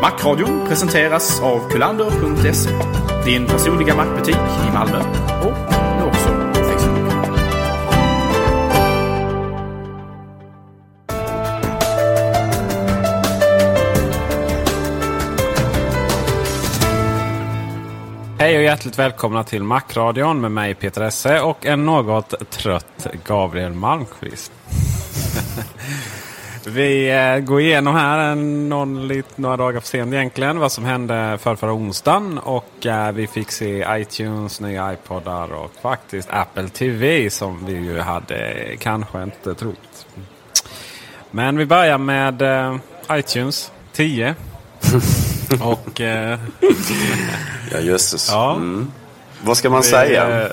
Macradion 0.00 0.66
presenteras 0.68 1.40
av 1.40 1.70
kulander.se. 1.70 2.70
Din 3.24 3.46
personliga 3.46 3.94
mackbutik 3.94 4.36
i 4.68 4.72
Malmö 4.72 4.98
och 5.42 5.72
nu 5.98 6.04
också 6.04 6.28
på 6.28 6.54
Facebook. 6.54 7.12
Hej 18.38 18.56
och 18.56 18.62
hjärtligt 18.62 18.98
välkomna 18.98 19.44
till 19.44 19.62
Macradion 19.62 20.40
med 20.40 20.50
mig 20.50 20.74
Peter 20.74 21.02
Esse 21.02 21.40
och 21.40 21.66
en 21.66 21.86
något 21.86 22.50
trött 22.50 23.06
Gabriel 23.24 23.72
Malmqvist. 23.72 24.52
Vi 26.66 27.10
eh, 27.10 27.38
går 27.38 27.60
igenom 27.60 27.94
här 27.94 28.34
någon, 28.34 29.08
lit, 29.08 29.38
några 29.38 29.56
dagar 29.56 29.80
för 29.80 29.88
sent 29.88 30.14
egentligen 30.14 30.58
vad 30.58 30.72
som 30.72 30.84
hände 30.84 31.38
för 31.40 31.56
förra 31.56 31.72
onsdagen. 31.72 32.38
Och 32.38 32.86
eh, 32.86 33.12
vi 33.12 33.26
fick 33.26 33.50
se 33.50 33.86
iTunes, 33.90 34.60
nya 34.60 34.92
iPodar 34.92 35.52
och 35.52 35.70
faktiskt 35.82 36.28
Apple 36.30 36.68
TV 36.68 37.30
som 37.30 37.66
vi 37.66 37.72
ju 37.72 38.00
hade 38.00 38.54
kanske 38.78 39.22
inte 39.22 39.54
trott. 39.54 40.06
Men 41.30 41.56
vi 41.58 41.66
börjar 41.66 41.98
med 41.98 42.42
eh, 42.42 42.76
iTunes 43.10 43.72
10. 43.92 44.34
och... 45.62 46.00
Ja 47.72 47.80
jösses. 47.80 48.28
Ja. 48.30 48.54
Mm. 48.54 48.92
Vad 49.44 49.56
ska 49.56 49.70
man 49.70 49.80
Det, 49.80 49.86
säga? 49.86 50.48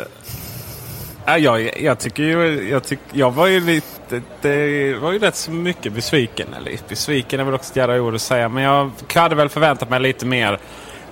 Ja, 1.30 1.38
jag, 1.38 1.82
jag 1.82 2.00
tycker 2.00 2.24
ju... 2.24 2.70
Jag, 2.70 2.84
tyck, 2.84 3.00
jag 3.12 3.32
var 3.32 3.48
ju 3.48 3.60
lite... 3.60 4.22
Det 4.42 4.94
var 4.94 5.12
ju 5.12 5.20
rätt 5.20 5.36
så 5.36 5.52
mycket 5.52 5.94
besviken. 5.94 6.54
Eller 6.54 6.78
besviken 6.90 7.40
är 7.40 7.44
väl 7.44 7.54
också 7.54 7.72
ett 7.72 7.76
jävla 7.76 8.02
ord 8.02 8.16
att 8.16 8.22
säga. 8.22 8.50
Men 8.50 8.64
jag 8.64 8.92
hade 9.14 9.36
väl 9.36 9.50
förväntat 9.50 9.90
mig 9.90 10.00
lite 10.00 10.26
mer. 10.26 10.60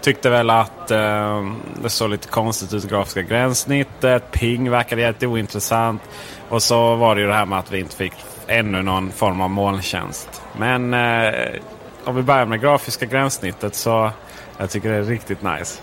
Tyckte 0.01 0.29
väl 0.29 0.49
att 0.49 0.91
eh, 0.91 1.51
det 1.81 1.89
såg 1.89 2.09
lite 2.09 2.27
konstigt 2.27 2.73
ut. 2.73 2.89
Grafiska 2.89 3.21
gränssnittet. 3.21 4.31
Ping 4.31 4.69
verkade 4.69 5.01
jätteointressant. 5.01 6.01
Och 6.49 6.63
så 6.63 6.95
var 6.95 7.15
det 7.15 7.21
ju 7.21 7.27
det 7.27 7.33
här 7.33 7.45
med 7.45 7.59
att 7.59 7.71
vi 7.71 7.79
inte 7.79 7.95
fick 7.95 8.13
ännu 8.47 8.83
någon 8.83 9.11
form 9.11 9.41
av 9.41 9.49
molntjänst. 9.49 10.41
Men 10.57 10.93
eh, 10.93 11.33
om 12.03 12.15
vi 12.15 12.21
börjar 12.21 12.45
med 12.45 12.61
grafiska 12.61 13.05
gränssnittet 13.05 13.75
så 13.75 14.11
jag 14.57 14.69
tycker 14.69 14.89
det 14.89 14.95
är 14.95 15.03
riktigt 15.03 15.41
nice. 15.41 15.81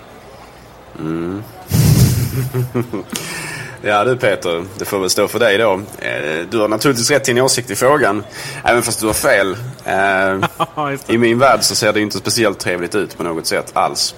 Ja 3.87 4.05
du 4.05 4.17
Peter, 4.17 4.65
det 4.79 4.85
får 4.85 4.99
väl 4.99 5.11
stå 5.11 5.29
för 5.29 5.39
dig 5.39 5.59
då. 5.59 5.73
Eh, 5.99 6.47
Du 6.51 6.59
har 6.59 6.69
naturligtvis 6.69 7.11
rätt 7.11 7.25
till 7.25 7.37
en 7.39 7.45
åsikt 7.45 7.71
i 7.71 7.75
frågan. 7.77 8.25
Även 8.65 8.83
fast 8.83 9.01
du 9.01 9.07
har 9.07 9.15
fel. 9.15 9.57
Eh. 9.85 11.15
I 11.15 11.19
min 11.19 11.39
värld 11.39 11.63
så 11.63 11.75
ser 11.75 11.93
det 11.93 12.01
inte 12.01 12.19
speciellt 12.19 12.59
trevligt 12.59 12.95
ut 12.95 13.17
på 13.17 13.23
något 13.23 13.47
sätt 13.47 13.71
alls. 13.77 14.15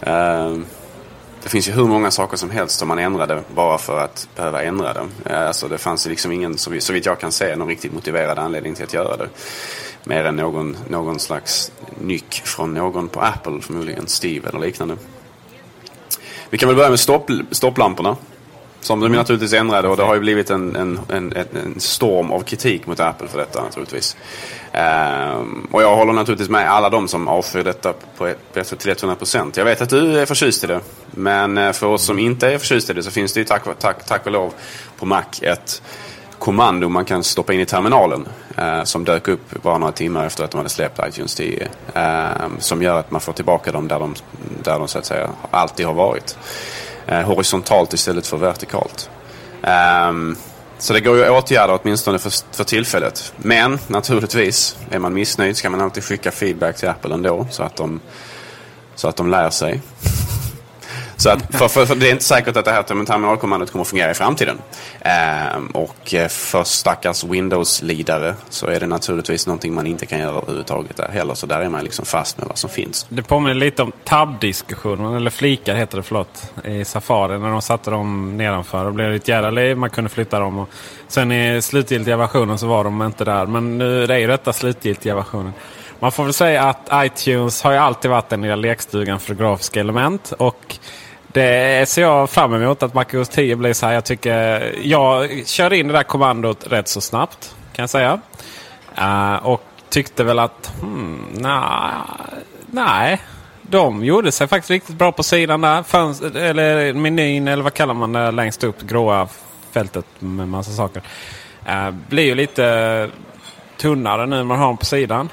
Eh, 0.00 0.56
Det 1.42 1.48
finns 1.48 1.68
ju 1.68 1.72
hur 1.72 1.84
många 1.84 2.10
saker 2.10 2.36
som 2.36 2.50
helst 2.50 2.78
som 2.78 2.88
man 2.88 2.98
ändrade 2.98 3.42
bara 3.54 3.78
för 3.78 3.98
att 4.04 4.28
behöva 4.36 4.62
ändra 4.62 4.92
det. 4.94 5.36
Alltså 5.46 5.68
det 5.68 5.78
fanns 5.78 6.06
liksom 6.06 6.32
ingen, 6.32 6.58
så 6.58 6.70
vitt 6.70 7.06
jag 7.06 7.20
kan 7.20 7.32
se, 7.32 7.56
någon 7.56 7.68
riktigt 7.68 7.92
motiverad 7.92 8.38
anledning 8.38 8.74
till 8.74 8.84
att 8.84 8.94
göra 8.94 9.16
det. 9.16 9.28
Mer 10.04 10.24
än 10.24 10.36
någon, 10.36 10.76
någon 10.88 11.18
slags 11.20 11.72
nyck 12.00 12.42
från 12.44 12.74
någon 12.74 13.08
på 13.08 13.20
Apple, 13.20 13.60
förmodligen 13.60 14.06
Steve 14.06 14.48
eller 14.48 14.60
liknande. 14.60 14.96
Vi 16.50 16.58
kan 16.58 16.68
väl 16.68 16.76
börja 16.76 16.90
med 16.90 17.00
stopp, 17.00 17.30
stopplamporna. 17.50 18.16
Som 18.82 19.00
de 19.00 19.12
naturligtvis 19.12 19.52
ändrade 19.52 19.88
och 19.88 19.96
det 19.96 20.02
har 20.02 20.14
ju 20.14 20.20
blivit 20.20 20.50
en, 20.50 20.76
en, 20.76 21.00
en, 21.08 21.32
en- 21.36 21.80
storm 21.80 22.30
av 22.32 22.40
kritik 22.40 22.86
mot 22.86 23.00
Apple 23.00 23.28
för 23.28 23.38
detta 23.38 23.62
naturligtvis. 23.62 24.16
Ehm, 24.72 25.68
och 25.72 25.82
jag 25.82 25.96
håller 25.96 26.12
naturligtvis 26.12 26.48
med 26.48 26.70
alla 26.70 26.90
de 26.90 27.08
som 27.08 27.28
avskyr 27.28 27.64
detta 27.64 27.92
på 27.92 28.32
på 28.54 28.64
till 28.64 28.92
100%. 28.92 29.52
Jag 29.54 29.64
vet 29.64 29.80
att 29.82 29.88
du 29.90 30.20
är 30.20 30.26
förtjust 30.26 30.64
i 30.64 30.66
det. 30.66 30.80
Men 31.10 31.58
eh, 31.58 31.72
för 31.72 31.86
oss 31.86 32.04
som 32.04 32.18
inte 32.18 32.48
är 32.52 32.58
förtjusta 32.58 32.92
i 32.92 32.96
det 32.96 33.02
så 33.02 33.10
finns 33.10 33.32
det 33.32 33.40
ju 33.40 33.44
tack, 33.46 33.62
tack, 33.78 34.06
tack 34.06 34.26
och 34.26 34.32
lov 34.32 34.52
på 34.98 35.06
Mac 35.06 35.22
ett 35.42 35.82
kommando 36.38 36.88
man 36.88 37.04
kan 37.04 37.24
stoppa 37.24 37.52
in 37.52 37.60
i 37.60 37.66
terminalen. 37.66 38.28
eh, 38.58 38.82
som 38.84 39.04
dök 39.04 39.28
upp 39.28 39.62
bara 39.62 39.78
några 39.78 39.92
timmar 39.92 40.26
efter 40.26 40.44
att 40.44 40.50
de 40.50 40.56
hade 40.56 40.70
släppt 40.70 41.00
iTunes 41.08 41.34
10. 41.34 41.68
eh, 41.94 42.28
som 42.58 42.82
gör 42.82 42.98
att 42.98 43.10
man 43.10 43.20
får 43.20 43.32
tillbaka 43.32 43.72
dem 43.72 43.88
där 43.88 43.98
de, 43.98 44.14
där 44.62 44.78
de 44.78 44.88
så 44.88 44.98
att 44.98 45.06
säga 45.06 45.30
alltid 45.50 45.86
har 45.86 45.94
varit. 45.94 46.36
Eh, 47.06 47.20
horisontalt 47.20 47.92
istället 47.92 48.26
för 48.26 48.36
vertikalt. 48.36 49.10
Ehm, 49.62 50.36
så 50.78 50.92
det 50.92 51.00
går 51.00 51.16
ju 51.16 51.24
att 51.24 51.44
åtgärda 51.44 51.78
åtminstone 51.82 52.18
för, 52.18 52.32
för 52.56 52.64
tillfället. 52.64 53.32
Men 53.36 53.78
naturligtvis, 53.86 54.76
är 54.90 54.98
man 54.98 55.14
missnöjd 55.14 55.56
ska 55.56 55.70
man 55.70 55.80
alltid 55.80 56.04
skicka 56.04 56.30
feedback 56.30 56.76
till 56.76 56.88
Apple 56.88 57.14
ändå. 57.14 57.46
Så 57.50 57.62
att 57.62 57.76
de, 57.76 58.00
så 58.94 59.08
att 59.08 59.16
de 59.16 59.30
lär 59.30 59.50
sig. 59.50 59.80
Så 61.22 61.30
att, 61.30 61.56
för, 61.56 61.68
för, 61.68 61.86
för 61.86 61.94
det 61.94 62.08
är 62.08 62.12
inte 62.12 62.24
säkert 62.24 62.56
att 62.56 62.64
det 62.64 62.70
här 62.70 62.82
terminalkommandot 62.82 63.70
kommer 63.70 63.82
att 63.82 63.88
fungera 63.88 64.10
i 64.10 64.14
framtiden. 64.14 64.58
Ehm, 65.00 65.66
och 65.66 66.14
eh, 66.14 66.28
för 66.28 66.64
stackars 66.64 67.24
Windows-lidare 67.24 68.34
så 68.48 68.66
är 68.66 68.80
det 68.80 68.86
naturligtvis 68.86 69.46
någonting 69.46 69.74
man 69.74 69.86
inte 69.86 70.06
kan 70.06 70.18
göra 70.18 70.38
överhuvudtaget 70.38 70.96
där 70.96 71.08
heller. 71.08 71.34
Så 71.34 71.46
där 71.46 71.60
är 71.60 71.68
man 71.68 71.84
liksom 71.84 72.04
fast 72.04 72.38
med 72.38 72.48
vad 72.48 72.58
som 72.58 72.70
finns. 72.70 73.06
Det 73.08 73.22
påminner 73.22 73.54
lite 73.54 73.82
om 73.82 73.92
tab-diskussionen, 74.04 75.14
eller 75.14 75.30
flikar 75.30 75.74
heter 75.74 75.96
det, 75.96 76.02
förlåt, 76.02 76.52
i 76.64 76.84
Safari. 76.84 77.38
När 77.38 77.50
de 77.50 77.62
satte 77.62 77.90
dem 77.90 78.36
nedanför 78.36 78.84
och 78.84 78.94
blev 78.94 79.14
ett 79.14 79.28
jävla 79.28 79.50
liv. 79.50 79.76
Man 79.76 79.90
kunde 79.90 80.10
flytta 80.10 80.38
dem. 80.38 80.58
Och 80.58 80.68
sen 81.08 81.32
i 81.32 81.62
slutgiltiga 81.62 82.16
versionen 82.16 82.58
så 82.58 82.66
var 82.66 82.84
de 82.84 83.02
inte 83.02 83.24
där. 83.24 83.46
Men 83.46 83.78
nu 83.78 84.06
det 84.06 84.14
är 84.14 84.18
ju 84.18 84.26
detta 84.26 84.52
slutgiltiga 84.52 85.14
versionen. 85.14 85.52
Man 85.98 86.12
får 86.12 86.24
väl 86.24 86.32
säga 86.32 86.62
att 86.62 86.88
iTunes 86.92 87.62
har 87.62 87.72
ju 87.72 87.78
alltid 87.78 88.10
varit 88.10 88.28
den 88.28 88.42
lilla 88.42 88.56
lekstugan 88.56 89.20
för 89.20 89.34
grafiska 89.34 89.80
element. 89.80 90.32
Och 90.38 90.78
det 91.32 91.88
ser 91.88 92.02
jag 92.02 92.30
fram 92.30 92.54
emot 92.54 92.82
att 92.82 92.94
MacOS 92.94 93.28
10 93.28 93.56
blir 93.56 93.72
så 93.72 93.86
här. 93.86 93.92
Jag 93.92 94.04
tycker 94.04 94.74
jag 94.82 95.46
kör 95.46 95.72
in 95.72 95.88
det 95.88 95.92
där 95.92 96.02
kommandot 96.02 96.66
rätt 96.66 96.88
så 96.88 97.00
snabbt 97.00 97.54
kan 97.72 97.82
jag 97.82 97.90
säga. 97.90 98.20
Uh, 98.98 99.46
och 99.46 99.62
tyckte 99.88 100.24
väl 100.24 100.38
att... 100.38 100.72
Hmm, 100.80 101.26
nej, 101.32 101.92
nej. 102.66 103.20
De 103.62 104.04
gjorde 104.04 104.32
sig 104.32 104.48
faktiskt 104.48 104.70
riktigt 104.70 104.96
bra 104.96 105.12
på 105.12 105.22
sidan 105.22 105.60
där. 105.60 105.82
Fönster, 105.82 106.36
eller 106.36 106.92
menyn, 106.92 107.48
eller 107.48 107.62
vad 107.62 107.74
kallar 107.74 107.94
man 107.94 108.12
det 108.12 108.30
längst 108.30 108.64
upp? 108.64 108.82
Gråa 108.82 109.28
fältet 109.72 110.06
med 110.18 110.48
massa 110.48 110.70
saker. 110.70 111.02
Uh, 111.68 111.90
blir 112.08 112.24
ju 112.24 112.34
lite 112.34 113.10
tunnare 113.76 114.26
nu 114.26 114.36
när 114.36 114.44
man 114.44 114.58
har 114.58 114.66
dem 114.66 114.76
på 114.76 114.84
sidan. 114.84 115.28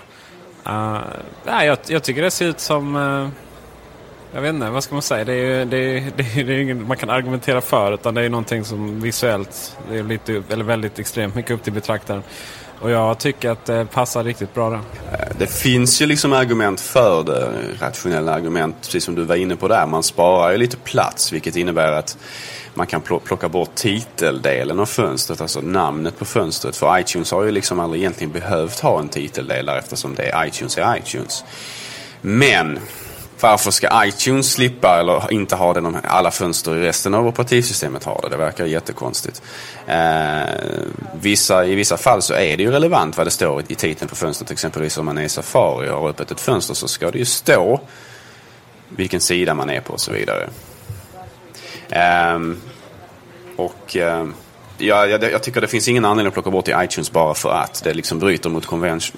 Uh, 0.68 1.00
nej, 1.45 1.68
jag, 1.68 1.78
jag, 1.88 2.04
tycker 2.04 2.22
det 2.22 2.31
ser 2.31 2.45
ut 2.45 2.60
som... 2.60 2.95
Jag 4.34 4.42
vet 4.42 4.54
inte, 4.54 4.70
vad 4.70 4.84
ska 4.84 4.96
man 4.96 5.02
säga? 5.02 5.26
Det 5.26 5.34
är, 5.34 5.66
det 5.66 5.78
är, 5.78 6.12
det 6.18 6.24
är, 6.40 6.44
det 6.44 6.54
är 6.54 6.60
ingen 6.60 6.88
man 6.88 6.98
kan 6.98 7.10
argumentera 7.10 7.62
för. 7.62 7.94
Utan 7.94 8.14
det 8.14 8.22
är 8.22 8.30
någonting 8.30 8.66
som 8.66 9.02
visuellt, 9.02 9.78
det 9.92 9.98
är 9.98 10.04
lite, 10.04 10.44
eller 10.50 10.64
väldigt 10.64 11.00
extremt 11.00 11.36
mycket 11.36 11.52
upp 11.52 11.64
till 11.64 11.74
betraktaren. 11.74 12.24
Och 12.81 12.92
jag 12.92 13.20
tycker 13.20 13.50
att 13.50 13.66
det 13.66 13.86
passar 13.86 14.24
riktigt 14.24 14.54
bra 14.54 14.70
där. 14.70 14.80
Eh, 15.12 15.36
det 15.38 15.48
finns 15.48 16.02
ju 16.02 16.06
liksom 16.06 16.34
argument 16.34 16.81
för 16.81 17.24
det. 17.24 17.50
Rationella 17.80 18.34
argument, 18.34 18.76
precis 18.81 19.04
som 19.04 19.16
du 19.16 19.24
var 19.24 19.36
inne 19.36 19.56
på 19.56 19.68
där. 19.68 19.86
Man 19.86 20.04
sparar 20.04 20.52
ju 20.52 20.58
lite 20.58 20.78
plats 20.78 21.34
vilket 21.34 21.56
innebär 21.56 21.92
att 21.92 22.18
man 22.74 22.88
kan 22.88 23.02
plocka 23.02 23.50
bort 23.50 23.76
titeldelen 23.76 24.80
av 24.80 24.86
fönstret, 24.86 25.42
alltså 25.42 25.62
namnet 25.62 26.20
på 26.20 26.26
fönstret. 26.26 26.76
För 26.76 27.00
iTunes 27.00 27.31
har 27.31 27.44
ju 27.44 27.52
liksom 27.52 27.80
aldrig 27.80 28.02
egentligen 28.02 28.34
behövt 28.34 28.80
ha 28.80 29.00
en 29.00 29.10
titeldel 29.10 29.66
där 29.66 29.78
eftersom 29.78 30.16
det 30.16 30.24
är 30.24 30.48
iTunes 30.48 30.78
är 30.78 30.98
iTunes. 30.98 31.44
Men 32.22 32.80
varför 33.41 33.71
ska 33.71 34.06
iTunes 34.06 34.51
slippa 34.51 35.00
eller 35.00 35.33
inte 35.33 35.56
ha 35.56 35.74
det 35.74 35.81
när 35.81 36.06
alla 36.06 36.31
fönster 36.31 36.75
i 36.75 36.81
resten 36.81 37.13
av 37.13 37.27
operativsystemet 37.27 38.03
har 38.03 38.19
det? 38.24 38.30
Det 38.30 38.38
verkar 38.38 38.65
jättekonstigt. 38.65 39.41
Eh, 39.88 40.41
vissa, 41.21 41.65
I 41.65 41.75
vissa 41.75 41.97
fall 41.97 42.21
så 42.21 42.33
är 42.33 42.57
det 42.57 42.63
ju 42.63 42.71
relevant 42.71 43.18
vad 43.18 43.27
det 43.27 43.31
står 43.31 43.63
i 43.68 43.75
titeln 43.75 44.09
på 44.09 44.15
fönstret. 44.15 44.51
Exempelvis 44.51 44.97
om 44.97 45.06
man 45.06 45.18
är 45.18 45.24
i 45.24 45.30
Safari 45.30 45.89
och 45.89 46.01
har 46.01 46.09
öppet 46.09 46.31
ett 46.31 46.41
fönster 46.41 46.74
så 46.74 46.88
ska 46.88 47.12
det 47.12 47.18
ju 47.18 47.25
stå 47.25 47.81
vilken 48.89 49.21
sida 49.21 49.53
man 49.53 49.69
är 49.69 49.81
på 49.81 49.94
och 49.94 50.01
så 50.01 50.12
vidare. 50.12 50.50
Eh, 51.89 52.39
och... 53.56 53.97
Eh, 53.97 54.27
ja, 54.81 55.06
jag, 55.06 55.24
jag, 55.24 55.44
tycker 55.44 55.62
det 55.62 55.68
finns 55.68 55.88
ingen 55.88 56.06
anledning 56.06 56.28
att 56.28 56.34
plocka 56.34 56.50
bort 56.50 56.68
i 56.68 56.74
iTunes 56.78 57.12
bara 57.12 57.34
för 57.34 57.52
att 57.52 57.81
det 57.84 57.94
liksom 57.94 58.20
bryter 58.20 58.50
mot 58.50 58.66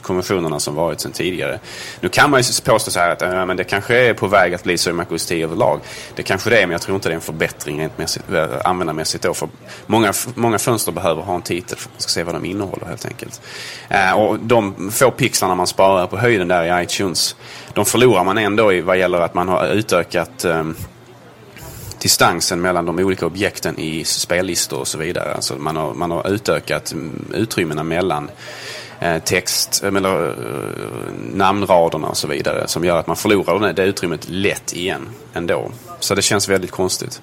konventionerna 0.01 0.59
som 0.59 0.75
varit 0.75 0.99
sedan 0.99 1.11
tidigare. 1.11 1.59
Nu 1.99 2.09
kan 2.09 2.29
man 2.29 2.41
ju 2.41 2.61
påstå 2.63 2.91
så 2.91 2.99
här 2.99 3.09
att 3.09 3.21
äh, 3.21 3.45
men 3.45 3.57
det 3.57 3.63
kanske 3.63 3.97
är 3.97 4.13
på 4.13 4.27
väg 4.27 4.53
att 4.53 4.63
bli 4.63 4.77
så 4.77 4.89
i 4.89 4.93
MacOS 4.93 5.25
10 5.25 5.43
överlag. 5.43 5.79
Det 6.15 6.23
kanske 6.23 6.49
det 6.49 6.57
är, 6.57 6.67
men 6.67 6.71
jag 6.71 6.81
tror 6.81 6.95
inte 6.95 7.09
det 7.09 7.13
är 7.13 7.15
en 7.15 7.21
förbättring 7.21 7.79
rent 7.79 7.97
mässigt, 7.97 8.31
eh, 8.31 8.45
användarmässigt 8.63 9.23
då. 9.23 9.33
För 9.33 9.49
många, 9.85 10.13
många 10.35 10.59
fönster 10.59 10.91
behöver 10.91 11.21
ha 11.21 11.35
en 11.35 11.41
titel 11.41 11.77
för 11.77 11.89
att 11.89 11.93
man 11.93 12.01
ska 12.01 12.09
se 12.09 12.23
vad 12.23 12.35
de 12.35 12.45
innehåller 12.45 12.85
helt 12.85 13.05
enkelt. 13.05 13.41
Äh, 13.89 14.13
och 14.13 14.39
de 14.39 14.91
få 14.91 15.11
pixlarna 15.11 15.55
man 15.55 15.67
sparar 15.67 16.07
på 16.07 16.17
höjden 16.17 16.47
där 16.47 16.79
i 16.79 16.83
iTunes, 16.83 17.35
de 17.73 17.85
förlorar 17.85 18.23
man 18.23 18.37
ändå 18.37 18.73
i 18.73 18.81
vad 18.81 18.97
gäller 18.97 19.21
att 19.21 19.33
man 19.33 19.47
har 19.47 19.67
utökat 19.67 20.45
ähm, 20.45 20.75
distansen 22.01 22.61
mellan 22.61 22.85
de 22.85 22.99
olika 22.99 23.25
objekten 23.25 23.79
i 23.79 24.03
spellistor 24.03 24.79
och 24.79 24.87
så 24.87 24.97
vidare. 24.97 25.33
Alltså 25.33 25.55
man, 25.55 25.75
har, 25.75 25.93
man 25.93 26.11
har 26.11 26.29
utökat 26.29 26.93
utrymmena 27.33 27.83
mellan 27.83 28.29
eh, 28.99 29.23
text, 29.23 29.83
eh, 29.83 29.95
eller 29.95 30.29
eh, 30.29 30.35
namnraderna 31.33 32.07
och 32.07 32.17
så 32.17 32.27
vidare 32.27 32.67
som 32.67 32.85
gör 32.85 32.97
att 32.97 33.07
man 33.07 33.15
förlorar 33.15 33.73
det 33.73 33.83
utrymmet 33.83 34.29
lätt 34.29 34.73
igen 34.73 35.09
ändå. 35.33 35.71
Så 35.99 36.15
det 36.15 36.21
känns 36.21 36.49
väldigt 36.49 36.71
konstigt. 36.71 37.21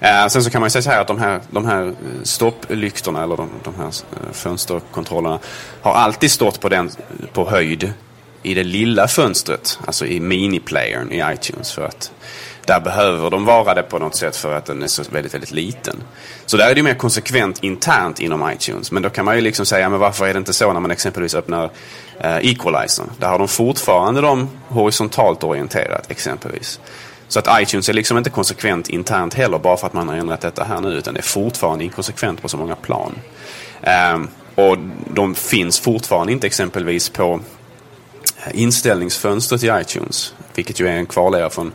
Eh, 0.00 0.26
sen 0.26 0.44
så 0.44 0.50
kan 0.50 0.60
man 0.60 0.66
ju 0.66 0.70
säga 0.70 0.82
så 0.82 0.90
här 0.90 1.00
att 1.00 1.08
de 1.08 1.18
här, 1.18 1.40
de 1.50 1.66
här 1.66 1.94
stopplyktorna 2.22 3.22
eller 3.22 3.36
de, 3.36 3.48
de 3.62 3.74
här 3.74 3.92
fönsterkontrollerna 4.32 5.38
har 5.80 5.92
alltid 5.92 6.30
stått 6.30 6.60
på, 6.60 6.68
den, 6.68 6.90
på 7.32 7.50
höjd 7.50 7.92
i 8.42 8.54
det 8.54 8.64
lilla 8.64 9.08
fönstret, 9.08 9.78
alltså 9.86 10.06
i 10.06 10.20
miniplayern 10.20 11.12
i 11.12 11.34
iTunes 11.34 11.72
för 11.72 11.82
att 11.82 12.12
där 12.70 12.80
behöver 12.80 13.30
de 13.30 13.44
vara 13.44 13.74
det 13.74 13.82
på 13.82 13.98
något 13.98 14.16
sätt 14.16 14.36
för 14.36 14.54
att 14.54 14.66
den 14.66 14.82
är 14.82 14.86
så 14.86 15.02
väldigt, 15.10 15.34
väldigt 15.34 15.50
liten. 15.50 15.96
Så 16.46 16.56
där 16.56 16.70
är 16.70 16.74
det 16.74 16.82
mer 16.82 16.94
konsekvent 16.94 17.64
internt 17.64 18.20
inom 18.20 18.50
iTunes. 18.52 18.92
Men 18.92 19.02
då 19.02 19.10
kan 19.10 19.24
man 19.24 19.34
ju 19.34 19.40
liksom 19.40 19.66
säga, 19.66 19.88
men 19.88 20.00
varför 20.00 20.26
är 20.26 20.32
det 20.32 20.38
inte 20.38 20.52
så 20.52 20.72
när 20.72 20.80
man 20.80 20.90
exempelvis 20.90 21.34
öppnar 21.34 21.70
eh, 22.20 22.36
Equalizern? 22.36 23.10
Där 23.18 23.28
har 23.28 23.38
de 23.38 23.48
fortfarande 23.48 24.20
dem 24.20 24.48
horisontalt 24.68 25.44
orienterat 25.44 26.10
exempelvis. 26.10 26.80
Så 27.28 27.38
att 27.38 27.62
iTunes 27.62 27.88
är 27.88 27.92
liksom 27.92 28.18
inte 28.18 28.30
konsekvent 28.30 28.88
internt 28.88 29.34
heller 29.34 29.58
bara 29.58 29.76
för 29.76 29.86
att 29.86 29.92
man 29.92 30.08
har 30.08 30.16
ändrat 30.16 30.40
detta 30.40 30.64
här 30.64 30.80
nu. 30.80 30.88
Utan 30.88 31.14
det 31.14 31.20
är 31.20 31.22
fortfarande 31.22 31.84
inkonsekvent 31.84 32.42
på 32.42 32.48
så 32.48 32.56
många 32.56 32.76
plan. 32.76 33.14
Eh, 33.82 34.18
och 34.54 34.78
de 35.14 35.34
finns 35.34 35.80
fortfarande 35.80 36.32
inte 36.32 36.46
exempelvis 36.46 37.08
på 37.08 37.40
eh, 38.46 38.60
inställningsfönstret 38.60 39.64
i 39.64 39.70
iTunes. 39.80 40.34
Vilket 40.54 40.80
ju 40.80 40.88
är 40.88 40.92
en 40.92 41.06
kvarleva 41.06 41.50
från 41.50 41.72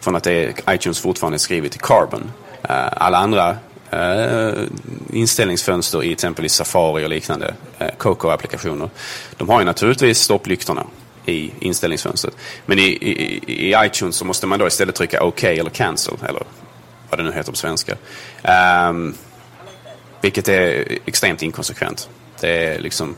från 0.00 0.16
att 0.16 0.24
det 0.24 0.32
är 0.32 0.74
iTunes 0.74 1.00
fortfarande 1.00 1.36
är 1.36 1.38
skrivet 1.38 1.76
i 1.76 1.78
Carbon. 1.78 2.32
Eh, 2.62 2.88
alla 2.92 3.18
andra 3.18 3.56
uh, 3.94 4.64
inställningsfönster 5.12 6.02
i 6.02 6.12
exempelvis 6.12 6.52
Safari 6.52 7.04
och 7.04 7.10
liknande 7.10 7.54
uh, 7.80 7.86
Coco-applikationer. 7.98 8.90
De 9.36 9.48
har 9.48 9.60
ju 9.60 9.66
naturligtvis 9.66 10.18
stopplyktorna 10.18 10.86
i 11.26 11.52
inställningsfönstret. 11.60 12.36
Men 12.66 12.78
i, 12.78 12.82
i, 12.82 13.40
i, 13.46 13.74
iTunes 13.86 14.16
så 14.16 14.24
måste 14.24 14.46
man 14.46 14.58
då 14.58 14.66
istället 14.66 14.94
trycka 14.94 15.24
OK 15.24 15.44
eller 15.44 15.70
Cancel 15.70 16.14
eller 16.28 16.42
vad 17.10 17.18
det 17.18 17.22
nu 17.22 17.32
heter 17.32 17.52
på 17.52 17.58
svenska. 17.58 17.96
Um, 18.88 19.14
vilket 20.20 20.48
är 20.48 20.84
extremt 21.06 21.42
inkonsekvent. 21.42 22.08
Det 22.40 22.64
är 22.64 22.78
liksom 22.78 23.16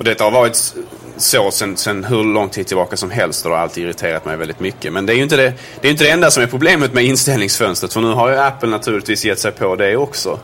och 0.00 0.04
detta 0.04 0.24
har 0.24 0.30
varit 0.30 0.74
så 1.20 1.50
sen, 1.50 1.76
sen 1.76 2.04
hur 2.04 2.24
lång 2.24 2.48
tid 2.48 2.66
tillbaka 2.66 2.96
som 2.96 3.10
helst 3.10 3.44
och 3.44 3.50
det 3.50 3.56
har 3.56 3.62
alltid 3.62 3.84
irriterat 3.84 4.24
mig 4.24 4.36
väldigt 4.36 4.60
mycket. 4.60 4.92
Men 4.92 5.06
det 5.06 5.12
är 5.12 5.16
ju 5.16 5.22
inte 5.22 5.36
det, 5.36 5.52
det, 5.80 5.88
är 5.88 5.92
inte 5.92 6.04
det 6.04 6.10
enda 6.10 6.30
som 6.30 6.42
är 6.42 6.46
problemet 6.46 6.92
med 6.92 7.04
inställningsfönstret. 7.04 7.92
För 7.92 8.00
nu 8.00 8.12
har 8.12 8.30
ju 8.30 8.36
Apple 8.36 8.68
naturligtvis 8.68 9.24
gett 9.24 9.38
sig 9.38 9.52
på 9.52 9.76
det 9.76 9.96
också. 9.96 10.38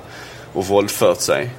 Och 0.52 0.66
våldfört 0.66 1.20
sig. 1.20 1.50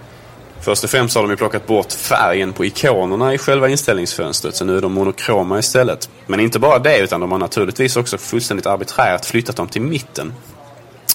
Först 0.62 0.84
och 0.84 0.90
främst 0.90 1.16
har 1.16 1.24
de 1.24 1.31
ju 1.31 1.38
plockat 1.38 1.68
bort 1.68 1.92
färgen 1.92 2.54
på 2.54 2.66
ikonerna 2.66 3.34
i 3.34 3.38
själva 3.38 3.69
inställningsfönstret. 3.69 4.56
Så 4.56 4.66
nu 4.66 4.78
är 4.78 4.81
de 4.81 4.94
monokroma 4.94 5.60
istället. 5.60 6.10
Men 6.25 6.40
inte 6.40 6.60
bara 6.60 6.80
det 6.80 7.00
utan 7.00 7.22
de 7.22 7.31
har 7.31 7.40
naturligtvis 7.40 7.98
också 7.98 8.18
fullständigt 8.18 8.66
arbiträrt 8.66 9.25
flyttat 9.25 9.56
dem 9.56 9.68
till 9.68 9.81
mitten. 9.81 10.34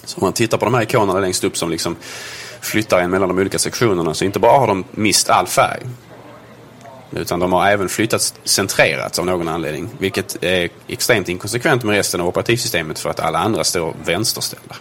Så 0.05 0.17
om 0.17 0.25
man 0.27 0.33
tittar 0.33 0.59
på 0.59 0.65
de 0.65 0.75
här 0.75 0.83
ikonerna 0.83 1.21
längst 1.21 1.45
upp 1.45 1.57
som 1.57 1.71
liksom 1.71 1.97
flyttar 2.61 3.01
en 3.01 3.11
mellan 3.11 3.29
de 3.29 3.39
olika 3.39 3.59
sektionerna 3.59 4.15
så 4.15 4.25
inte 4.25 4.39
bara 4.39 4.59
har 4.59 4.67
de 4.67 4.85
mist 4.91 5.31
all 5.31 5.47
färg. 5.47 5.81
Utan 7.17 7.41
de 7.41 7.53
har 7.53 7.67
även 7.67 7.89
flyttats 7.89 8.35
centrerat 8.45 9.19
av 9.19 9.27
någon 9.27 9.49
anledning. 9.49 9.89
Vilket 9.99 10.45
är 10.45 10.69
extremt 10.87 11.29
inkonsekvent 11.29 11.85
med 11.85 11.95
resten 11.95 12.21
av 12.21 12.29
operativsystemet 12.29 12.99
för 12.99 13.11
att 13.11 13.21
alla 13.21 13.39
andra 13.39 13.65
står 13.65 13.95
vänsterställda. 14.05 14.77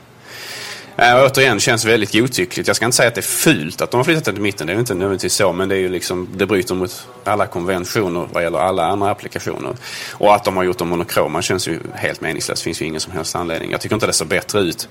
Äh, 0.95 1.25
återigen 1.25 1.59
känns 1.59 1.85
väldigt 1.85 2.13
godtyckligt. 2.13 2.67
Jag 2.67 2.75
ska 2.75 2.85
inte 2.85 2.97
säga 2.97 3.07
att 3.07 3.15
det 3.15 3.19
är 3.19 3.23
fult 3.23 3.81
att 3.81 3.91
de 3.91 3.97
har 3.97 4.03
flyttat 4.03 4.25
den 4.25 4.33
till 4.35 4.41
mitten. 4.41 4.67
Det 4.67 4.73
är 4.73 4.79
inte 4.79 4.93
nödvändigtvis 4.93 5.33
så. 5.33 5.53
Men 5.53 5.69
det, 5.69 5.75
är 5.75 5.79
ju 5.79 5.89
liksom, 5.89 6.27
det 6.35 6.45
bryter 6.45 6.75
mot 6.75 7.07
alla 7.23 7.47
konventioner 7.47 8.27
vad 8.31 8.43
gäller 8.43 8.59
alla 8.59 8.85
andra 8.85 9.09
applikationer. 9.09 9.75
Och 10.11 10.35
att 10.35 10.43
de 10.43 10.57
har 10.57 10.63
gjort 10.63 10.77
dem 10.77 10.89
monokroma 10.89 11.41
känns 11.41 11.67
ju 11.67 11.79
helt 11.93 12.21
meningslöst. 12.21 12.61
Det 12.61 12.63
finns 12.63 12.81
ju 12.81 12.85
ingen 12.85 13.01
som 13.01 13.13
helst 13.13 13.35
anledning. 13.35 13.71
Jag 13.71 13.81
tycker 13.81 13.95
inte 13.95 14.07
det 14.07 14.13
ser 14.13 14.25
bättre 14.25 14.59
ut. 14.59 14.89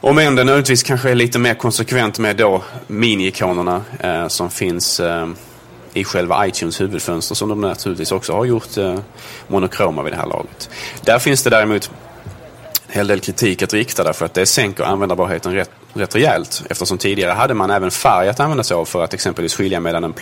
Om 0.00 0.18
än 0.18 0.34
det 0.34 0.44
nödvändigtvis 0.44 0.82
kanske 0.82 1.10
är 1.10 1.14
lite 1.14 1.38
mer 1.38 1.54
konsekvent 1.54 2.18
med 2.18 2.36
då 2.36 2.62
mini-ikonerna 2.86 3.82
eh, 4.00 4.28
som 4.28 4.50
finns 4.50 5.00
eh, 5.00 5.28
i 5.96 6.04
själva 6.04 6.46
iTunes 6.46 6.80
huvudfönster 6.80 7.34
som 7.34 7.48
de 7.48 7.60
naturligtvis 7.60 8.12
också 8.12 8.32
har 8.32 8.44
gjort 8.44 8.76
eh, 8.76 8.98
monokroma 9.48 10.02
vid 10.02 10.12
det 10.12 10.16
här 10.16 10.26
laget. 10.26 10.70
Där 11.02 11.18
finns 11.18 11.42
det 11.42 11.50
däremot 11.50 11.90
en 12.88 12.94
hel 12.94 13.06
del 13.06 13.20
kritik 13.20 13.62
att 13.62 13.72
rikta 13.72 14.04
därför 14.04 14.24
att 14.24 14.34
det 14.34 14.46
sänker 14.46 14.84
användbarheten 14.84 15.54
rätt, 15.54 15.70
rätt 15.92 16.14
rejält. 16.14 16.62
Eftersom 16.70 16.98
tidigare 16.98 17.32
hade 17.32 17.54
man 17.54 17.70
även 17.70 17.90
färg 17.90 18.28
att 18.28 18.40
använda 18.40 18.64
sig 18.64 18.74
av 18.74 18.84
för 18.84 19.04
att 19.04 19.14
exempelvis 19.14 19.54
skilja 19.54 19.80
mellan 19.80 20.04
en, 20.04 20.14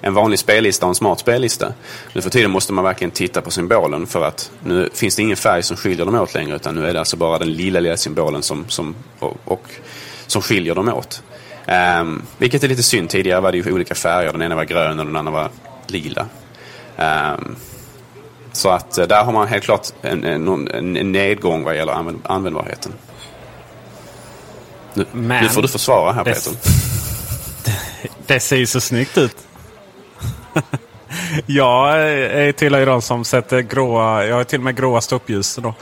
en 0.00 0.14
vanlig 0.14 0.38
spellista 0.38 0.86
och 0.86 0.90
en 0.90 0.94
smart 0.94 1.20
spellista. 1.20 1.72
Nu 2.12 2.22
för 2.22 2.30
tiden 2.30 2.50
måste 2.50 2.72
man 2.72 2.84
verkligen 2.84 3.10
titta 3.10 3.40
på 3.40 3.50
symbolen 3.50 4.06
för 4.06 4.24
att 4.24 4.50
nu 4.64 4.88
finns 4.94 5.16
det 5.16 5.22
ingen 5.22 5.36
färg 5.36 5.62
som 5.62 5.76
skiljer 5.76 6.06
dem 6.06 6.14
åt 6.14 6.34
längre 6.34 6.56
utan 6.56 6.74
nu 6.74 6.86
är 6.86 6.92
det 6.92 6.98
alltså 6.98 7.16
bara 7.16 7.38
den 7.38 7.52
lilla, 7.52 7.80
lilla 7.80 7.96
symbolen 7.96 8.42
som, 8.42 8.64
som, 8.68 8.94
och, 9.18 9.36
och 9.44 9.68
som 10.26 10.42
skiljer 10.42 10.74
dem 10.74 10.88
åt. 10.88 11.22
Um, 11.68 12.22
vilket 12.38 12.64
är 12.64 12.68
lite 12.68 12.82
synd. 12.82 13.10
Tidigare 13.10 13.40
var 13.40 13.52
det 13.52 13.58
ju 13.58 13.72
olika 13.72 13.94
färger. 13.94 14.32
Den 14.32 14.42
ena 14.42 14.54
var 14.54 14.64
grön 14.64 15.00
och 15.00 15.06
den 15.06 15.16
andra 15.16 15.32
var 15.32 15.50
lila. 15.86 16.26
Um, 16.96 17.56
så 18.52 18.68
att 18.68 18.98
uh, 18.98 19.04
där 19.06 19.24
har 19.24 19.32
man 19.32 19.48
helt 19.48 19.64
klart 19.64 19.88
en, 20.02 20.24
en, 20.24 20.96
en 20.96 21.12
nedgång 21.12 21.64
vad 21.64 21.76
gäller 21.76 21.92
använd, 21.92 22.20
användbarheten. 22.24 22.92
Nu, 24.94 25.06
Men, 25.12 25.42
nu 25.42 25.48
får 25.48 25.62
du 25.62 25.68
försvara 25.68 26.12
här 26.12 26.24
det, 26.24 26.34
Peter. 26.34 26.52
Det, 28.26 28.40
ser 28.40 28.56
ju 28.56 28.66
så 28.66 28.80
snyggt 28.80 29.18
ut. 29.18 29.36
jag 31.46 32.00
är 32.02 32.52
tillhör 32.52 32.80
ju 32.80 32.86
de 32.86 33.02
som 33.02 33.24
sätter 33.24 33.60
gråa, 33.60 34.26
jag 34.26 34.36
har 34.36 34.44
till 34.44 34.58
och 34.58 34.64
med 34.64 34.76
gråa 34.76 35.00
stoppljus. 35.00 35.56
Då. 35.56 35.74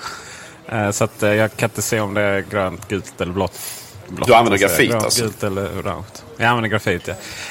Eh, 0.66 0.90
så 0.90 1.04
att 1.04 1.22
eh, 1.22 1.34
jag 1.34 1.56
kan 1.56 1.68
inte 1.68 1.82
se 1.82 2.00
om 2.00 2.14
det 2.14 2.22
är 2.22 2.40
grönt, 2.40 2.88
gult 2.88 3.20
eller 3.20 3.32
blått. 3.32 3.58
Blått. 4.10 4.28
Du 4.28 4.34
använder 4.34 4.58
grafit, 4.58 4.90
grå, 4.90 4.98
alltså? 4.98 5.22
Gult 5.22 5.42
eller 5.42 5.80
orange. 5.80 6.04
Jag 6.36 6.46
använder 6.46 6.70
grafit 6.70 7.08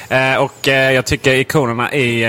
ja. 0.08 0.16
Eh, 0.16 0.36
och 0.36 0.68
eh, 0.68 0.92
jag 0.92 1.06
tycker 1.06 1.34
ikonerna 1.34 1.92
i 1.92 2.24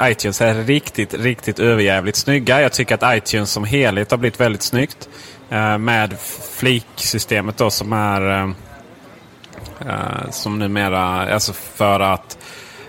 eh, 0.00 0.10
iTunes 0.10 0.40
är 0.40 0.54
riktigt, 0.54 1.14
riktigt 1.14 1.58
överjävligt 1.58 2.16
snygga. 2.16 2.62
Jag 2.62 2.72
tycker 2.72 2.94
att 2.94 3.16
iTunes 3.16 3.50
som 3.50 3.64
helhet 3.64 4.10
har 4.10 4.18
blivit 4.18 4.40
väldigt 4.40 4.62
snyggt. 4.62 5.08
Eh, 5.52 5.78
med 5.78 6.16
fliksystemet 6.52 7.56
då 7.56 7.70
som 7.70 7.92
är 7.92 8.30
eh, 8.30 8.50
eh, 9.88 10.30
som 10.30 10.58
numera, 10.58 11.34
alltså 11.34 11.52
för 11.52 12.00
att 12.00 12.38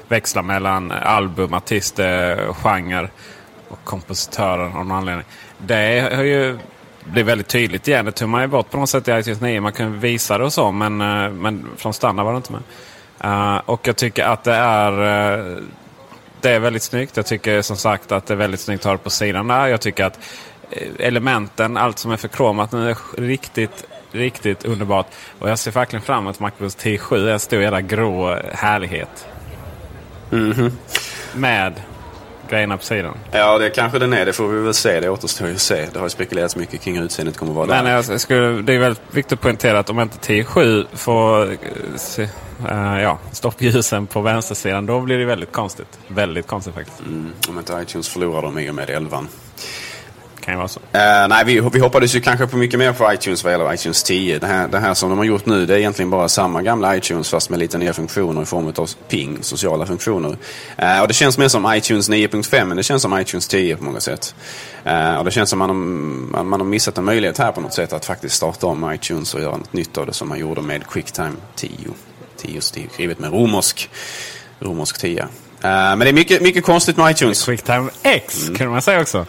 växla 0.08 0.42
mellan 0.42 0.92
album, 0.92 1.54
artist, 1.54 2.00
genre 2.64 3.10
och 3.68 3.80
kompositörer 3.84 4.64
av 4.64 4.72
någon 4.72 4.92
anledning. 4.92 5.26
Det 5.58 6.12
har 6.16 6.24
ju 6.24 6.60
blivit 7.06 7.28
väldigt 7.28 7.48
tydligt 7.48 7.88
igen. 7.88 8.06
Det 8.06 8.12
tog 8.12 8.30
man 8.30 8.42
ju 8.42 8.48
bort 8.48 8.70
på 8.70 8.78
något 8.78 8.90
sätt 8.90 9.08
i 9.08 9.12
iTunes 9.12 9.42
9. 9.42 9.62
Man 9.62 9.74
kunde 9.74 9.98
visa 9.98 10.38
det 10.38 10.44
och 10.44 10.54
så 10.54 10.72
men, 10.72 11.02
eh, 11.02 11.32
men 11.32 11.66
från 11.78 11.94
standard 11.94 12.26
var 12.26 12.34
det 12.34 12.38
inte 12.38 12.52
med. 12.52 12.62
Eh, 13.24 13.62
och 13.66 13.88
jag 13.88 13.96
tycker 13.96 14.24
att 14.24 14.44
det 14.44 14.54
är 14.54 14.92
eh, 14.92 15.64
det 16.42 16.50
är 16.50 16.60
väldigt 16.60 16.84
snyggt. 16.84 17.18
Jag 17.18 17.26
tycker 17.26 17.62
som 17.62 17.78
sagt 17.78 18.12
att 18.12 18.26
det 18.26 18.34
är 18.34 18.38
väldigt 18.38 18.60
snyggt 18.60 18.82
att 18.82 18.86
ha 18.86 18.92
det 18.92 19.04
på 19.04 19.10
sidan 19.10 19.48
där. 19.48 19.68
Jag 19.68 19.82
tycker 19.82 20.06
att 20.06 20.20
elementen, 21.00 21.78
allt 21.78 22.00
som 22.00 22.12
är 22.12 22.18
förkromat 22.18 22.72
nu 22.72 22.90
är 22.90 22.98
riktigt, 23.18 23.86
riktigt 24.12 24.66
underbart. 24.66 25.08
Och 25.40 25.50
jag 25.50 25.60
ser 25.60 25.72
verkligen 25.72 26.04
fram 26.04 26.24
emot 26.24 26.40
Macros 26.40 26.78
T7. 26.78 27.32
En 27.32 27.40
stor 27.40 27.62
jävla 27.62 27.82
grå 27.82 28.40
härlighet. 28.54 29.28
Med 31.34 31.74
grejerna 32.50 32.78
på 32.78 32.84
sidan. 32.84 33.18
Ja, 33.32 33.58
det 33.58 33.70
kanske 33.70 34.00
den 34.00 34.14
är. 34.14 34.26
Det 34.26 34.34
får 34.34 34.48
vi 34.48 34.62
väl 34.62 34.74
se. 34.74 35.00
Det 35.00 35.10
återstår 35.10 35.48
ju 35.48 35.54
att 35.54 35.62
se. 35.62 35.88
Det 35.94 36.00
har 36.00 36.06
ju 36.06 36.10
spekulerats 36.10 36.56
mycket 36.56 36.82
kring 36.82 36.98
hur 36.98 37.04
utseendet 37.06 37.38
kommer 37.38 37.52
att 37.52 37.56
vara 37.56 37.68
Men 37.84 37.86
där. 37.86 38.12
jag 38.12 38.22
skulle, 38.22 38.62
det 38.62 38.74
är 38.74 38.80
väldigt 38.80 39.02
viktigt 39.12 39.34
att 39.34 39.42
poängtera 39.42 39.80
att 39.80 39.90
om 39.90 40.00
inte 40.00 40.18
T7 40.18 40.86
får 40.94 41.52
eh, 42.70 43.02
ja, 43.02 43.20
stoppljusen 43.32 44.08
på 44.08 44.22
vänstersidan 44.22 44.86
då 44.86 45.00
blir 45.00 45.18
det 45.18 45.26
väldigt 45.26 45.52
konstigt. 45.52 46.00
Väldigt 46.08 46.48
konstigt 46.48 46.74
faktiskt. 46.74 47.00
Mm, 47.00 47.32
om 47.50 47.60
inte 47.60 47.80
iTunes 47.82 48.10
förlorar 48.10 48.42
dem 48.42 48.60
i 48.60 48.70
och 48.70 48.76
med 48.76 48.90
11. 48.90 49.26
Kan 50.46 50.54
ju 50.54 50.58
vara 50.58 50.68
så. 50.68 50.80
Uh, 50.80 51.28
nej, 51.30 51.44
vi, 51.46 51.60
vi 51.74 51.80
hoppades 51.80 52.16
ju 52.16 52.22
kanske 52.22 52.48
på 52.48 52.58
mycket 52.58 52.80
mer 52.80 52.94
på 52.94 53.14
iTunes 53.14 53.44
vad 53.44 53.54
gäller 53.54 53.74
iTunes 53.74 54.04
10. 54.04 54.40
Det 54.40 54.48
här, 54.48 54.68
det 54.68 54.80
här 54.80 54.94
som 54.94 55.10
de 55.10 55.18
har 55.18 55.26
gjort 55.26 55.46
nu 55.46 55.66
det 55.66 55.74
är 55.74 55.78
egentligen 55.78 56.10
bara 56.10 56.30
samma 56.30 56.62
gamla 56.62 56.98
iTunes 56.98 57.30
fast 57.30 57.50
med 57.50 57.60
lite 57.60 57.78
nya 57.78 57.94
funktioner 57.94 58.42
i 58.42 58.46
form 58.46 58.74
av 58.76 58.90
ping, 59.10 59.38
sociala 59.42 59.86
funktioner. 59.86 60.30
Uh, 60.30 61.02
och 61.02 61.08
det 61.08 61.14
känns 61.14 61.38
mer 61.38 61.48
som 61.48 61.74
iTunes 61.76 62.10
9.5 62.10 62.66
men 62.66 62.78
det 62.78 62.84
känns 62.84 63.02
som 63.02 63.20
iTunes 63.20 63.48
10 63.48 63.78
på 63.78 63.84
många 63.84 64.00
sätt. 64.00 64.36
Uh, 64.88 65.16
och 65.16 65.26
det 65.26 65.32
känns 65.32 65.50
som 65.50 65.60
man 65.60 65.70
har, 65.70 65.76
man, 65.76 66.48
man 66.48 66.60
har 66.60 66.68
missat 66.68 66.98
en 66.98 67.06
möjlighet 67.06 67.38
här 67.38 67.52
på 67.52 67.62
något 67.62 67.74
sätt 67.74 67.94
att 67.94 68.06
faktiskt 68.06 68.36
starta 68.36 68.68
om 68.68 68.94
iTunes 68.94 69.34
och 69.34 69.42
göra 69.42 69.58
något 69.58 69.74
nytt 69.74 69.98
av 69.98 70.06
det 70.06 70.14
som 70.14 70.30
man 70.30 70.40
gjorde 70.40 70.62
med 70.62 70.88
QuickTime 70.88 71.36
10. 71.56 71.72
10 72.38 72.62
skrivet 72.62 73.20
med 73.20 73.32
romersk, 73.32 73.90
romersk 74.60 74.98
10. 74.98 75.28
Eh, 75.63 75.70
men 75.70 76.00
det 76.00 76.10
är 76.10 76.13
mycket, 76.13 76.41
mycket 76.41 76.63
konstigt 76.63 76.98
med 76.98 77.12
iTunes. 77.12 77.46
Quicktime 77.46 77.89
X 78.03 78.43
Mm. 78.43 78.55
kunde 78.55 78.72
man 78.72 78.82
säga 78.82 79.01
också. 79.01 79.25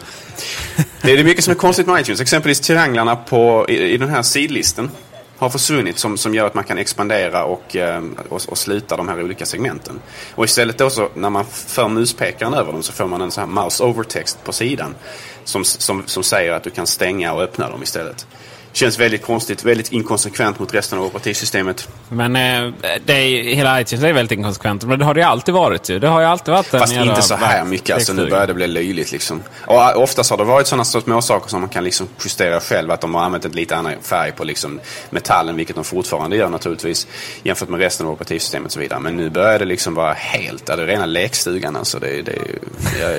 Det 1.01 1.11
är 1.11 1.23
mycket 1.23 1.43
som 1.43 1.51
är 1.51 1.55
konstigt 1.55 1.87
med 1.87 2.01
iTunes. 2.01 2.21
Exempelvis 2.21 2.59
trianglarna 2.59 3.15
på, 3.15 3.65
i, 3.69 3.77
i 3.77 3.97
den 3.97 4.09
här 4.09 4.21
sidlisten 4.21 4.89
har 5.37 5.49
försvunnit 5.49 5.99
som, 5.99 6.17
som 6.17 6.33
gör 6.35 6.47
att 6.47 6.53
man 6.53 6.63
kan 6.63 6.77
expandera 6.77 7.43
och, 7.45 7.75
eh, 7.75 8.03
och, 8.29 8.41
och 8.47 8.57
sluta 8.57 8.97
de 8.97 9.07
här 9.07 9.23
olika 9.23 9.45
segmenten. 9.45 9.99
Och 10.35 10.45
istället 10.45 10.77
då 10.77 10.89
så 10.89 11.09
när 11.13 11.29
man 11.29 11.45
för 11.45 11.87
muspekaren 11.87 12.53
över 12.53 12.71
dem 12.71 12.83
så 12.83 12.93
får 12.93 13.05
man 13.07 13.21
en 13.21 13.31
sån 13.31 13.41
här 13.55 13.63
mouse 13.63 13.83
overtext 13.83 14.43
på 14.43 14.53
sidan 14.53 14.95
som, 15.43 15.65
som, 15.65 16.03
som 16.05 16.23
säger 16.23 16.51
att 16.51 16.63
du 16.63 16.69
kan 16.69 16.87
stänga 16.87 17.33
och 17.33 17.41
öppna 17.41 17.69
dem 17.69 17.83
istället. 17.83 18.27
Känns 18.75 18.99
väldigt 18.99 19.21
konstigt, 19.21 19.63
väldigt 19.63 19.91
inkonsekvent 19.91 20.59
mot 20.59 20.73
resten 20.73 20.99
av 20.99 21.05
operativsystemet. 21.05 21.89
Men 22.09 22.35
eh, 22.35 22.73
det 23.05 23.13
är, 23.13 23.55
hela 23.55 23.81
iTunes 23.81 24.03
är 24.03 24.13
väldigt 24.13 24.37
inkonsekvent. 24.37 24.83
Men 24.83 24.99
det 24.99 25.05
har 25.05 25.13
det 25.13 25.19
ju 25.19 25.25
alltid 25.25 25.53
varit 25.53 25.89
ju. 25.89 25.99
Det 25.99 26.07
har 26.07 26.19
ju 26.19 26.25
alltid 26.25 26.53
varit 26.53 26.65
Fast 26.65 26.93
inte 26.93 27.21
så 27.21 27.35
här 27.35 27.65
mycket. 27.65 27.95
Alltså, 27.95 28.13
nu 28.13 28.29
börjar 28.29 28.47
det 28.47 28.53
bli 28.53 28.67
löjligt. 28.67 29.11
Liksom. 29.11 29.43
Och 29.65 29.81
äh, 29.81 29.97
oftast 29.97 30.29
har 30.29 30.37
det 30.37 30.43
varit 30.43 30.67
sådana 30.67 30.85
små 30.85 31.21
saker 31.21 31.49
som 31.49 31.59
man 31.61 31.69
kan 31.69 31.83
liksom 31.83 32.07
justera 32.23 32.59
själv. 32.59 32.91
Att 32.91 33.01
de 33.01 33.15
har 33.15 33.21
använt 33.21 33.45
en 33.45 33.51
lite 33.51 33.75
annan 33.75 33.93
färg 34.01 34.31
på 34.31 34.43
liksom 34.43 34.79
metallen, 35.09 35.55
vilket 35.55 35.75
de 35.75 35.83
fortfarande 35.83 36.35
gör 36.35 36.49
naturligtvis. 36.49 37.07
Jämfört 37.43 37.69
med 37.69 37.79
resten 37.79 38.05
av 38.05 38.13
operativsystemet 38.13 38.65
och 38.65 38.71
så 38.71 38.79
vidare. 38.79 38.99
Men 38.99 39.17
nu 39.17 39.29
börjar 39.29 39.59
det 39.59 39.65
liksom 39.65 39.93
vara 39.93 40.13
helt, 40.13 40.65
det 40.65 40.73
är 40.73 40.77
rena 40.77 41.05
lekstugan. 41.05 41.75
Alltså. 41.75 41.99
Det, 41.99 42.21
det, 42.21 42.37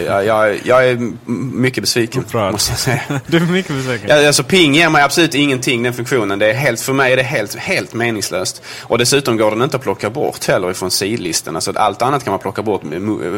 jag, 0.06 0.24
jag, 0.26 0.56
jag, 0.64 0.88
är 0.88 1.12
mycket 1.52 1.82
besviken, 1.82 2.22
Upprörd. 2.22 2.52
måste 2.52 2.72
jag 2.72 2.78
säga. 2.78 3.02
Du 3.26 3.36
är 3.36 3.40
mycket 3.40 3.76
besviken. 3.76 4.08
Ja, 4.08 4.26
alltså 4.26 4.42
ping 4.42 4.74
ger 4.74 4.90
mig 4.90 5.02
absolut 5.02 5.34
ingenting, 5.46 5.82
den 5.82 5.94
funktionen. 5.94 6.38
Det 6.38 6.50
är 6.50 6.54
helt, 6.54 6.80
för 6.80 6.92
mig 6.92 7.12
är 7.12 7.16
det 7.16 7.22
helt, 7.22 7.54
helt 7.54 7.94
meningslöst. 7.94 8.62
Och 8.82 8.98
dessutom 8.98 9.36
går 9.36 9.50
den 9.50 9.62
inte 9.62 9.76
att 9.76 9.82
plocka 9.82 10.10
bort 10.10 10.44
heller 10.44 10.70
ifrån 10.70 10.90
sidlistan. 10.90 11.54
Alltså, 11.54 11.72
allt 11.76 12.02
annat 12.02 12.24
kan 12.24 12.30
man 12.30 12.40
plocka 12.40 12.62
bort, 12.62 12.82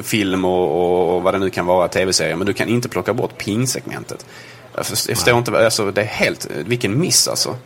film 0.02 0.44
och, 0.44 1.16
och, 1.16 1.22
vad 1.22 1.34
det 1.34 1.38
nu 1.38 1.50
kan 1.50 1.66
vara, 1.66 1.88
tv-serier. 1.88 2.36
Men 2.36 2.46
du 2.46 2.52
kan 2.52 2.68
inte 2.68 2.88
plocka 2.88 3.14
bort 3.14 3.38
ping-segmentet. 3.38 4.26
Jag 4.74 4.86
förstår, 4.86 5.38
inte, 5.38 5.64
alltså, 5.64 5.90
det 5.90 6.00
är 6.00 6.06
helt, 6.06 6.48
vilken 6.50 6.98
miss 6.98 7.28
alltså. 7.28 7.56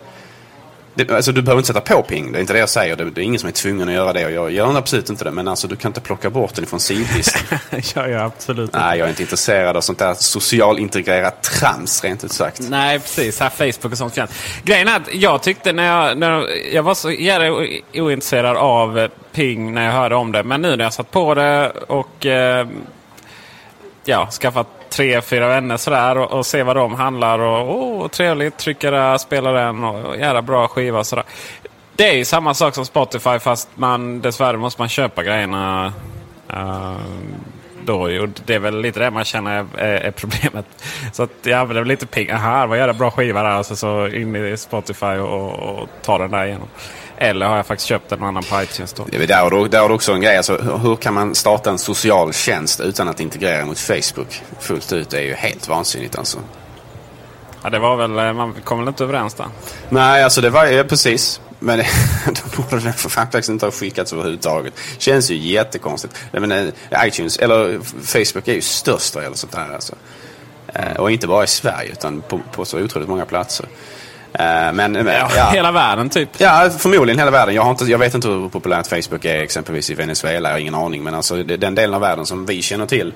Det, 0.95 1.11
alltså 1.11 1.33
du 1.33 1.43
behöver 1.43 1.61
inte 1.61 1.67
sätta 1.67 1.95
på 1.95 2.03
ping, 2.03 2.33
det 2.33 2.39
är 2.39 2.41
inte 2.41 2.53
det 2.53 2.59
jag 2.59 2.69
säger. 2.69 2.97
Det, 2.97 3.11
det 3.11 3.21
är 3.21 3.23
ingen 3.23 3.41
som 3.41 3.49
är 3.49 3.53
tvungen 3.53 3.89
att 3.89 3.95
göra 3.95 4.13
det 4.13 4.25
och 4.25 4.33
jag 4.33 4.51
gör 4.51 4.77
absolut 4.77 5.11
inte 5.11 5.25
det. 5.25 5.31
Men 5.31 5.49
alltså 5.49 5.69
du 5.69 5.77
kan 5.77 5.89
inte 5.89 6.01
plocka 6.01 6.31
bort 6.31 6.55
den 6.55 6.65
ifrån 6.65 6.81
sidlistan. 6.81 7.59
ja, 7.95 8.09
ja, 8.09 8.25
absolut. 8.25 8.73
Nej, 8.73 8.99
jag 8.99 9.07
är 9.07 9.11
inte 9.11 9.23
intresserad 9.23 9.77
av 9.77 9.81
sånt 9.81 9.99
där 9.99 10.15
socialintegrerat 10.15 11.43
trams 11.43 12.05
rent 12.05 12.25
ut 12.25 12.33
sagt. 12.33 12.61
Nej, 12.61 12.99
precis. 12.99 13.41
Här 13.41 13.51
Facebook 13.51 13.93
och 13.93 13.99
sånt. 13.99 14.19
Grejen 14.63 14.89
är 14.89 14.97
att 14.97 15.15
jag 15.15 15.43
tyckte 15.43 15.73
när 15.73 15.87
jag, 15.87 16.19
när 16.19 16.31
jag, 16.31 16.47
jag 16.73 16.83
var 16.83 16.95
så 16.95 17.11
jävla 17.11 17.67
ointresserad 17.95 18.57
av 18.57 19.09
Ping 19.33 19.75
när 19.75 19.85
jag 19.85 19.93
hörde 19.93 20.15
om 20.15 20.33
det. 20.33 20.45
Men 20.45 20.63
nu 20.63 20.77
när 20.77 20.85
jag 20.85 20.93
satt 20.93 21.11
på 21.11 21.35
det 21.35 21.71
och 21.71 22.27
eh, 22.27 22.69
ja, 24.05 24.29
skaffat 24.31 24.82
tre, 24.93 25.23
fyra 25.23 25.49
vänner 25.49 25.77
sådär 25.77 26.19
och, 26.19 26.33
och 26.33 26.47
se 26.47 26.63
vad 26.63 26.77
de 26.77 26.95
handlar. 26.95 27.39
Och 27.39 27.83
oh, 27.83 28.09
trevligt, 28.09 28.59
trycka 28.59 28.91
där, 28.91 29.19
spela 29.19 29.53
den 29.53 29.85
och, 29.85 30.05
och 30.05 30.17
jävla 30.17 30.43
bra 30.43 30.69
skiva 30.69 30.99
och 30.99 31.07
sådär. 31.07 31.25
Det 31.97 32.09
är 32.09 32.15
ju 32.15 32.25
samma 32.25 32.55
sak 32.55 32.75
som 32.75 32.85
Spotify 32.85 33.39
fast 33.39 33.69
man 33.75 34.21
dessvärre 34.21 34.57
måste 34.57 34.81
man 34.81 34.89
köpa 34.89 35.23
grejerna 35.23 35.93
Uh, 36.53 36.97
då. 37.85 38.01
Och 38.03 38.29
det 38.47 38.55
är 38.55 38.59
väl 38.59 38.81
lite 38.81 39.01
det 39.01 39.11
man 39.11 39.25
känner 39.25 39.67
är, 39.77 39.85
är, 39.85 40.11
problemet. 40.11 40.67
Så 41.13 41.23
att 41.23 41.31
jag 41.43 41.61
använder 41.61 41.85
lite 41.85 42.07
ping. 42.07 42.31
Aha, 42.31 42.67
vad 42.67 42.79
jävla 42.79 42.93
bra 42.93 43.11
skiva 43.11 43.43
där. 43.43 43.51
Alltså, 43.51 43.77
så 43.77 44.09
in 44.09 44.37
i 44.37 44.57
Spotify 44.57 45.07
och, 45.07 45.53
och 45.53 45.89
ta 46.03 46.19
den 46.19 46.31
där 46.31 46.45
igenom. 46.45 46.69
Eller 47.23 47.47
har 47.47 47.57
jag 47.57 47.67
faktiskt 47.67 47.89
köpt 47.89 48.13
en 48.13 48.23
annan 48.23 48.43
på 48.43 48.63
iTunes 48.63 48.93
då. 48.93 49.07
Det 49.11 49.17
är 49.17 49.27
där 49.27 49.43
har 49.43 49.51
du, 49.51 49.69
där 49.69 49.81
har 49.81 49.89
du 49.89 49.95
också 49.95 50.13
en 50.13 50.21
grej. 50.21 50.37
Alltså, 50.37 50.57
hur, 50.57 50.79
hur 50.79 50.97
kan 50.97 51.15
man 51.15 51.35
starta 51.35 51.71
en 51.71 51.79
social 51.79 52.33
tjänst 52.33 52.81
utan 52.81 53.09
att 53.09 53.21
integrera 53.21 53.67
mot 53.67 53.79
Facebook 53.79 54.43
fullt 54.61 54.93
ut? 54.93 55.11
Det 55.11 55.19
är 55.19 55.23
ju 55.23 55.35
helt 55.35 55.69
vansinnigt 55.69 56.19
alltså. 56.19 56.39
Ja, 57.63 57.71
det 57.71 57.79
var 57.79 57.97
väl, 57.97 58.19
eh, 58.19 58.33
man 58.33 58.55
kom 58.65 58.79
väl 58.79 58.89
inte 58.89 59.05
överens 59.05 59.35
där. 59.35 59.47
Nej, 59.89 60.25
alltså 60.25 60.41
det 60.41 60.51
var 60.51 60.67
ja, 60.67 60.85
precis. 60.85 61.41
Men 61.59 61.79
då 62.27 62.63
borde 62.63 62.93
för 62.93 63.09
fan 63.09 63.27
faktiskt 63.27 63.49
inte 63.49 63.67
ha 63.67 63.71
skickats 63.73 64.13
överhuvudtaget. 64.13 64.75
Känns 64.99 65.31
ju 65.31 65.37
jättekonstigt. 65.37 66.15
Jag 66.31 66.41
menar, 66.41 66.73
iTunes, 67.05 67.37
eller 67.39 67.81
Facebook 68.03 68.49
är 68.49 68.55
ju 68.55 68.61
störst 68.61 69.15
vad 69.15 69.25
gäller 69.25 69.37
sånt 69.37 69.55
här 69.55 69.75
alltså. 69.75 69.95
Eh, 70.75 70.97
Och 70.97 71.11
inte 71.11 71.27
bara 71.27 71.45
i 71.45 71.47
Sverige 71.47 71.93
utan 71.93 72.21
på, 72.21 72.41
på 72.53 72.65
så 72.65 72.79
otroligt 72.81 73.09
många 73.09 73.25
platser. 73.27 73.67
Eh, 74.33 74.73
Men, 74.73 74.93
men 74.93 75.07
Ja, 75.07 75.31
ja. 75.37 75.51
Hela 75.51 75.73
världen 75.73 76.11
typ. 76.11 76.29
Ja, 76.39 76.71
förmodligen 76.79 77.19
hela 77.19 77.31
världen. 77.31 77.55
Jag, 77.55 77.63
har 77.63 77.71
inte, 77.71 77.85
jag 77.85 77.99
vet 77.99 78.15
inte 78.15 78.29
hur 78.29 78.49
populärt 78.49 78.87
Facebook 78.87 79.25
är 79.25 79.43
exempelvis 79.43 79.91
i 79.91 79.95
Venezuela. 79.95 80.49
Jag 80.49 80.55
har 80.55 80.61
ingen 80.61 80.75
aning. 80.75 81.03
Men 81.03 81.15
alltså 81.15 81.43
den 81.43 81.75
delen 81.75 81.95
av 81.95 82.01
världen 82.01 82.27
som 82.27 82.47
vi 82.47 82.63
känner 82.63 82.87
till 82.87 83.15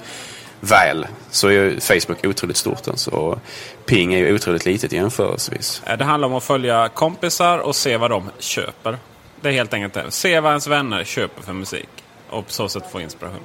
väl 0.60 1.06
så 1.30 1.48
är 1.48 1.52
ju 1.52 1.80
Facebook 1.80 2.24
otroligt 2.24 2.56
stort. 2.56 2.88
Alltså. 2.88 3.10
Och 3.10 3.38
Ping 3.86 4.14
är 4.14 4.18
ju 4.18 4.34
otroligt 4.34 4.64
litet 4.66 4.92
jämförelsevis. 4.92 5.82
Eh, 5.86 5.96
Det 5.98 6.04
handlar 6.04 6.28
om 6.28 6.34
att 6.34 6.44
följa 6.44 6.88
kompisar 6.88 7.58
och 7.58 7.76
se 7.76 7.96
vad 7.96 8.10
de 8.10 8.30
köper. 8.38 8.98
Det 9.40 9.48
är 9.48 9.52
helt 9.52 9.74
enkelt 9.74 9.94
det. 9.94 10.10
Se 10.10 10.40
vad 10.40 10.50
ens 10.52 10.66
vänner 10.66 11.04
köper 11.04 11.42
för 11.42 11.52
musik. 11.52 11.88
Och 12.30 12.46
på 12.46 12.52
så 12.52 12.68
sätt 12.68 12.84
få 12.92 13.00
inspiration. 13.00 13.40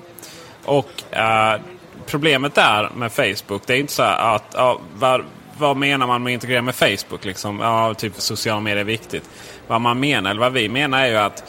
Och 0.65 0.89
eh, 1.15 1.59
problemet 2.05 2.55
där 2.55 2.89
med 2.95 3.11
Facebook, 3.11 3.61
det 3.65 3.73
är 3.73 3.77
inte 3.77 3.93
så 3.93 4.03
att 4.03 4.43
ja, 4.53 4.79
vad, 4.95 5.21
vad 5.57 5.77
menar 5.77 6.07
man 6.07 6.23
med 6.23 6.31
att 6.31 6.33
integrera 6.33 6.61
med 6.61 6.75
Facebook? 6.75 7.25
Liksom? 7.25 7.59
Ja, 7.59 7.93
typ 7.93 8.13
sociala 8.17 8.59
medier 8.61 8.79
är 8.79 8.83
viktigt. 8.83 9.29
Vad 9.67 9.81
man 9.81 9.99
menar, 9.99 10.29
eller 10.31 10.41
vad 10.41 10.53
vi 10.53 10.69
menar 10.69 11.01
är 11.01 11.07
ju 11.07 11.17
att 11.17 11.43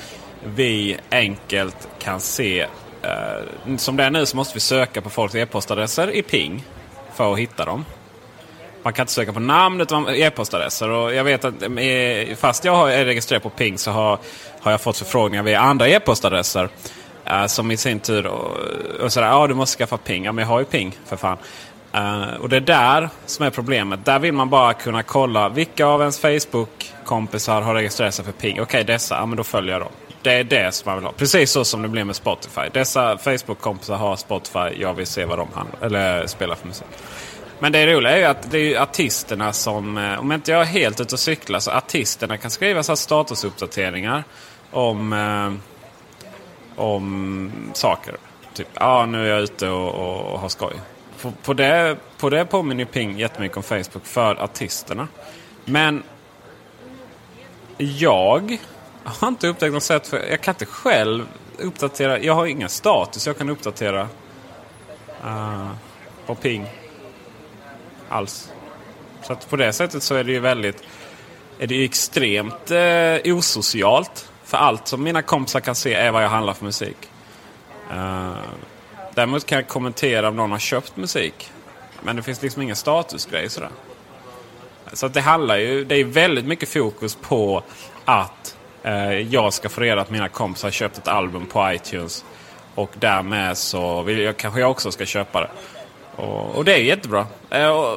vi 0.44 0.96
enkelt 1.10 1.88
kan 1.98 2.20
se 2.20 2.60
eh, 3.02 3.76
som 3.76 3.96
det 3.96 4.04
är 4.04 4.10
nu 4.10 4.26
så 4.26 4.36
måste 4.36 4.54
vi 4.54 4.60
söka 4.60 5.00
på 5.00 5.10
folks 5.10 5.34
e-postadresser 5.34 6.10
i 6.10 6.22
Ping 6.22 6.64
för 7.14 7.32
att 7.32 7.38
hitta 7.38 7.64
dem. 7.64 7.84
Man 8.82 8.92
kan 8.92 9.02
inte 9.02 9.12
söka 9.12 9.32
på 9.32 9.40
namn 9.40 9.80
utan 9.80 10.08
e-postadresser. 10.08 10.90
Och 10.90 11.14
jag 11.14 11.24
vet 11.24 11.44
att 11.44 11.62
eh, 11.62 12.36
fast 12.36 12.64
jag 12.64 12.94
är 12.94 13.04
registrerad 13.04 13.42
på 13.42 13.50
Ping 13.50 13.78
så 13.78 13.90
har, 13.90 14.18
har 14.60 14.70
jag 14.70 14.80
fått 14.80 14.96
förfrågningar 14.96 15.42
via 15.42 15.60
andra 15.60 15.88
e-postadresser. 15.88 16.68
eh, 17.24 17.46
som 17.46 17.70
i 17.70 17.76
sin 17.76 18.00
tur 18.00 18.26
och, 18.26 18.56
och 19.00 19.12
sådär, 19.12 19.26
ja 19.26 19.46
du 19.46 19.54
måste 19.54 19.78
skaffa 19.78 19.96
Ping. 19.96 20.24
Ja 20.24 20.32
men 20.32 20.42
jag 20.42 20.48
har 20.48 20.58
ju 20.58 20.64
Ping 20.64 20.98
för 21.06 21.16
fan. 21.16 21.38
Uh, 21.94 22.34
och 22.34 22.48
det 22.48 22.56
är 22.56 22.60
där 22.60 23.08
som 23.26 23.46
är 23.46 23.50
problemet. 23.50 24.04
Där 24.04 24.18
vill 24.18 24.32
man 24.32 24.50
bara 24.50 24.74
kunna 24.74 25.02
kolla 25.02 25.48
vilka 25.48 25.86
av 25.86 26.00
ens 26.00 26.20
Facebook-kompisar 26.20 27.62
har 27.62 27.74
registrerat 27.74 28.14
sig 28.14 28.24
för 28.24 28.32
ping. 28.32 28.52
Okej, 28.52 28.62
okay, 28.62 28.82
dessa, 28.82 29.14
ja 29.14 29.26
men 29.26 29.36
då 29.36 29.44
följer 29.44 29.72
jag 29.72 29.80
dem. 29.80 29.92
Det 30.22 30.32
är 30.32 30.44
det 30.44 30.74
som 30.74 30.90
man 30.90 30.98
vill 30.98 31.04
ha. 31.04 31.12
Precis 31.12 31.50
så 31.50 31.64
som 31.64 31.82
det 31.82 31.88
blir 31.88 32.04
med 32.04 32.16
Spotify. 32.16 32.60
Dessa 32.72 33.18
Facebook-kompisar 33.18 33.96
har 33.96 34.16
Spotify. 34.16 34.80
Jag 34.80 34.94
vill 34.94 35.06
se 35.06 35.24
vad 35.24 35.38
de 35.38 35.48
handlar, 35.54 35.86
eller 35.86 36.26
spelar 36.26 36.54
för 36.54 36.66
musik. 36.66 36.86
Men 37.58 37.72
det 37.72 37.86
roliga 37.86 38.12
är 38.12 38.18
ju 38.18 38.24
att 38.24 38.50
det 38.50 38.74
är 38.74 38.80
artisterna 38.80 39.52
som, 39.52 39.98
eh, 39.98 40.20
om 40.20 40.32
inte 40.32 40.52
jag 40.52 40.60
är 40.60 40.64
helt 40.64 41.00
ute 41.00 41.14
och 41.14 41.20
cyklar, 41.20 41.60
så 41.60 41.70
artisterna 41.70 42.36
kan 42.36 42.50
skriva 42.50 42.82
så 42.82 42.96
statusuppdateringar 42.96 44.24
om, 44.70 45.12
eh, 45.12 45.52
om 46.82 47.52
saker. 47.72 48.14
Typ, 48.54 48.68
ja 48.74 48.86
ah, 48.86 49.06
nu 49.06 49.26
är 49.26 49.30
jag 49.30 49.40
ute 49.40 49.68
och, 49.68 49.94
och, 49.94 50.32
och 50.32 50.40
har 50.40 50.48
skoj. 50.48 50.72
På, 51.22 51.32
på, 51.42 51.54
det, 51.54 51.96
på 52.18 52.30
det 52.30 52.44
påminner 52.44 52.84
Ping 52.84 53.18
jättemycket 53.18 53.56
om 53.56 53.62
Facebook 53.62 54.04
för 54.06 54.42
artisterna. 54.42 55.08
Men 55.64 56.02
jag 57.78 58.58
har 59.04 59.28
inte 59.28 59.48
upptäckt 59.48 59.72
något 59.72 59.82
sätt 59.82 60.06
för... 60.06 60.30
Jag 60.30 60.40
kan 60.40 60.54
inte 60.54 60.66
själv 60.66 61.26
uppdatera. 61.58 62.18
Jag 62.20 62.34
har 62.34 62.46
ingen 62.46 62.68
status 62.68 63.26
jag 63.26 63.38
kan 63.38 63.48
uppdatera 63.48 64.08
uh, 65.24 65.70
på 66.26 66.34
Ping 66.34 66.66
alls. 68.08 68.52
Så 69.22 69.32
att 69.32 69.50
på 69.50 69.56
det 69.56 69.72
sättet 69.72 70.02
så 70.02 70.14
är 70.14 70.24
det 70.24 70.32
ju 70.32 70.40
väldigt... 70.40 70.82
Är 71.58 71.66
det 71.66 71.74
ju 71.74 71.84
extremt 71.84 72.70
eh, 72.70 73.36
osocialt. 73.36 74.30
För 74.44 74.58
allt 74.58 74.88
som 74.88 75.02
mina 75.02 75.22
kompisar 75.22 75.60
kan 75.60 75.74
se 75.74 75.94
är 75.94 76.10
vad 76.10 76.24
jag 76.24 76.28
handlar 76.28 76.54
för 76.54 76.64
musik. 76.64 76.96
Uh, 77.90 78.32
däremot 79.14 79.46
kan 79.46 79.56
jag 79.56 79.68
kommentera 79.68 80.28
om 80.28 80.36
någon 80.36 80.50
har 80.50 80.58
köpt 80.58 80.96
musik. 80.96 81.50
Men 82.02 82.16
det 82.16 82.22
finns 82.22 82.42
liksom 82.42 82.62
ingen 82.62 82.76
statusgrej 82.76 83.48
sådär. 83.48 83.70
Så 84.92 85.06
att 85.06 85.14
det 85.14 85.20
handlar 85.20 85.56
ju... 85.56 85.84
Det 85.84 85.94
är 85.94 86.04
väldigt 86.04 86.44
mycket 86.44 86.68
fokus 86.68 87.14
på 87.14 87.62
att 88.04 88.56
eh, 88.82 89.12
jag 89.12 89.52
ska 89.52 89.68
få 89.68 89.80
reda 89.80 90.00
att 90.00 90.10
mina 90.10 90.28
kompisar 90.28 90.68
har 90.68 90.72
köpt 90.72 90.98
ett 90.98 91.08
album 91.08 91.46
på 91.46 91.72
iTunes. 91.72 92.24
Och 92.74 92.90
därmed 92.94 93.58
så 93.58 94.02
vill 94.02 94.18
jag, 94.18 94.36
kanske 94.36 94.60
jag 94.60 94.70
också 94.70 94.92
ska 94.92 95.06
köpa 95.06 95.40
det. 95.40 95.50
Och, 96.16 96.56
och 96.56 96.64
det 96.64 96.74
är 96.74 96.78
jättebra. 96.78 97.26
Eh, 97.50 97.94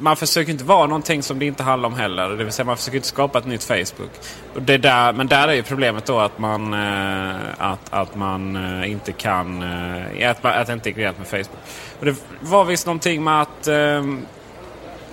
man 0.00 0.16
försöker 0.16 0.52
inte 0.52 0.64
vara 0.64 0.86
någonting 0.86 1.22
som 1.22 1.38
det 1.38 1.46
inte 1.46 1.62
handlar 1.62 1.88
om 1.88 1.94
heller. 1.94 2.28
Det 2.28 2.44
vill 2.44 2.52
säga 2.52 2.66
man 2.66 2.76
försöker 2.76 2.96
inte 2.96 3.08
skapa 3.08 3.38
ett 3.38 3.46
nytt 3.46 3.64
Facebook. 3.64 4.10
Det 4.54 4.78
där, 4.78 5.12
men 5.12 5.26
där 5.26 5.48
är 5.48 5.52
ju 5.52 5.62
problemet 5.62 6.06
då 6.06 6.18
att 6.18 6.38
man, 6.38 6.74
eh, 6.74 7.36
att, 7.58 7.92
att 7.92 8.14
man 8.14 8.56
eh, 8.56 8.90
inte 8.90 9.12
kan... 9.12 9.62
Eh, 9.62 10.30
att, 10.30 10.44
att 10.44 10.66
det 10.66 10.72
inte 10.72 10.72
är 10.72 10.74
integrerat 10.74 11.18
med 11.18 11.26
Facebook. 11.26 11.60
Och 11.98 12.06
det 12.06 12.16
var 12.40 12.64
visst 12.64 12.86
någonting 12.86 13.24
med 13.24 13.42
att 13.42 13.66
eh, 13.66 14.04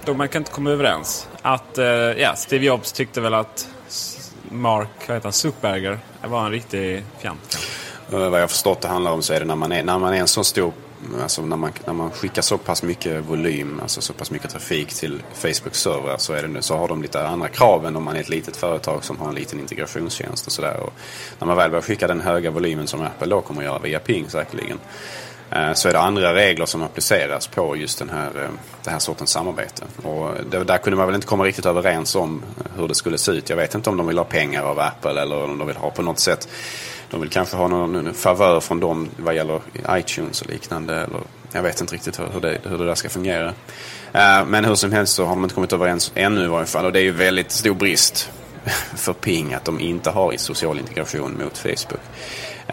de 0.05 0.17
man 0.17 0.27
kan 0.27 0.41
inte 0.41 0.51
komma 0.51 0.69
överens. 0.69 1.29
Att 1.41 1.77
eh, 1.77 1.85
ja, 1.85 2.35
Steve 2.35 2.65
Jobs 2.65 2.91
tyckte 2.91 3.21
väl 3.21 3.33
att 3.33 3.67
Mark 4.51 4.89
vad 5.07 5.15
heter 5.15 5.25
han, 5.25 5.33
Zuckerberger 5.33 5.99
var 6.23 6.45
en 6.45 6.51
riktig 6.51 7.03
fjant. 7.19 7.57
Eh, 8.11 8.29
vad 8.29 8.41
jag 8.41 8.49
förstått 8.49 8.81
det 8.81 8.87
handlar 8.87 9.11
om 9.11 9.21
så 9.21 9.33
är 9.33 9.39
det 9.39 9.45
när 9.45 9.55
man 9.55 9.71
är, 9.71 9.83
när 9.83 9.99
man 9.99 10.13
är 10.13 10.17
en 10.17 10.27
så 10.27 10.43
stor 10.43 10.73
Alltså 11.21 11.41
när 11.41 11.57
man, 11.57 11.71
när 11.85 11.93
man 11.93 12.11
skickar 12.11 12.41
så 12.41 12.57
pass 12.57 12.83
mycket 12.83 13.23
volym, 13.23 13.79
alltså 13.81 14.01
så 14.01 14.13
pass 14.13 14.31
mycket 14.31 14.51
trafik 14.51 14.93
till 14.93 15.23
Facebooks 15.33 15.79
servrar 15.79 16.17
så, 16.17 16.33
är 16.33 16.43
det, 16.43 16.61
så 16.61 16.77
har 16.77 16.87
de 16.87 17.01
lite 17.01 17.27
andra 17.27 17.47
krav 17.47 17.85
än 17.85 17.95
om 17.95 18.03
man 18.03 18.15
är 18.15 18.19
ett 18.19 18.29
litet 18.29 18.57
företag 18.57 19.03
som 19.03 19.17
har 19.17 19.29
en 19.29 19.35
liten 19.35 19.59
integrationstjänst 19.59 20.47
och 20.47 20.53
sådär. 20.53 20.89
När 21.39 21.47
man 21.47 21.57
väl 21.57 21.69
börjar 21.69 21.81
skicka 21.81 22.07
den 22.07 22.21
höga 22.21 22.51
volymen 22.51 22.87
som 22.87 23.01
Apple 23.01 23.27
då 23.27 23.41
kommer 23.41 23.61
att 23.61 23.65
göra 23.65 23.79
via 23.79 23.99
Ping 23.99 24.29
säkerligen. 24.29 24.79
Eh, 25.51 25.73
så 25.73 25.89
är 25.89 25.93
det 25.93 25.99
andra 25.99 26.33
regler 26.33 26.65
som 26.65 26.83
appliceras 26.83 27.47
på 27.47 27.75
just 27.75 27.99
den 27.99 28.09
här, 28.09 28.27
eh, 28.27 28.49
den 28.83 28.93
här 28.93 28.99
sortens 28.99 29.29
samarbete. 29.29 29.83
Och 30.03 30.31
det, 30.49 30.63
där 30.63 30.77
kunde 30.77 30.97
man 30.97 31.05
väl 31.05 31.15
inte 31.15 31.27
komma 31.27 31.43
riktigt 31.43 31.65
överens 31.65 32.15
om 32.15 32.43
hur 32.75 32.87
det 32.87 32.95
skulle 32.95 33.17
se 33.17 33.31
ut. 33.31 33.49
Jag 33.49 33.57
vet 33.57 33.75
inte 33.75 33.89
om 33.89 33.97
de 33.97 34.07
vill 34.07 34.17
ha 34.17 34.25
pengar 34.25 34.63
av 34.63 34.79
Apple 34.79 35.21
eller 35.21 35.43
om 35.43 35.57
de 35.57 35.67
vill 35.67 35.77
ha 35.77 35.91
på 35.91 36.01
något 36.01 36.19
sätt 36.19 36.49
de 37.09 37.21
vill 37.21 37.29
kanske 37.29 37.57
ha 37.57 37.67
någon 37.67 38.13
favör 38.13 38.59
från 38.59 38.79
dem 38.79 39.09
vad 39.17 39.35
gäller 39.35 39.61
iTunes 39.89 40.41
och 40.41 40.49
liknande. 40.49 40.95
Eller, 40.95 41.19
jag 41.51 41.63
vet 41.63 41.81
inte 41.81 41.95
riktigt 41.95 42.19
hur 42.19 42.41
det, 42.41 42.57
hur 42.63 42.77
det 42.77 42.85
där 42.85 42.95
ska 42.95 43.09
fungera. 43.09 43.47
Uh, 43.47 44.45
men 44.47 44.65
hur 44.65 44.75
som 44.75 44.91
helst 44.91 45.13
så 45.13 45.25
har 45.25 45.35
de 45.35 45.43
inte 45.43 45.55
kommit 45.55 45.73
överens 45.73 46.11
ännu 46.15 46.43
i 46.43 46.47
varje 46.47 46.65
fall. 46.65 46.85
Och 46.85 46.91
det 46.91 46.99
är 46.99 47.03
ju 47.03 47.11
väldigt 47.11 47.51
stor 47.51 47.73
brist 47.73 48.31
för 48.95 49.13
Ping 49.13 49.53
att 49.53 49.65
de 49.65 49.79
inte 49.79 50.09
har 50.09 50.33
i 50.33 50.37
social 50.37 50.79
integration 50.79 51.37
mot 51.43 51.57
Facebook. 51.57 52.01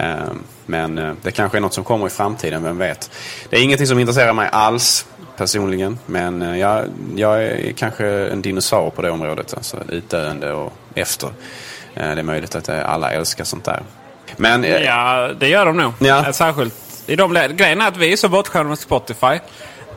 Uh, 0.01 0.33
men 0.67 0.99
uh, 0.99 1.15
det 1.23 1.31
kanske 1.31 1.59
är 1.59 1.61
något 1.61 1.75
som 1.75 1.85
kommer 1.85 2.07
i 2.07 2.11
framtiden, 2.11 2.63
vem 2.63 2.79
vet. 2.79 3.11
Det 3.51 3.57
är 3.57 3.63
ingenting 3.63 3.87
som 3.87 3.99
intresserar 3.99 4.33
mig 4.33 4.49
alls 4.53 5.07
personligen. 5.37 5.99
Men 6.07 6.59
jag, 6.59 6.87
jag 7.17 7.45
är 7.45 7.73
kanske 7.73 8.07
en 8.07 8.43
dinosaur 8.43 8.91
på 8.91 9.03
det 9.03 9.11
området. 9.11 9.55
Alltså 9.55 9.77
utdöende 9.89 10.53
och 10.53 10.73
efter. 10.95 11.31
Det 11.95 12.01
är 12.01 12.23
möjligt 12.23 12.55
att 12.55 12.69
alla 12.69 13.13
älskar 13.13 13.45
sånt 13.45 13.65
där. 13.65 13.83
Men, 14.39 14.65
eh, 14.65 14.83
ja, 14.83 15.31
det 15.39 15.49
gör 15.49 15.67
de 15.67 15.77
nog. 15.77 15.93
Ja. 15.99 16.33
Särskilt 16.33 16.75
i 17.07 17.17
de 17.17 17.33
Grejen 17.33 17.81
är 17.81 17.89
att 17.89 17.97
vi 17.97 18.13
är 18.13 18.17
så 18.17 18.29
bortskämda 18.29 18.69
med 18.69 18.79
Spotify. 18.79 19.39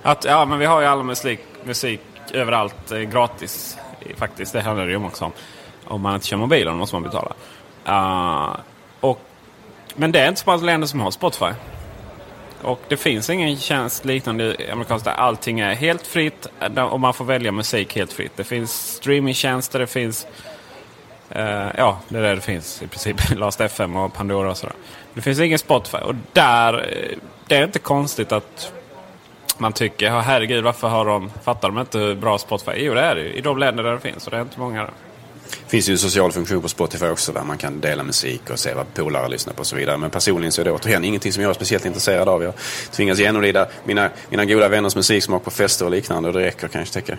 Att 0.03 0.25
ja, 0.25 0.45
men 0.45 0.59
vi 0.59 0.65
har 0.65 0.81
ju 0.81 0.87
all 0.87 1.03
musik, 1.03 1.39
musik 1.63 2.01
överallt 2.33 2.91
eh, 2.91 2.99
gratis. 2.99 3.77
Faktiskt, 4.17 4.53
det 4.53 4.61
handlar 4.61 4.85
det 4.85 4.91
ju 4.91 5.05
också 5.05 5.25
om. 5.25 5.31
Om 5.85 6.01
man 6.01 6.15
inte 6.15 6.27
kör 6.27 6.37
mobilen 6.37 6.77
måste 6.77 6.95
man 6.95 7.03
betala. 7.03 7.31
Uh, 7.87 8.55
och, 8.99 9.21
men 9.95 10.11
det 10.11 10.19
är 10.19 10.29
inte 10.29 10.41
så 10.41 10.49
många 10.49 10.63
länder 10.63 10.87
som 10.87 10.99
har 10.99 11.11
Spotify. 11.11 11.51
Och 12.61 12.81
det 12.87 12.97
finns 12.97 13.29
ingen 13.29 13.57
tjänst 13.57 14.05
liknande 14.05 14.63
i 14.63 14.71
amerikansk 14.71 15.05
där 15.05 15.11
allting 15.11 15.59
är 15.59 15.75
helt 15.75 16.07
fritt 16.07 16.47
och 16.91 16.99
man 16.99 17.13
får 17.13 17.25
välja 17.25 17.51
musik 17.51 17.95
helt 17.95 18.13
fritt. 18.13 18.31
Det 18.35 18.43
finns 18.43 18.95
streamingtjänster, 18.95 19.79
det 19.79 19.87
finns 19.87 20.27
Uh, 21.35 21.71
ja, 21.77 21.99
det 22.07 22.17
är 22.17 22.21
det 22.21 22.35
det 22.35 22.41
finns 22.41 22.81
i 22.81 22.87
princip. 22.87 23.17
Last 23.35 23.61
FM 23.61 23.95
och 23.95 24.13
Pandora 24.13 24.51
och 24.51 24.57
sådär. 24.57 24.75
Det 25.13 25.21
finns 25.21 25.39
ingen 25.39 25.59
Spotify. 25.59 25.97
Och 25.97 26.15
där, 26.33 26.73
eh, 26.73 27.17
det 27.47 27.55
är 27.55 27.63
inte 27.63 27.79
konstigt 27.79 28.31
att 28.31 28.71
man 29.57 29.73
tycker, 29.73 30.09
oh, 30.09 30.19
herregud 30.19 30.63
varför 30.63 30.87
har 30.87 31.05
de, 31.05 31.31
fattar 31.43 31.69
de 31.69 31.79
inte 31.79 31.97
hur 31.97 32.15
bra 32.15 32.37
Spotify 32.37 32.71
är? 32.71 32.75
Jo 32.75 32.93
det 32.93 33.01
är 33.01 33.15
det 33.15 33.21
ju. 33.21 33.33
I 33.33 33.41
de 33.41 33.57
länder 33.57 33.83
där 33.83 33.91
det 33.91 33.99
finns. 33.99 34.25
Och 34.25 34.31
det 34.31 34.37
är 34.37 34.41
inte 34.41 34.59
många 34.59 34.81
där. 34.81 34.91
Det 35.49 35.71
finns 35.71 35.89
ju 35.89 35.91
en 35.91 35.97
social 35.97 36.31
funktion 36.31 36.61
på 36.61 36.69
Spotify 36.69 37.05
också 37.05 37.31
där 37.31 37.43
man 37.43 37.57
kan 37.57 37.79
dela 37.79 38.03
musik 38.03 38.49
och 38.49 38.59
se 38.59 38.73
vad 38.73 38.93
polare 38.93 39.29
lyssnar 39.29 39.53
på 39.53 39.59
och 39.59 39.67
så 39.67 39.75
vidare. 39.75 39.97
Men 39.97 40.09
personligen 40.09 40.51
så 40.51 40.61
är 40.61 40.65
det 40.65 40.71
återigen 40.71 41.03
ingenting 41.03 41.33
som 41.33 41.43
jag 41.43 41.49
är 41.49 41.53
speciellt 41.53 41.85
intresserad 41.85 42.29
av. 42.29 42.43
Jag 42.43 42.53
tvingas 42.91 43.19
genomlida 43.19 43.67
mina, 43.83 44.09
mina 44.29 44.45
goda 44.45 44.67
vänners 44.67 44.95
musiksmak 44.95 45.43
på 45.43 45.51
fester 45.51 45.85
och 45.85 45.91
liknande 45.91 46.29
och 46.29 46.33
det 46.33 46.41
räcker 46.41 46.67
kan 46.67 46.85
jag. 46.93 47.17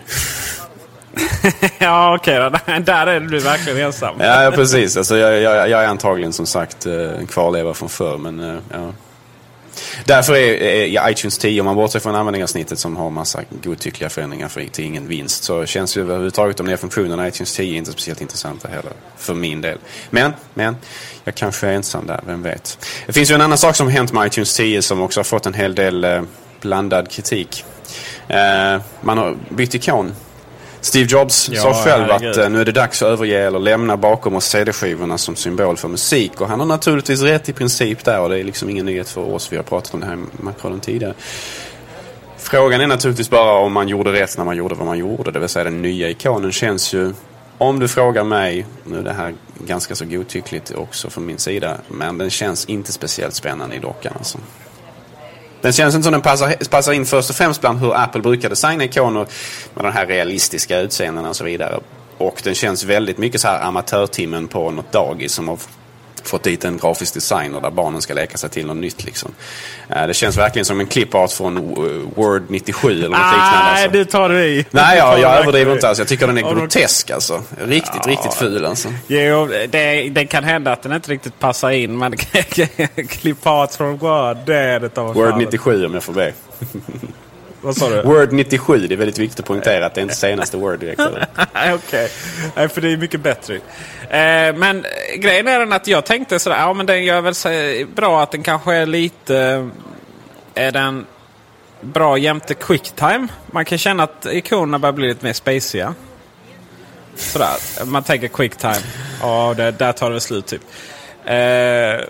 ja, 1.79 2.15
okej 2.15 2.47
okay, 2.47 2.79
Där 2.85 3.07
är 3.07 3.19
du 3.19 3.39
verkligen 3.39 3.85
ensam. 3.85 4.15
ja, 4.19 4.43
ja, 4.43 4.51
precis. 4.51 4.97
Alltså, 4.97 5.17
jag, 5.17 5.41
jag, 5.41 5.69
jag, 5.69 5.83
är 5.83 5.87
antagligen 5.87 6.33
som 6.33 6.45
sagt 6.45 6.85
eh, 6.85 6.93
en 6.93 7.27
kvarleva 7.27 7.73
från 7.73 7.89
förr. 7.89 8.17
Men, 8.17 8.39
eh, 8.39 8.61
ja. 8.71 8.91
Därför 10.05 10.35
är, 10.35 10.53
är 10.63 11.11
iTunes 11.11 11.37
10, 11.37 11.61
om 11.61 11.65
man 11.65 11.75
bortser 11.75 11.99
från 11.99 12.15
användarsnittet 12.15 12.79
som 12.79 12.97
har 12.97 13.09
massa 13.09 13.41
godtyckliga 13.63 14.09
förändringar 14.09 14.47
för, 14.47 14.65
till 14.65 14.85
ingen 14.85 15.07
vinst, 15.07 15.43
så 15.43 15.65
känns 15.65 15.97
ju 15.97 16.01
överhuvudtaget 16.01 16.57
de 16.57 16.65
nya 16.65 16.77
funktionerna 16.77 17.25
i 17.25 17.29
iTunes 17.29 17.55
10 17.55 17.77
inte 17.77 17.91
speciellt 17.91 18.21
intressanta 18.21 18.67
heller. 18.67 18.91
För 19.17 19.33
min 19.33 19.61
del. 19.61 19.77
Men, 20.09 20.33
men, 20.53 20.77
jag 21.23 21.35
kanske 21.35 21.67
är 21.67 21.73
ensam 21.73 22.07
där, 22.07 22.21
vem 22.25 22.43
vet. 22.43 22.87
Det 23.05 23.13
finns 23.13 23.31
ju 23.31 23.35
en 23.35 23.41
annan 23.41 23.57
sak 23.57 23.75
som 23.75 23.87
har 23.87 23.91
hänt 23.91 24.13
med 24.13 24.27
iTunes 24.27 24.55
10 24.55 24.81
som 24.81 25.01
också 25.01 25.19
har 25.19 25.23
fått 25.23 25.45
en 25.45 25.53
hel 25.53 25.75
del 25.75 26.03
eh, 26.03 26.21
blandad 26.61 27.11
kritik. 27.11 27.65
Eh, 28.27 28.81
man 29.01 29.17
har 29.17 29.37
bytt 29.49 29.75
ikon 29.75 30.15
Steve 30.81 31.05
Jobs 31.09 31.49
ja, 31.49 31.61
sa 31.61 31.73
själv 31.73 32.11
att 32.11 32.37
uh, 32.37 32.49
nu 32.49 32.61
är 32.61 32.65
det 32.65 32.71
dags 32.71 33.01
att 33.01 33.07
överge 33.07 33.47
eller 33.47 33.59
lämna 33.59 33.97
bakom 33.97 34.35
oss 34.35 34.45
CD-skivorna 34.45 35.17
som 35.17 35.35
symbol 35.35 35.77
för 35.77 35.87
musik. 35.87 36.41
Och 36.41 36.47
han 36.47 36.59
har 36.59 36.67
naturligtvis 36.67 37.21
rätt 37.21 37.49
i 37.49 37.53
princip 37.53 38.05
där 38.05 38.19
och 38.19 38.29
det 38.29 38.39
är 38.39 38.43
liksom 38.43 38.69
ingen 38.69 38.85
nyhet 38.85 39.09
för 39.09 39.33
oss. 39.33 39.51
Vi 39.51 39.57
har 39.57 39.63
pratat 39.63 39.93
om 39.93 39.99
det 39.99 40.05
här 40.05 40.13
i 40.13 40.43
Macron 40.43 40.79
tidigare. 40.79 41.13
Frågan 42.37 42.81
är 42.81 42.87
naturligtvis 42.87 43.29
bara 43.29 43.51
om 43.51 43.73
man 43.73 43.87
gjorde 43.87 44.11
rätt 44.11 44.37
när 44.37 44.45
man 44.45 44.57
gjorde 44.57 44.75
vad 44.75 44.85
man 44.85 44.97
gjorde. 44.97 45.31
Det 45.31 45.39
vill 45.39 45.49
säga 45.49 45.63
den 45.63 45.81
nya 45.81 46.09
ikonen 46.09 46.51
känns 46.51 46.93
ju, 46.93 47.13
om 47.57 47.79
du 47.79 47.87
frågar 47.87 48.23
mig, 48.23 48.65
nu 48.83 48.97
är 48.97 49.03
det 49.03 49.13
här 49.13 49.33
ganska 49.65 49.95
så 49.95 50.05
godtyckligt 50.05 50.71
också 50.71 51.09
från 51.09 51.25
min 51.25 51.37
sida, 51.37 51.77
men 51.87 52.17
den 52.17 52.29
känns 52.29 52.65
inte 52.65 52.91
speciellt 52.91 53.33
spännande 53.33 53.75
i 53.75 53.79
dockan 53.79 54.13
alltså. 54.17 54.37
Den 55.61 55.73
känns 55.73 55.95
inte 55.95 56.03
som 56.03 56.11
den 56.11 56.21
passar, 56.21 56.69
passar 56.69 56.93
in 56.93 57.05
först 57.05 57.29
och 57.29 57.35
främst 57.35 57.61
bland 57.61 57.79
hur 57.79 57.95
Apple 57.95 58.21
brukar 58.21 58.49
designa 58.49 58.83
ikoner 58.83 59.27
med 59.73 59.85
de 59.85 59.91
här 59.91 60.05
realistiska 60.05 60.79
utseendena 60.79 61.29
och 61.29 61.35
så 61.35 61.43
vidare. 61.43 61.79
Och 62.17 62.41
den 62.43 62.55
känns 62.55 62.83
väldigt 62.83 63.17
mycket 63.17 63.41
så 63.41 63.47
här 63.47 63.61
amatörtimmen 63.61 64.47
på 64.47 64.71
något 64.71 64.91
dagis 64.91 65.31
som 65.31 65.47
har 65.47 65.57
fått 66.27 66.43
dit 66.43 66.65
en 66.65 66.77
grafisk 66.77 67.13
designer 67.13 67.61
där 67.61 67.71
barnen 67.71 68.01
ska 68.01 68.13
leka 68.13 68.37
sig 68.37 68.49
till 68.49 68.65
något 68.65 68.77
nytt. 68.77 69.05
Liksom. 69.05 69.31
Eh, 69.89 70.07
det 70.07 70.13
känns 70.13 70.37
verkligen 70.37 70.65
som 70.65 70.79
en 70.79 70.87
clipart 70.87 71.31
från 71.31 71.75
Word 72.15 72.43
97 72.49 72.91
eller 72.91 73.09
något 73.09 73.19
ah, 73.19 73.31
liknande. 73.31 73.71
Nej, 73.73 73.89
du 73.89 74.05
tar 74.05 74.29
det 74.29 74.47
i. 74.47 74.65
Nej, 74.71 74.97
jag, 74.97 75.19
jag 75.19 75.37
överdriver 75.37 75.73
inte 75.73 75.89
alls. 75.89 75.99
Jag 75.99 76.07
tycker 76.07 76.27
den 76.27 76.37
är 76.37 76.53
grotesk 76.53 77.09
alltså. 77.09 77.41
Riktigt, 77.57 78.01
ja. 78.05 78.11
riktigt 78.11 78.33
ful 78.33 78.65
alltså. 78.65 78.93
Jo, 79.07 79.49
det, 79.69 80.09
det, 80.09 80.25
kan 80.25 80.43
hända 80.43 80.71
att 80.71 80.81
den 80.81 80.93
inte 80.93 81.11
riktigt 81.11 81.39
passar 81.39 81.69
in. 81.69 81.97
Men 81.97 82.17
clipart 83.09 83.73
från 83.73 83.97
Word, 83.97 84.37
det 84.45 84.55
är 84.55 84.79
det 84.79 84.97
Word 84.97 85.37
97 85.37 85.85
om 85.85 85.93
jag 85.93 86.03
får 86.03 86.13
be. 86.13 86.33
Vad 87.61 87.77
sa 87.77 87.89
du? 87.89 88.01
Word 88.01 88.31
97, 88.31 88.87
det 88.87 88.95
är 88.95 88.97
väldigt 88.97 89.19
viktigt 89.19 89.39
att 89.39 89.45
poängtera 89.45 89.85
att 89.85 89.93
det 89.93 90.01
är 90.01 90.03
inte 90.03 90.15
senaste 90.15 90.57
Word 90.57 90.79
direkt. 90.79 91.01
Okej, 91.73 92.09
Nej, 92.55 92.69
för 92.69 92.81
det 92.81 92.91
är 92.91 92.97
mycket 92.97 93.21
bättre. 93.21 93.55
Eh, 93.55 94.55
men 94.55 94.85
grejen 95.17 95.47
är 95.47 95.59
den 95.59 95.73
att 95.73 95.87
jag 95.87 96.05
tänkte 96.05 96.39
sådär, 96.39 96.57
ja 96.57 96.73
men 96.73 96.85
den 96.85 97.03
gör 97.03 97.21
väl 97.21 97.85
bra 97.95 98.23
att 98.23 98.31
den 98.31 98.43
kanske 98.43 98.75
är 98.75 98.85
lite... 98.85 99.69
Är 100.55 100.71
den 100.71 101.05
bra 101.81 102.17
jämte 102.17 102.53
quicktime? 102.53 103.27
Man 103.47 103.65
kan 103.65 103.77
känna 103.77 104.03
att 104.03 104.25
ikonerna 104.31 104.79
börjar 104.79 104.93
bli 104.93 105.07
lite 105.07 105.25
mer 105.25 105.33
spaciga. 105.33 105.93
Sådär, 107.15 107.55
man 107.85 108.03
tänker 108.03 108.27
quicktime. 108.27 108.75
Ja, 109.21 109.53
det, 109.57 109.71
där 109.71 109.91
tar 109.91 110.11
det 110.11 110.21
slut 110.21 110.45
typ. 110.45 110.61
Eh, 111.25 112.05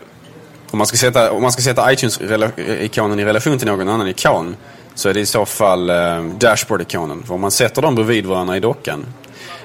Om 0.71 0.77
man 0.77 0.88
ska 0.88 0.97
sätta, 0.97 1.31
om 1.31 1.41
man 1.41 1.51
ska 1.51 1.62
sätta 1.62 1.91
iTunes-ikonen 1.93 3.19
i 3.19 3.25
relation 3.25 3.57
till 3.57 3.67
någon 3.67 3.89
annan 3.89 4.07
ikon 4.07 4.55
så 4.99 5.09
är 5.09 5.13
det 5.13 5.19
i 5.19 5.25
så 5.25 5.45
fall 5.45 5.89
eh, 5.89 6.23
Dashboard-ikonen. 6.39 7.23
För 7.23 7.33
om 7.33 7.41
man 7.41 7.51
sätter 7.51 7.81
dem 7.81 7.95
bredvid 7.95 8.25
varandra 8.25 8.57
i 8.57 8.59
dockan 8.59 9.05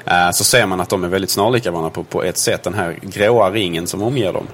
eh, 0.04 0.30
så 0.30 0.44
ser 0.44 0.66
man 0.66 0.80
att 0.80 0.88
de 0.88 1.04
är 1.04 1.08
väldigt 1.08 1.30
snarlika 1.30 1.70
varandra 1.70 1.90
på, 1.90 2.04
på 2.04 2.22
ett 2.22 2.38
sätt. 2.38 2.62
Den 2.62 2.74
här 2.74 2.98
gråa 3.02 3.50
ringen 3.50 3.86
som 3.86 4.02
omger 4.02 4.32
dem. 4.32 4.46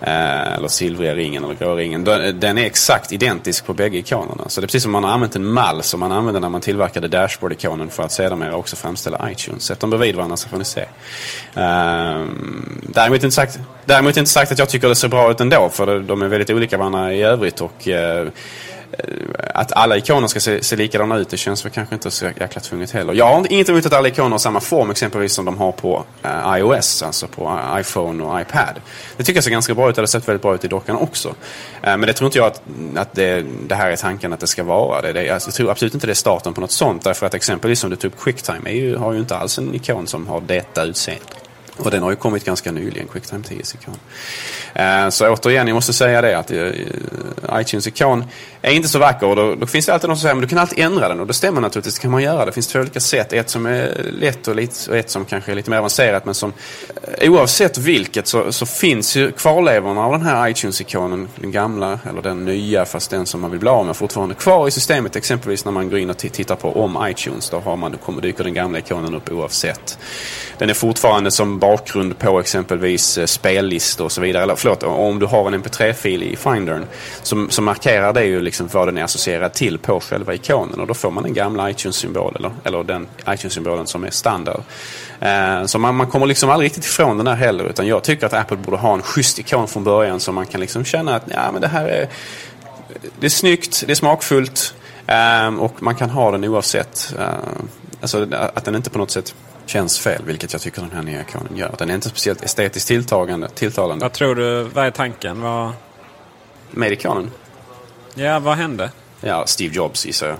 Eh, 0.00 0.52
eller 0.52 0.68
silvriga 0.68 1.14
ringen 1.14 1.44
eller 1.44 1.54
grå 1.54 1.74
ringen. 1.74 2.04
Den, 2.04 2.40
den 2.40 2.58
är 2.58 2.64
exakt 2.64 3.12
identisk 3.12 3.66
på 3.66 3.74
bägge 3.74 3.98
ikonerna. 3.98 4.48
Så 4.48 4.60
det 4.60 4.64
är 4.64 4.66
precis 4.66 4.82
som 4.82 4.92
man 4.92 5.04
har 5.04 5.10
använt 5.10 5.36
en 5.36 5.44
mall 5.44 5.82
som 5.82 6.00
man 6.00 6.12
använde 6.12 6.40
när 6.40 6.48
man 6.48 6.60
tillverkade 6.60 7.08
Dashboard-ikonen 7.08 7.88
för 7.88 8.02
att 8.02 8.12
sedermera 8.12 8.56
också 8.56 8.76
framställa 8.76 9.30
iTunes. 9.30 9.62
Sätt 9.62 9.80
dem 9.80 9.90
bredvid 9.90 10.16
varandra 10.16 10.36
så 10.36 10.48
får 10.48 10.58
ni 10.58 10.64
se. 10.64 10.80
Eh, 11.54 12.24
däremot, 12.82 13.22
inte 13.22 13.30
sagt, 13.30 13.58
däremot 13.84 14.16
inte 14.16 14.30
sagt 14.30 14.52
att 14.52 14.58
jag 14.58 14.68
tycker 14.68 14.88
det 14.88 14.94
ser 14.94 15.08
bra 15.08 15.30
ut 15.30 15.40
ändå 15.40 15.68
för 15.72 16.00
de 16.00 16.22
är 16.22 16.28
väldigt 16.28 16.50
olika 16.50 16.78
varandra 16.78 17.14
i 17.14 17.22
övrigt. 17.22 17.60
och 17.60 17.88
eh, 17.88 18.28
Eh, 18.92 19.04
att 19.54 19.72
alla 19.72 19.96
ikoner 19.96 20.28
ska 20.28 20.40
se, 20.40 20.62
se 20.62 20.76
likadana 20.76 21.16
ut, 21.16 21.28
det 21.28 21.36
känns 21.36 21.64
väl 21.64 21.72
kanske 21.72 21.94
inte 21.94 22.10
så 22.10 22.24
jäkla 22.24 22.60
tvunget 22.60 22.90
heller. 22.90 23.14
Jag 23.14 23.34
har 23.34 23.52
inget 23.52 23.68
emot 23.68 23.86
att 23.86 23.92
alla 23.92 24.08
ikoner 24.08 24.30
har 24.30 24.38
samma 24.38 24.60
form, 24.60 24.90
exempelvis 24.90 25.32
som 25.32 25.44
de 25.44 25.58
har 25.58 25.72
på 25.72 26.04
uh, 26.24 26.58
iOS, 26.58 27.02
alltså 27.02 27.26
på 27.26 27.60
eh, 27.74 27.80
iPhone 27.80 28.24
och 28.24 28.40
iPad. 28.40 28.80
Det 29.16 29.24
tycker 29.24 29.36
jag 29.36 29.44
ser 29.44 29.50
ganska 29.50 29.74
bra 29.74 29.90
ut, 29.90 29.94
det 29.94 30.02
har 30.02 30.06
sett 30.06 30.28
väldigt 30.28 30.42
bra 30.42 30.54
ut 30.54 30.64
i 30.64 30.68
dockan 30.68 30.96
också. 30.96 31.28
Uh, 31.28 31.34
men 31.82 32.00
det 32.00 32.12
tror 32.12 32.26
inte 32.26 32.38
jag 32.38 32.46
att, 32.46 32.62
att 32.96 33.14
det, 33.14 33.44
det, 33.66 33.74
här 33.74 33.90
är 33.90 33.96
tanken 33.96 34.32
att 34.32 34.40
det 34.40 34.46
ska 34.46 34.64
vara. 34.64 35.02
Det, 35.02 35.12
det, 35.12 35.30
alltså, 35.30 35.48
jag 35.48 35.54
tror 35.54 35.70
absolut 35.70 35.94
inte 35.94 36.06
det 36.06 36.12
är 36.12 36.14
starten 36.14 36.54
på 36.54 36.60
något 36.60 36.70
sånt, 36.70 37.04
därför 37.04 37.26
att 37.26 37.34
exempelvis 37.34 37.80
som 37.80 37.90
du 37.90 37.96
tog 37.96 38.18
QuickTime 38.18 38.70
är 38.70 38.74
ju, 38.74 38.96
har 38.96 39.12
ju 39.12 39.18
inte 39.18 39.36
alls 39.36 39.58
en 39.58 39.74
ikon 39.74 40.06
som 40.06 40.26
har 40.26 40.40
detta 40.40 40.84
utseende. 40.84 41.39
Och 41.80 41.90
den 41.90 42.02
har 42.02 42.10
ju 42.10 42.16
kommit 42.16 42.44
ganska 42.44 42.72
nyligen, 42.72 43.08
QuickTime 43.08 43.42
10-ikon. 43.42 43.96
Eh, 44.74 45.08
så 45.08 45.28
återigen, 45.28 45.66
jag 45.66 45.74
måste 45.74 45.92
säga 45.92 46.20
det 46.22 46.38
att 46.38 46.50
eh, 46.50 46.58
eh, 46.58 47.60
iTunes-ikon 47.60 48.24
är 48.62 48.72
inte 48.72 48.88
så 48.88 48.98
vacker. 48.98 49.26
Och 49.26 49.36
då, 49.36 49.54
då 49.54 49.66
finns 49.66 49.86
det 49.86 49.94
alltid 49.94 50.08
någon 50.08 50.16
som 50.16 50.22
säger 50.22 50.34
att 50.34 50.42
du 50.42 50.48
kan 50.48 50.58
alltid 50.58 50.84
ändra 50.84 51.08
den. 51.08 51.20
Och 51.20 51.26
det 51.26 51.32
stämmer 51.32 51.60
naturligtvis, 51.60 51.94
det 51.94 52.00
kan 52.00 52.10
man 52.10 52.22
göra. 52.22 52.44
Det 52.44 52.52
finns 52.52 52.66
två 52.66 52.78
olika 52.78 53.00
sätt. 53.00 53.32
Ett 53.32 53.50
som 53.50 53.66
är 53.66 54.10
lätt 54.20 54.48
och, 54.48 54.56
lite, 54.56 54.90
och 54.90 54.96
ett 54.96 55.10
som 55.10 55.24
kanske 55.24 55.50
är 55.50 55.56
lite 55.56 55.70
mer 55.70 55.78
avancerat. 55.78 56.24
Men 56.24 56.34
som 56.34 56.52
oavsett 57.22 57.78
vilket 57.78 58.26
så, 58.26 58.52
så 58.52 58.66
finns 58.66 59.16
ju 59.16 59.32
kvarlevorna 59.32 60.00
av 60.00 60.12
den 60.12 60.22
här 60.22 60.48
iTunes-ikonen, 60.48 61.28
den 61.36 61.50
gamla 61.50 61.98
eller 62.08 62.22
den 62.22 62.44
nya, 62.44 62.84
fast 62.84 63.10
den 63.10 63.26
som 63.26 63.40
man 63.40 63.50
vill 63.50 63.60
bli 63.60 63.68
av 63.68 63.86
med 63.86 63.96
fortfarande 63.96 64.34
kvar 64.34 64.68
i 64.68 64.70
systemet. 64.70 65.16
Exempelvis 65.16 65.64
när 65.64 65.72
man 65.72 65.90
går 65.90 65.98
in 65.98 66.10
och 66.10 66.18
tittar 66.18 66.56
på 66.56 66.84
om 66.84 67.06
iTunes. 67.10 67.50
Då, 67.50 67.60
har 67.60 67.76
man, 67.76 67.92
då 67.92 67.98
kommer, 67.98 68.22
dyker 68.22 68.44
den 68.44 68.54
gamla 68.54 68.78
ikonen 68.78 69.14
upp 69.14 69.32
oavsett. 69.32 69.98
Den 70.58 70.70
är 70.70 70.74
fortfarande 70.74 71.30
som 71.30 71.58
bakgrund 71.70 72.18
på 72.18 72.40
exempelvis 72.40 73.18
eh, 73.18 73.26
spellistor 73.26 74.04
och 74.04 74.12
så 74.12 74.20
vidare. 74.20 74.42
Eller 74.42 74.56
förlåt, 74.56 74.82
om 74.82 75.18
du 75.18 75.26
har 75.26 75.46
en 75.46 75.62
mp3-fil 75.62 76.22
i 76.22 76.36
Findern 76.36 76.84
så, 77.22 77.46
som 77.50 77.64
markerar 77.64 78.12
det 78.12 78.24
ju 78.24 78.40
liksom 78.40 78.68
vad 78.72 78.88
den 78.88 78.98
är 78.98 79.04
associerad 79.04 79.52
till 79.52 79.78
på 79.78 80.00
själva 80.00 80.34
ikonen. 80.34 80.80
Och 80.80 80.86
då 80.86 80.94
får 80.94 81.10
man 81.10 81.22
den 81.22 81.34
gamla 81.34 81.70
iTunes-symbolen 81.70 82.36
eller, 82.36 82.50
eller 82.64 82.84
den 82.84 83.06
iTunes-symbolen 83.28 83.86
som 83.86 84.04
är 84.04 84.10
standard. 84.10 84.62
Eh, 85.20 85.64
så 85.64 85.78
man, 85.78 85.96
man 85.96 86.06
kommer 86.06 86.26
liksom 86.26 86.50
aldrig 86.50 86.66
riktigt 86.66 86.84
ifrån 86.84 87.16
den 87.16 87.26
där 87.26 87.34
heller. 87.34 87.64
Utan 87.64 87.86
jag 87.86 88.04
tycker 88.04 88.26
att 88.26 88.32
Apple 88.32 88.56
borde 88.56 88.76
ha 88.76 88.94
en 88.94 89.02
schysst 89.02 89.38
ikon 89.38 89.68
från 89.68 89.84
början 89.84 90.20
så 90.20 90.32
man 90.32 90.46
kan 90.46 90.60
liksom 90.60 90.84
känna 90.84 91.16
att 91.16 91.24
ja, 91.26 91.52
men 91.52 91.60
det 91.60 91.68
här 91.68 91.88
är, 91.88 92.08
det 93.20 93.26
är 93.26 93.30
snyggt, 93.30 93.82
det 93.86 93.92
är 93.92 93.96
smakfullt 93.96 94.74
eh, 95.06 95.54
och 95.58 95.82
man 95.82 95.94
kan 95.94 96.10
ha 96.10 96.30
den 96.30 96.44
oavsett. 96.44 97.14
Eh, 97.18 97.26
alltså 98.00 98.26
att 98.54 98.64
den 98.64 98.74
inte 98.74 98.90
på 98.90 98.98
något 98.98 99.10
sätt 99.10 99.34
känns 99.70 99.98
fel, 99.98 100.22
vilket 100.24 100.52
jag 100.52 100.62
tycker 100.62 100.82
den 100.82 100.90
här 100.90 101.02
nya 101.02 101.20
ikonen 101.20 101.56
gör. 101.56 101.74
Den 101.78 101.90
är 101.90 101.94
inte 101.94 102.08
speciellt 102.08 102.42
estetiskt 102.42 102.88
tilltagande, 102.88 103.48
tilltalande. 103.48 104.04
Vad 104.04 104.12
tror 104.12 104.34
du, 104.34 104.62
vad 104.62 104.86
är 104.86 104.90
tanken? 104.90 105.40
Vad... 105.40 105.72
Med 106.70 106.92
ikonen? 106.92 107.30
Ja, 108.14 108.38
vad 108.38 108.56
hände? 108.56 108.90
Ja, 109.20 109.46
Steve 109.46 109.74
Jobs 109.74 110.06
gissar 110.06 110.28
jag. 110.28 110.36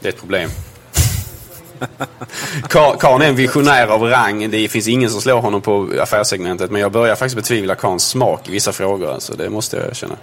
Det 0.00 0.08
är 0.08 0.12
ett 0.12 0.18
problem. 0.18 0.50
Karn 2.68 3.22
är 3.22 3.28
en 3.28 3.36
visionär 3.36 3.86
av 3.86 4.02
rang. 4.02 4.50
Det 4.50 4.68
finns 4.68 4.88
ingen 4.88 5.10
som 5.10 5.20
slår 5.20 5.40
honom 5.40 5.62
på 5.62 5.88
affärssegmentet. 6.00 6.70
Men 6.70 6.80
jag 6.80 6.92
börjar 6.92 7.14
faktiskt 7.14 7.36
betvivla 7.36 7.74
Karns 7.74 8.08
smak 8.08 8.48
i 8.48 8.52
vissa 8.52 8.72
frågor. 8.72 9.12
Alltså, 9.12 9.36
det 9.36 9.50
måste 9.50 9.76
jag 9.76 9.86
erkänna. 9.86 10.16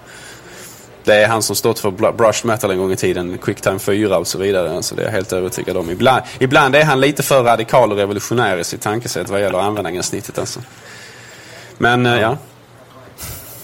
Det 1.07 1.15
är 1.15 1.27
han 1.27 1.41
som 1.41 1.55
stått 1.55 1.79
för 1.79 2.11
brush 2.11 2.45
metal 2.45 2.71
en 2.71 2.77
gång 2.77 2.91
i 2.91 2.95
tiden, 2.95 3.37
Quicktime 3.37 3.79
4 3.79 4.17
och 4.17 4.27
så 4.27 4.37
vidare. 4.37 4.75
Alltså 4.75 4.95
det 4.95 5.01
är 5.01 5.05
jag 5.05 5.11
helt 5.11 5.33
övertygad 5.33 5.77
om. 5.77 5.89
Ibland, 5.89 6.23
ibland 6.39 6.75
är 6.75 6.83
han 6.83 6.99
lite 6.99 7.23
för 7.23 7.43
radikal 7.43 7.91
och 7.91 7.97
revolutionär 7.97 8.57
i 8.57 8.63
sitt 8.63 8.81
tankesätt 8.81 9.29
vad 9.29 9.41
gäller 9.41 9.59
användargränssnittet. 9.59 10.39
Alltså. 10.39 10.59
Men 11.77 12.05
ja. 12.05 12.19
ja. 12.19 12.37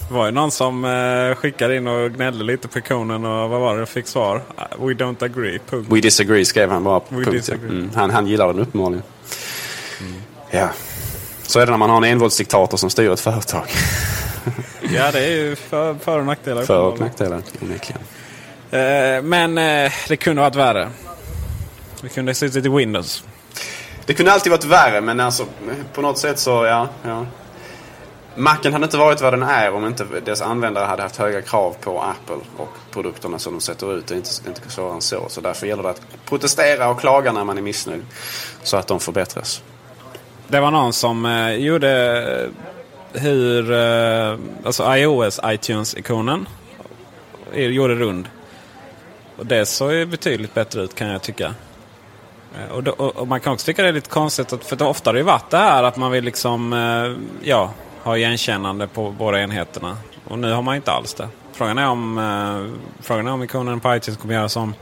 Det 0.08 0.14
var 0.14 0.26
ju 0.26 0.32
någon 0.32 0.50
som 0.50 0.84
eh, 0.84 1.36
skickade 1.36 1.76
in 1.76 1.86
och 1.86 2.10
gnällde 2.10 2.44
lite 2.44 2.68
på 2.68 2.78
ikonen 2.78 3.24
och 3.24 3.50
vad 3.50 3.60
var 3.60 3.78
det? 3.78 3.86
Fick 3.86 4.06
svar. 4.06 4.42
We 4.78 4.92
don't 4.92 5.24
agree. 5.24 5.58
Punkt. 5.70 5.92
We 5.92 6.00
disagree 6.00 6.44
skrev 6.44 6.70
han 6.70 6.84
bara. 6.84 7.00
We 7.08 7.24
punkt. 7.24 7.48
Mm. 7.48 7.90
Han, 7.94 8.10
han 8.10 8.26
gillar 8.26 8.46
den 8.46 8.58
uppenbarligen. 8.58 9.02
Mm. 10.00 10.22
Ja. 10.50 10.68
Så 11.42 11.60
är 11.60 11.66
det 11.66 11.70
när 11.70 11.78
man 11.78 11.90
har 11.90 11.96
en 11.96 12.04
envåldsdiktator 12.04 12.76
som 12.76 12.90
styr 12.90 13.10
ett 13.10 13.20
företag. 13.20 13.64
Ja, 14.82 15.10
det 15.12 15.24
är 15.24 15.30
ju 15.30 15.56
för, 15.56 15.94
för 15.94 16.18
och 16.18 16.26
nackdelar. 16.26 16.62
För 16.62 16.80
och 16.80 17.00
nackdelar, 17.00 17.42
onekligen. 17.62 18.02
Eh, 18.70 19.22
men 19.22 19.58
eh, 19.58 19.92
det 20.08 20.16
kunde 20.16 20.42
varit 20.42 20.56
värre. 20.56 20.90
Det 22.00 22.08
kunde 22.08 22.30
ha 22.30 22.34
suttit 22.34 22.66
i 22.66 22.68
Windows. 22.68 23.24
Det 24.06 24.14
kunde 24.14 24.32
alltid 24.32 24.50
varit 24.50 24.64
värre, 24.64 25.00
men 25.00 25.20
alltså 25.20 25.46
på 25.94 26.02
något 26.02 26.18
sätt 26.18 26.38
så, 26.38 26.64
ja. 26.64 26.88
ja. 27.02 27.26
Macen 28.36 28.72
hade 28.72 28.84
inte 28.84 28.96
varit 28.96 29.20
vad 29.20 29.32
den 29.32 29.42
är 29.42 29.72
om 29.72 29.86
inte 29.86 30.04
dess 30.24 30.42
användare 30.42 30.84
hade 30.84 31.02
haft 31.02 31.16
höga 31.16 31.42
krav 31.42 31.76
på 31.80 32.02
Apple 32.02 32.36
och 32.56 32.76
produkterna 32.90 33.38
som 33.38 33.52
de 33.52 33.60
sätter 33.60 33.98
ut. 33.98 34.06
Det 34.06 34.14
är 34.14 34.16
inte, 34.16 34.30
inte 34.46 34.70
svårare 34.70 34.94
än 34.94 35.00
så. 35.00 35.24
Så 35.28 35.40
därför 35.40 35.66
gäller 35.66 35.82
det 35.82 35.90
att 35.90 36.02
protestera 36.24 36.88
och 36.88 37.00
klaga 37.00 37.32
när 37.32 37.44
man 37.44 37.58
är 37.58 37.62
missnöjd. 37.62 38.02
Så 38.62 38.76
att 38.76 38.86
de 38.86 39.00
förbättras. 39.00 39.62
Det 40.48 40.60
var 40.60 40.70
någon 40.70 40.92
som 40.92 41.26
eh, 41.26 41.50
gjorde 41.50 42.50
hur 43.14 43.72
eh, 43.72 44.38
alltså 44.64 44.96
iOS 44.96 45.40
iTunes-ikonen 45.44 46.46
gjorde 47.54 47.94
rund. 47.94 48.28
Och 49.36 49.46
det 49.46 49.66
såg 49.66 49.92
ju 49.92 50.06
betydligt 50.06 50.54
bättre 50.54 50.82
ut 50.82 50.94
kan 50.94 51.08
jag 51.08 51.22
tycka. 51.22 51.54
Eh, 52.58 52.74
och, 52.74 52.82
då, 52.82 52.92
och, 52.92 53.28
man 53.28 53.40
kan 53.40 53.52
också 53.52 53.66
tycka 53.66 53.82
det 53.82 53.88
är 53.88 53.92
lite 53.92 54.10
konstigt, 54.10 54.52
att, 54.52 54.64
för 54.64 54.82
ofta 54.82 55.10
har 55.10 55.14
det 55.14 55.20
ju 55.20 55.24
varit 55.24 55.50
det 55.50 55.56
här 55.56 55.82
att 55.82 55.96
man 55.96 56.10
vill 56.10 56.24
liksom, 56.24 56.72
eh, 56.72 57.24
ja, 57.48 57.70
ha 58.02 58.16
igenkännande 58.16 58.86
på 58.86 59.10
båda 59.10 59.40
enheterna. 59.40 59.96
Och 60.28 60.38
nu 60.38 60.52
har 60.52 60.62
man 60.62 60.76
inte 60.76 60.92
alls 60.92 61.14
det. 61.14 61.28
Frågan 61.52 61.78
är 61.78 61.88
om, 61.88 62.18
eh, 62.18 62.80
frågan 63.02 63.26
är 63.26 63.32
om 63.32 63.42
ikonen 63.42 63.80
på 63.80 63.96
iTunes 63.96 64.20
kommer 64.20 64.34
göra 64.34 64.48
som 64.48 64.74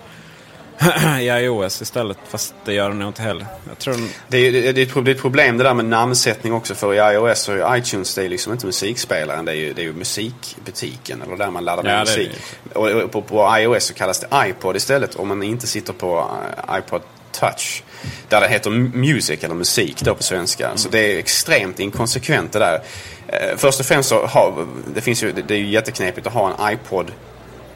i 1.20 1.28
iOS 1.28 1.82
istället. 1.82 2.18
Fast 2.28 2.54
det 2.64 2.72
gör 2.72 2.88
den 2.88 2.98
nog 2.98 3.08
inte 3.08 3.22
heller. 3.22 3.46
Jag 3.68 3.78
tror 3.78 3.94
den... 3.94 4.08
det, 4.28 4.38
är, 4.38 4.72
det, 4.72 4.96
är 4.96 5.08
ett 5.08 5.20
problem 5.20 5.58
det 5.58 5.64
där 5.64 5.74
med 5.74 5.84
namnsättning 5.84 6.52
också. 6.52 6.74
För 6.74 6.94
i 6.94 7.14
iOS 7.14 7.48
och 7.48 7.76
iTunes 7.78 8.14
det 8.14 8.24
är 8.24 8.28
liksom 8.28 8.52
inte 8.52 8.66
musikspelaren. 8.66 9.44
Det 9.44 9.52
är 9.52 9.56
ju, 9.56 9.72
det 9.72 9.82
är 9.82 9.86
ju 9.86 9.92
musikbutiken. 9.92 11.22
Eller 11.22 11.36
där 11.36 11.50
man 11.50 11.64
laddar 11.64 11.82
ner 11.82 11.90
ja, 11.90 12.00
musik. 12.00 12.30
Och, 12.72 13.12
på, 13.12 13.22
på, 13.22 13.56
iOS 13.58 13.84
så 13.84 13.94
kallas 13.94 14.20
det 14.20 14.48
iPod 14.48 14.76
istället. 14.76 15.14
Om 15.14 15.28
man 15.28 15.42
inte 15.42 15.66
sitter 15.66 15.92
på 15.92 16.18
uh, 16.18 16.78
iPod 16.78 17.02
Touch. 17.32 17.82
Där 18.28 18.40
det 18.40 18.48
heter 18.48 18.70
Music 18.70 19.44
eller 19.44 19.54
musik 19.54 20.02
då 20.02 20.14
på 20.14 20.22
svenska. 20.22 20.66
Mm. 20.66 20.78
Så 20.78 20.88
det 20.88 20.98
är 20.98 21.18
extremt 21.18 21.80
inkonsekvent 21.80 22.52
det 22.52 22.58
där. 22.58 22.82
Eh, 23.26 23.56
först 23.56 23.80
och 23.80 23.86
främst 23.86 24.08
så 24.08 24.26
har, 24.26 24.66
det 24.94 25.00
finns 25.00 25.22
ju, 25.22 25.32
det 25.32 25.54
är 25.54 25.58
ju 25.58 25.70
jätteknepigt 25.70 26.26
att 26.26 26.32
ha 26.32 26.50
en 26.50 26.74
iPod 26.74 27.12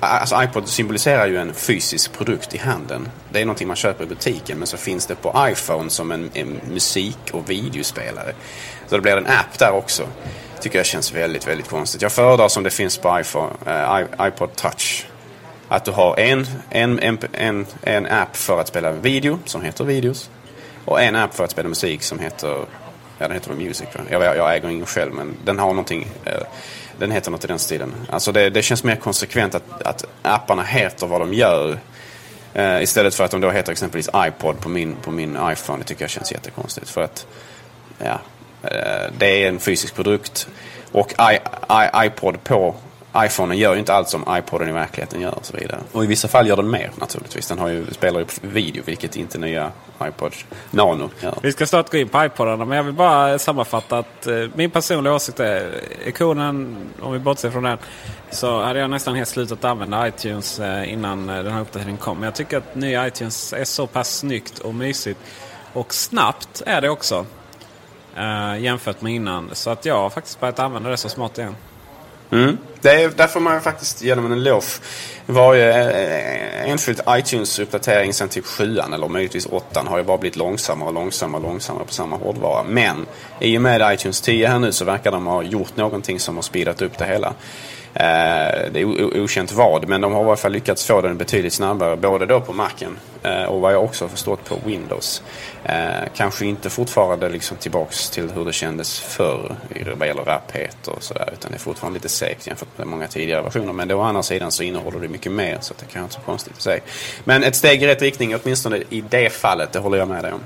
Alltså 0.01 0.43
iPod 0.43 0.69
symboliserar 0.69 1.27
ju 1.27 1.37
en 1.37 1.55
fysisk 1.55 2.13
produkt 2.13 2.55
i 2.55 2.59
handen. 2.59 3.09
Det 3.31 3.41
är 3.41 3.45
någonting 3.45 3.69
man 3.69 3.77
köper 3.77 4.05
i 4.05 4.07
butiken 4.07 4.59
men 4.59 4.67
så 4.67 4.77
finns 4.77 5.07
det 5.07 5.15
på 5.15 5.49
iPhone 5.51 5.91
som 5.91 6.13
en, 6.13 6.31
en 6.35 6.61
musik 6.71 7.19
och 7.33 7.51
videospelare. 7.51 8.33
Så 8.87 8.97
det 8.97 9.03
blir 9.03 9.17
en 9.17 9.27
app 9.27 9.59
där 9.59 9.73
också. 9.73 10.09
Tycker 10.61 10.79
jag 10.79 10.87
känns 10.87 11.13
väldigt, 11.13 11.49
väldigt 11.49 11.69
konstigt. 11.69 12.03
Jag 12.03 12.13
föredrar 12.13 12.49
som 12.49 12.63
det 12.63 12.71
finns 12.71 12.99
på 12.99 13.21
iPhone, 13.21 13.53
eh, 13.67 14.27
iPod 14.29 14.57
Touch. 14.57 15.07
Att 15.69 15.85
du 15.85 15.91
har 15.91 16.21
en, 16.21 16.47
en, 16.71 16.99
en, 16.99 17.19
en, 17.33 17.67
en 17.83 18.07
app 18.07 18.37
för 18.37 18.61
att 18.61 18.69
spela 18.69 18.93
video 18.93 19.39
som 19.45 19.63
heter 19.63 19.85
Videos. 19.85 20.31
Och 20.85 21.03
en 21.03 21.17
app 21.17 21.35
för 21.35 21.45
att 21.45 21.51
spela 21.51 21.69
musik 21.69 22.03
som 22.03 22.19
heter, 22.19 22.49
ja 23.19 23.29
den 23.29 23.33
heter 23.33 23.53
Music. 23.53 23.89
Jag, 24.11 24.23
jag 24.23 24.57
äger 24.57 24.69
ingen 24.69 24.87
själv 24.87 25.15
men 25.15 25.37
den 25.45 25.59
har 25.59 25.69
någonting. 25.69 26.07
Eh, 26.25 26.43
den 26.99 27.11
heter 27.11 27.31
något 27.31 27.45
i 27.45 27.47
den 27.47 27.59
stilen. 27.59 27.95
Alltså 28.11 28.33
det, 28.33 28.51
det 28.51 28.63
känns 28.63 28.85
mer 28.85 28.97
konsekvent 28.97 29.55
att, 29.55 29.83
att 29.83 30.05
apparna 30.23 30.63
heter 30.63 31.07
vad 31.07 31.21
de 31.21 31.35
gör. 31.35 31.79
Eh, 32.55 32.83
istället 32.83 33.15
för 33.15 33.25
att 33.25 33.31
de 33.31 33.41
då 33.41 33.51
heter 33.51 33.73
exempelvis 33.73 34.09
iPod 34.17 34.61
på 34.61 34.69
min, 34.69 34.97
på 34.97 35.11
min 35.11 35.39
iPhone. 35.53 35.79
Det 35.79 35.85
tycker 35.85 36.03
jag 36.03 36.11
känns 36.11 36.33
jättekonstigt. 36.33 36.91
För 36.91 37.03
att 37.03 37.27
ja, 37.99 38.21
eh, 38.63 39.13
det 39.19 39.45
är 39.45 39.49
en 39.49 39.61
fysisk 39.61 39.95
produkt. 39.95 40.49
Och 40.93 41.15
I, 41.33 41.35
I, 41.73 42.07
iPod 42.07 42.45
på 42.45 42.75
iPhonen 43.25 43.59
gör 43.59 43.73
ju 43.73 43.79
inte 43.79 43.95
allt 43.95 44.09
som 44.09 44.25
iPoden 44.29 44.69
i 44.69 44.73
verkligheten 44.73 45.21
gör 45.21 45.35
och 45.35 45.47
så 45.47 45.57
vidare. 45.57 45.81
Och 45.93 46.05
i 46.05 46.07
vissa 46.07 46.29
fall 46.29 46.49
gör 46.49 46.57
den 46.57 46.71
mer 46.71 46.91
naturligtvis. 46.97 47.49
Den 47.49 47.59
har 47.59 47.69
ju, 47.69 47.87
spelar 47.91 48.21
ju 48.21 48.27
video 48.41 48.83
vilket 48.87 49.17
inte 49.17 49.39
nya 49.39 49.73
iPod 50.03 50.33
Nano 50.71 51.11
gör. 51.21 51.35
Vi 51.43 51.53
ska 51.53 51.67
snart 51.67 51.91
gå 51.91 51.99
in 51.99 52.09
på 52.09 52.25
iPodarna 52.25 52.65
men 52.65 52.77
jag 52.77 52.85
vill 52.85 52.95
bara 52.95 53.39
sammanfatta 53.39 53.99
att 53.99 54.27
eh, 54.27 54.35
min 54.55 54.71
personliga 54.71 55.15
åsikt 55.15 55.41
är 55.41 55.81
ikonen, 56.07 56.77
om 57.01 57.13
vi 57.13 57.19
bortser 57.19 57.51
från 57.51 57.63
den, 57.63 57.79
så 58.31 58.63
hade 58.63 58.79
jag 58.79 58.91
nästan 58.91 59.15
helt 59.15 59.29
slutat 59.29 59.65
använda 59.65 60.09
iTunes 60.09 60.61
eh, 60.61 60.93
innan 60.93 61.29
eh, 61.29 61.43
den 61.43 61.53
här 61.53 61.61
uppdateringen 61.61 61.97
kom. 61.97 62.17
Men 62.19 62.25
jag 62.25 62.35
tycker 62.35 62.59
att 62.59 62.75
nya 62.75 63.07
iTunes 63.07 63.53
är 63.53 63.65
så 63.65 63.87
pass 63.87 64.19
snyggt 64.19 64.59
och 64.59 64.75
mysigt. 64.75 65.21
Och 65.73 65.95
snabbt 65.95 66.63
är 66.67 66.81
det 66.81 66.89
också. 66.89 67.27
Eh, 68.17 68.59
jämfört 68.59 69.03
med 69.03 69.15
innan. 69.15 69.51
Så 69.53 69.71
att 69.71 69.85
jag 69.85 69.99
har 69.99 70.11
faktiskt 70.11 70.41
börjat 70.41 70.59
använda 70.59 70.91
det 70.91 70.97
så 70.97 71.09
smart 71.09 71.39
igen. 71.39 71.55
Mm. 72.31 72.59
Det 72.81 73.03
är, 73.03 73.09
där 73.09 73.27
får 73.27 73.41
man 73.41 73.61
faktiskt 73.61 74.03
ge 74.03 74.15
dem 74.15 74.27
en 74.27 74.33
eloge. 74.33 74.81
Varje 75.27 75.91
eh, 75.91 76.71
enskild 76.71 77.01
iTunes-uppdatering 77.07 78.13
sen 78.13 78.29
typ 78.29 78.47
7 78.47 78.79
eller 78.79 79.09
möjligtvis 79.09 79.47
8 79.47 79.85
har 79.87 79.99
ju 79.99 80.05
bara 80.05 80.19
blivit 80.19 80.37
långsammare 80.37 80.89
och 80.89 80.95
långsammare 80.95 81.43
och 81.43 81.49
långsammare 81.49 81.85
på 81.85 81.93
samma 81.93 82.17
hårdvara. 82.17 82.65
Men 82.69 83.07
i 83.41 83.59
och 83.59 83.63
med 83.63 83.95
iTunes 83.95 84.21
10 84.21 84.49
här 84.49 84.59
nu 84.59 84.73
så 84.73 84.85
verkar 84.85 85.13
de 85.13 85.27
ha 85.27 85.43
gjort 85.43 85.77
någonting 85.77 86.21
som 86.21 86.35
har 86.35 86.43
speedat 86.43 86.83
upp 86.83 86.99
det 86.99 87.05
hela. 87.05 87.35
Eh, 88.01 88.71
det 88.73 88.81
är 88.81 89.21
okänt 89.21 89.53
vad, 89.53 89.89
men 89.89 90.01
de 90.01 90.13
har 90.13 90.23
i 90.23 90.27
alla 90.27 90.37
fall 90.37 90.53
lyckats 90.53 90.87
få 90.87 91.01
den 91.01 91.17
betydligt 91.17 91.53
snabbare. 91.53 91.97
Både 91.97 92.27
då 92.27 92.41
på 92.41 92.53
Macen 92.53 92.99
eh, 93.23 93.43
och 93.43 93.61
vad 93.61 93.75
jag 93.75 93.85
också 93.85 94.05
har 94.05 94.09
förstått 94.09 94.45
på 94.45 94.57
Windows. 94.65 95.23
Eh, 95.65 96.09
kanske 96.17 96.47
inte 96.47 96.71
fortfarande 96.71 97.29
liksom 97.29 97.57
tillbaks 97.57 98.11
till 98.11 98.31
hur 98.31 98.45
det 98.45 98.53
kändes 98.53 99.01
förr 99.01 99.57
vad 99.97 100.09
gäller 100.09 100.25
rapphet 100.25 100.89
och 100.89 101.03
sådär. 101.03 101.31
Utan 101.33 101.51
det 101.51 101.57
är 101.57 101.61
fortfarande 101.61 101.97
lite 101.97 102.09
segt 102.09 102.47
jämfört 102.47 102.79
med 102.79 102.87
många 102.87 103.07
tidigare 103.07 103.43
versioner. 103.43 103.73
Men 103.73 103.91
å 103.91 104.03
andra 104.03 104.23
sidan 104.23 104.53
så 104.53 104.63
innehåller 104.63 105.01
det 105.01 105.09
mycket 105.09 105.33
mer 105.33 105.59
så 105.61 105.75
det 105.79 105.93
kan 105.93 106.03
inte 106.03 106.15
så 106.15 106.21
konstigt 106.21 106.53
att 106.57 106.63
säga. 106.63 106.81
Men 107.25 107.45
ett 107.45 107.57
steg 107.57 107.83
i 107.83 107.87
rätt 107.87 108.03
riktning 108.03 108.35
åtminstone 108.35 108.83
i 108.89 109.01
det 109.01 109.31
fallet, 109.31 109.73
det 109.73 109.79
håller 109.79 109.99
jag 109.99 110.09
med 110.09 110.25
dig 110.25 110.33
om. 110.33 110.41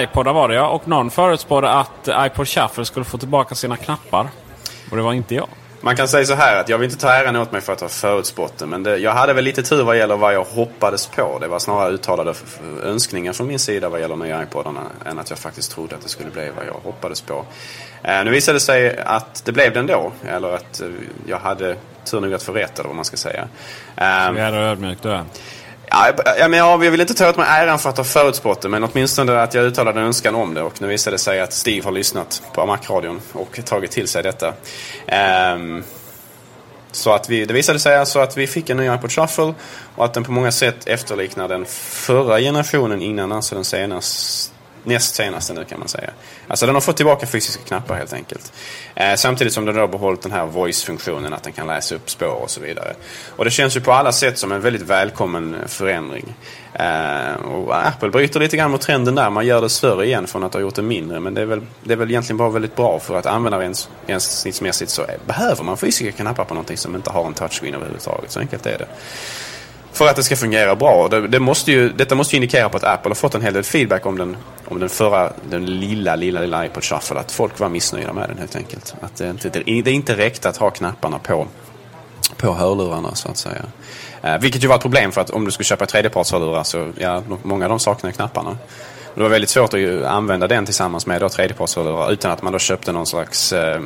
iPodar 0.00 0.32
var 0.32 0.48
det 0.48 0.54
ja. 0.54 0.68
Och 0.68 0.88
någon 0.88 1.10
förutspådde 1.10 1.70
att 1.70 2.08
iPod 2.26 2.48
Shuffle 2.48 2.84
skulle 2.84 3.04
få 3.04 3.18
tillbaka 3.18 3.54
sina 3.54 3.76
knappar. 3.76 4.28
Och 4.90 4.96
det 4.96 5.02
var 5.02 5.12
inte 5.12 5.34
jag. 5.34 5.48
Man 5.84 5.96
kan 5.96 6.08
säga 6.08 6.24
så 6.24 6.34
här 6.34 6.60
att 6.60 6.68
jag 6.68 6.78
vill 6.78 6.90
inte 6.90 7.00
ta 7.00 7.12
äran 7.12 7.36
åt 7.36 7.52
mig 7.52 7.60
för 7.60 7.72
att 7.72 7.80
ha 7.80 7.88
förutspått 7.88 8.58
det. 8.58 8.66
Men 8.66 8.82
det, 8.82 8.96
jag 8.96 9.12
hade 9.12 9.32
väl 9.32 9.44
lite 9.44 9.62
tur 9.62 9.82
vad 9.82 9.98
gäller 9.98 10.16
vad 10.16 10.34
jag 10.34 10.44
hoppades 10.44 11.06
på. 11.06 11.38
Det 11.40 11.48
var 11.48 11.58
snarare 11.58 11.92
uttalade 11.92 12.34
önskningar 12.82 13.32
från 13.32 13.46
min 13.46 13.58
sida 13.58 13.88
vad 13.88 14.00
gäller 14.00 14.16
nya 14.16 14.42
iPodarna. 14.42 14.80
Än 15.06 15.18
att 15.18 15.30
jag 15.30 15.38
faktiskt 15.38 15.72
trodde 15.72 15.94
att 15.94 16.02
det 16.02 16.08
skulle 16.08 16.30
bli 16.30 16.50
vad 16.56 16.66
jag 16.66 16.72
hoppades 16.72 17.20
på. 17.20 17.44
Eh, 18.02 18.24
nu 18.24 18.30
visade 18.30 18.56
det 18.56 18.60
sig 18.60 18.98
att 18.98 19.44
det 19.44 19.52
blev 19.52 19.72
det 19.72 19.80
ändå. 19.80 20.12
Eller 20.28 20.52
att 20.52 20.80
eh, 20.80 20.88
jag 21.26 21.38
hade 21.38 21.76
tur 22.04 22.20
nog 22.20 22.34
att 22.34 22.42
få 22.42 22.52
rätt 22.52 22.78
eller 22.78 22.88
vad 22.88 22.96
man 22.96 23.04
ska 23.04 23.16
säga. 23.16 23.48
Så 23.94 24.02
jävla 24.02 24.58
ödmjuk 24.58 24.98
du 25.02 25.10
är. 25.10 25.24
Ja, 26.38 26.48
men 26.48 26.58
jag 26.58 26.78
vill 26.78 27.00
inte 27.00 27.14
ta 27.14 27.28
åt 27.28 27.36
mig 27.36 27.46
äran 27.48 27.78
för 27.78 27.90
att 27.90 27.96
ha 27.96 28.04
förutspått 28.04 28.60
det, 28.60 28.68
men 28.68 28.84
åtminstone 28.84 29.42
att 29.42 29.54
jag 29.54 29.64
uttalade 29.64 30.00
en 30.00 30.06
önskan 30.06 30.34
om 30.34 30.54
det. 30.54 30.62
Och 30.62 30.82
nu 30.82 30.88
visade 30.88 31.14
det 31.14 31.18
sig 31.18 31.40
att 31.40 31.52
Steve 31.52 31.84
har 31.84 31.92
lyssnat 31.92 32.42
på 32.54 32.66
Mac-radion 32.66 33.20
och 33.32 33.60
tagit 33.64 33.90
till 33.90 34.08
sig 34.08 34.22
detta. 34.22 34.54
Um, 35.54 35.84
så 36.92 37.12
att 37.12 37.28
vi, 37.28 37.44
det 37.44 37.54
visade 37.54 37.78
sig 37.78 37.96
alltså 37.96 38.18
att 38.18 38.36
vi 38.36 38.46
fick 38.46 38.70
en 38.70 38.76
ny 38.76 38.94
iPod 38.94 39.12
Shuffle 39.12 39.54
och 39.96 40.04
att 40.04 40.14
den 40.14 40.24
på 40.24 40.32
många 40.32 40.52
sätt 40.52 40.86
efterliknar 40.86 41.48
den 41.48 41.64
förra 41.66 42.40
generationen 42.40 43.02
innan, 43.02 43.32
alltså 43.32 43.54
den 43.54 43.64
senaste 43.64 44.51
näst 44.84 45.14
senaste 45.14 45.52
nu 45.52 45.64
kan 45.64 45.78
man 45.78 45.88
säga. 45.88 46.10
Alltså 46.48 46.66
den 46.66 46.74
har 46.74 46.80
fått 46.80 46.96
tillbaka 46.96 47.26
fysiska 47.26 47.62
knappar 47.62 47.94
helt 47.94 48.12
enkelt. 48.12 48.52
Eh, 48.94 49.14
samtidigt 49.14 49.52
som 49.52 49.64
den 49.64 49.76
har 49.76 49.88
behållit 49.88 50.22
den 50.22 50.32
här 50.32 50.46
voice-funktionen, 50.46 51.32
att 51.32 51.42
den 51.42 51.52
kan 51.52 51.66
läsa 51.66 51.94
upp 51.94 52.10
spår 52.10 52.42
och 52.42 52.50
så 52.50 52.60
vidare. 52.60 52.94
Och 53.36 53.44
det 53.44 53.50
känns 53.50 53.76
ju 53.76 53.80
på 53.80 53.92
alla 53.92 54.12
sätt 54.12 54.38
som 54.38 54.52
en 54.52 54.60
väldigt 54.60 54.82
välkommen 54.82 55.56
förändring. 55.66 56.34
Eh, 56.74 57.34
och 57.34 57.86
Apple 57.86 58.10
bryter 58.10 58.40
lite 58.40 58.56
grann 58.56 58.70
mot 58.70 58.80
trenden 58.80 59.14
där, 59.14 59.30
man 59.30 59.46
gör 59.46 59.60
det 59.60 59.68
större 59.68 60.06
igen 60.06 60.26
från 60.26 60.44
att 60.44 60.54
ha 60.54 60.60
gjort 60.60 60.74
det 60.74 60.82
mindre. 60.82 61.20
Men 61.20 61.34
det 61.34 61.40
är 61.40 61.46
väl, 61.46 61.60
det 61.82 61.92
är 61.92 61.96
väl 61.96 62.10
egentligen 62.10 62.36
bara 62.36 62.50
väldigt 62.50 62.76
bra 62.76 62.98
för 62.98 63.18
att 63.18 63.26
användargränssnittsmässigt 63.26 64.90
så 64.90 65.06
behöver 65.26 65.64
man 65.64 65.76
fysiska 65.76 66.12
knappar 66.12 66.44
på 66.44 66.54
någonting 66.54 66.76
som 66.76 66.94
inte 66.94 67.10
har 67.10 67.26
en 67.26 67.34
touchscreen 67.34 67.74
överhuvudtaget. 67.74 68.30
Så 68.30 68.40
enkelt 68.40 68.66
är 68.66 68.78
det 68.78 68.86
för 69.92 70.06
att 70.06 70.16
det 70.16 70.22
ska 70.22 70.36
fungera 70.36 70.76
bra. 70.76 71.08
Det, 71.08 71.28
det, 71.28 71.38
måste 71.38 71.72
ju, 71.72 71.92
detta 71.92 72.14
måste 72.14 72.36
ju 72.36 72.42
indikera 72.42 72.68
på 72.68 72.76
att 72.76 72.84
Apple 72.84 73.10
har 73.10 73.14
fått 73.14 73.34
en 73.34 73.42
hel 73.42 73.54
del 73.54 73.62
feedback 73.62 74.06
om 74.06 74.18
den, 74.18 74.36
om 74.68 74.80
den 74.80 74.88
förra, 74.88 75.32
den 75.50 75.66
lilla, 75.80 76.16
lilla, 76.16 76.40
lilla 76.40 76.66
iPod 76.66 76.84
Shuffle. 76.84 77.20
Att 77.20 77.32
folk 77.32 77.58
var 77.58 77.68
missnöjda 77.68 78.12
med 78.12 78.28
den 78.28 78.38
helt 78.38 78.56
enkelt. 78.56 78.94
Att 79.00 79.16
det, 79.16 79.30
inte, 79.30 79.48
det, 79.48 79.82
det 79.82 79.90
inte 79.90 80.16
räckte 80.16 80.48
att 80.48 80.56
ha 80.56 80.70
knapparna 80.70 81.18
på, 81.18 81.46
på 82.36 82.52
hörlurarna 82.52 83.14
så 83.14 83.28
att 83.28 83.36
säga. 83.36 83.64
Eh, 84.22 84.38
vilket 84.38 84.64
ju 84.64 84.68
var 84.68 84.76
ett 84.76 84.82
problem 84.82 85.12
för 85.12 85.20
att 85.20 85.30
om 85.30 85.44
du 85.44 85.50
skulle 85.50 85.64
köpa 85.64 85.86
tredjepartshörlurar 85.86 86.62
så, 86.62 86.92
ja, 86.98 87.22
många 87.42 87.64
av 87.64 87.68
dem 87.68 87.78
saknar 87.78 88.10
knapparna. 88.10 88.50
Men 88.50 88.58
det 89.14 89.22
var 89.22 89.28
väldigt 89.28 89.50
svårt 89.50 89.74
att 89.74 90.04
använda 90.04 90.48
den 90.48 90.64
tillsammans 90.64 91.06
med 91.06 91.30
tredjepartshörlurar 91.30 92.12
utan 92.12 92.30
att 92.30 92.42
man 92.42 92.52
då 92.52 92.58
köpte 92.58 92.92
någon 92.92 93.06
slags 93.06 93.52
eh, 93.52 93.80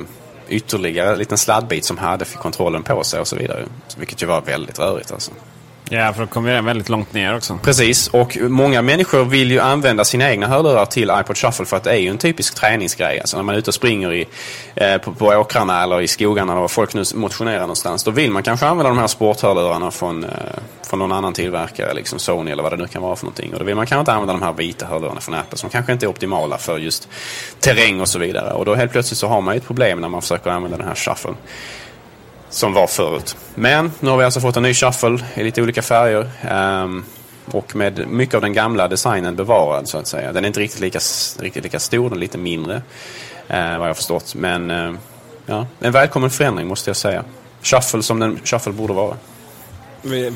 ytterligare 0.48 1.16
liten 1.16 1.38
sladdbit 1.38 1.84
som 1.84 1.98
hade 1.98 2.24
kontrollen 2.24 2.82
på 2.82 3.04
sig 3.04 3.20
och 3.20 3.28
så 3.28 3.36
vidare. 3.36 3.64
Vilket 3.96 4.22
ju 4.22 4.26
var 4.26 4.40
väldigt 4.40 4.78
rörigt 4.78 5.12
alltså. 5.12 5.32
Ja, 5.90 6.12
för 6.12 6.20
då 6.20 6.26
kommer 6.26 6.52
den 6.52 6.64
väldigt 6.64 6.88
långt 6.88 7.12
ner 7.12 7.36
också. 7.36 7.58
Precis, 7.62 8.08
och 8.08 8.38
många 8.40 8.82
människor 8.82 9.24
vill 9.24 9.50
ju 9.50 9.60
använda 9.60 10.04
sina 10.04 10.30
egna 10.30 10.46
hörlurar 10.46 10.86
till 10.86 11.10
iPod 11.20 11.36
Shuffle 11.36 11.64
för 11.64 11.76
att 11.76 11.84
det 11.84 11.90
är 11.90 11.96
ju 11.96 12.08
en 12.08 12.18
typisk 12.18 12.54
träningsgrej. 12.54 13.20
Alltså 13.20 13.36
när 13.36 13.44
man 13.44 13.54
är 13.54 13.58
ute 13.58 13.70
och 13.70 13.74
springer 13.74 14.12
i, 14.12 14.26
eh, 14.74 14.98
på, 14.98 15.12
på 15.12 15.26
åkrarna 15.26 15.82
eller 15.82 16.00
i 16.00 16.08
skogarna 16.08 16.52
eller 16.52 16.60
var 16.60 16.68
folk 16.68 16.94
nu 16.94 17.02
motionerar 17.14 17.60
någonstans. 17.60 18.04
Då 18.04 18.10
vill 18.10 18.30
man 18.30 18.42
kanske 18.42 18.66
använda 18.66 18.88
de 18.88 18.98
här 18.98 19.06
sporthörlurarna 19.06 19.90
från, 19.90 20.24
eh, 20.24 20.30
från 20.86 20.98
någon 20.98 21.12
annan 21.12 21.32
tillverkare, 21.32 21.94
liksom 21.94 22.18
Sony 22.18 22.50
eller 22.50 22.62
vad 22.62 22.72
det 22.72 22.76
nu 22.76 22.86
kan 22.86 23.02
vara 23.02 23.16
för 23.16 23.24
någonting. 23.24 23.52
Och 23.52 23.58
då 23.58 23.64
vill 23.64 23.74
man 23.74 23.86
kanske 23.86 24.00
inte 24.00 24.12
använda 24.12 24.32
de 24.32 24.42
här 24.42 24.52
vita 24.52 24.86
hörlurarna 24.86 25.20
från 25.20 25.34
Apple 25.34 25.58
som 25.58 25.70
kanske 25.70 25.92
inte 25.92 26.06
är 26.06 26.10
optimala 26.10 26.58
för 26.58 26.78
just 26.78 27.08
terräng 27.60 28.00
och 28.00 28.08
så 28.08 28.18
vidare. 28.18 28.52
Och 28.52 28.64
då 28.64 28.74
helt 28.74 28.92
plötsligt 28.92 29.18
så 29.18 29.28
har 29.28 29.40
man 29.40 29.54
ju 29.54 29.58
ett 29.58 29.66
problem 29.66 30.00
när 30.00 30.08
man 30.08 30.22
försöker 30.22 30.50
använda 30.50 30.76
den 30.76 30.88
här 30.88 30.94
Shuffle 30.94 31.34
som 32.50 32.72
var 32.72 32.86
förut. 32.86 33.36
Men 33.54 33.92
nu 34.00 34.10
har 34.10 34.16
vi 34.16 34.24
alltså 34.24 34.40
fått 34.40 34.56
en 34.56 34.62
ny 34.62 34.74
shuffle 34.74 35.18
i 35.34 35.44
lite 35.44 35.62
olika 35.62 35.82
färger. 35.82 36.30
Um, 36.82 37.04
och 37.50 37.76
med 37.76 38.08
mycket 38.08 38.34
av 38.34 38.40
den 38.40 38.52
gamla 38.52 38.88
designen 38.88 39.36
bevarad 39.36 39.88
så 39.88 39.98
att 39.98 40.06
säga. 40.06 40.32
Den 40.32 40.44
är 40.44 40.46
inte 40.46 40.60
riktigt 40.60 40.80
lika, 40.80 40.98
riktigt 41.38 41.64
lika 41.64 41.78
stor, 41.78 42.08
den 42.08 42.18
är 42.18 42.20
lite 42.20 42.38
mindre. 42.38 42.74
Uh, 43.50 43.78
vad 43.78 43.88
jag 43.88 43.96
förstått. 43.96 44.34
Men 44.34 44.70
uh, 44.70 44.94
ja, 45.46 45.66
en 45.80 45.92
välkommen 45.92 46.30
förändring 46.30 46.66
måste 46.66 46.90
jag 46.90 46.96
säga. 46.96 47.24
Shuffle 47.62 48.02
som 48.02 48.18
den 48.18 48.38
shuffle 48.44 48.72
borde 48.72 48.92
vara. 48.92 49.16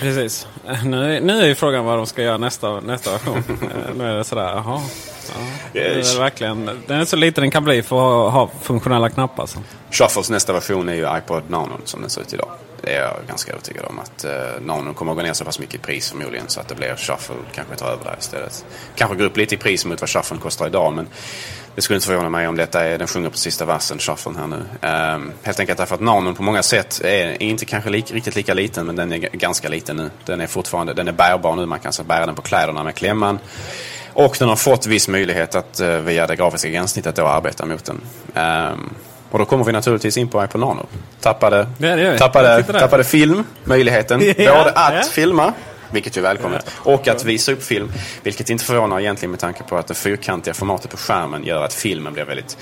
Precis. 0.01 0.47
Nu, 0.85 1.21
nu 1.21 1.43
är 1.43 1.47
ju 1.47 1.55
frågan 1.55 1.85
vad 1.85 1.99
de 1.99 2.07
ska 2.07 2.23
göra 2.23 2.39
nästa, 2.39 2.81
nästa 2.81 3.11
version. 3.11 3.43
Eh, 3.63 3.95
nu 3.97 4.05
är 4.05 4.17
det 4.17 4.25
sådär, 4.25 4.43
jaha. 4.43 4.81
Ja, 5.73 5.81
är 5.81 6.19
verkligen, 6.19 6.71
den 6.87 7.01
är 7.01 7.05
så 7.05 7.17
liten 7.17 7.43
den 7.43 7.51
kan 7.51 7.65
bli 7.65 7.83
för 7.83 8.27
att 8.27 8.33
ha 8.33 8.51
funktionella 8.63 9.11
knappar. 9.11 9.47
Så. 9.47 9.59
Shuffles 9.91 10.31
nästa 10.31 10.53
version 10.53 10.89
är 10.89 10.95
ju 10.95 11.19
iPod 11.19 11.43
Nano 11.51 11.81
som 11.85 12.01
den 12.01 12.11
ser 12.11 12.21
ut 12.21 12.35
idag. 12.35 12.51
Det 12.83 12.95
är 12.95 13.01
jag 13.01 13.17
ganska 13.29 13.53
övertygad 13.53 13.85
om 13.85 13.99
att 13.99 14.25
eh, 14.25 14.31
Nano 14.61 14.95
kommer 14.95 15.13
att 15.13 15.19
gå 15.19 15.23
ner 15.23 15.33
så 15.33 15.45
pass 15.45 15.59
mycket 15.59 15.75
i 15.75 15.79
pris 15.79 16.11
förmodligen 16.11 16.49
så 16.49 16.61
att 16.61 16.69
det 16.69 16.75
blir 16.75 16.97
Shuffle 16.97 17.37
kanske 17.55 17.77
tar 17.77 17.87
över 17.87 18.05
där 18.05 18.17
istället. 18.21 18.65
Kanske 18.95 19.17
går 19.17 19.25
upp 19.25 19.37
lite 19.37 19.55
i 19.55 19.59
pris 19.59 19.85
mot 19.85 20.01
vad 20.01 20.11
Shuffle 20.11 20.39
kostar 20.39 20.67
idag 20.67 20.93
men 20.93 21.07
det 21.75 21.83
skulle 21.83 21.97
inte 21.97 22.07
förvåna 22.07 22.29
mig 22.29 22.49
om 22.49 22.57
detta 22.57 22.85
är, 22.85 22.99
den 22.99 23.07
sjunger 23.07 23.31
på 23.31 23.37
sista 23.37 23.65
versen, 23.65 23.99
Shufflen 23.99 24.37
här 24.37 24.47
nu. 24.47 24.57
Um, 25.17 25.33
helt 25.43 25.61
enkelt 25.61 25.79
därför 25.79 25.95
att 25.95 26.01
Nanon 26.01 26.35
på 26.35 26.43
många 26.43 26.63
sätt 26.63 27.01
är, 27.05 27.27
är 27.27 27.43
inte 27.43 27.65
kanske 27.65 27.91
lik, 27.91 28.13
riktigt 28.13 28.37
lika 28.37 28.55
liten 28.55 28.87
men 28.87 28.97
den 28.97 29.13
är 29.13 29.19
ganska 29.19 29.69
liten 29.69 29.97
nu. 29.97 30.11
Den 30.25 30.41
är 30.41 30.47
fortfarande, 30.47 30.95
den 30.95 31.09
är 31.09 31.13
bärbar 31.13 31.57
nu, 31.57 31.67
man 31.67 31.79
kan 31.79 31.93
så 31.93 32.05
bära 32.05 32.27
den 32.27 32.35
på 32.35 32.43
kläderna 32.43 32.85
med 32.85 32.95
klämman. 32.95 33.39
Och 34.13 34.37
den 34.39 34.49
har 34.49 34.57
fått 34.57 34.87
viss 34.87 35.09
möjlighet 35.09 35.55
att 35.55 35.81
uh, 35.81 35.99
via 35.99 36.27
det 36.27 36.37
grafiska 36.37 36.69
gränssnittet 36.69 37.17
då 37.17 37.27
arbeta 37.27 37.67
mot 37.67 37.85
den. 37.85 38.01
Um, 38.73 38.95
och 39.31 39.39
då 39.39 39.45
kommer 39.45 39.65
vi 39.65 39.73
naturligtvis 39.73 40.17
in 40.17 40.29
på 40.29 40.45
iPod 40.45 40.61
Nano. 40.61 40.87
Tappade, 41.21 41.69
det 41.79 41.97
det 41.97 42.19
tappade, 42.19 42.63
tappade 42.63 43.05
film, 43.05 43.45
möjligheten. 43.65 44.21
ja, 44.39 44.59
både 44.59 44.71
att 44.71 44.95
ja. 44.95 45.03
filma 45.03 45.53
Vilket 45.91 46.17
är 46.17 46.21
välkommet. 46.21 46.71
Och 46.77 47.09
att 47.09 47.25
visa 47.25 47.53
upp 47.53 47.63
film, 47.63 47.93
vilket 48.23 48.51
inte 48.51 48.65
förvånar 48.65 49.01
egentligen 49.01 49.31
med 49.31 49.41
tanke 49.41 49.63
på 49.63 49.77
att 49.77 49.87
det 49.87 49.95
fyrkantiga 49.95 50.55
formatet 50.55 50.91
på 50.91 50.97
skärmen 50.97 51.45
gör 51.45 51.65
att 51.65 51.75
filmen 51.75 52.13
blir 52.13 52.25
väldigt 52.25 52.59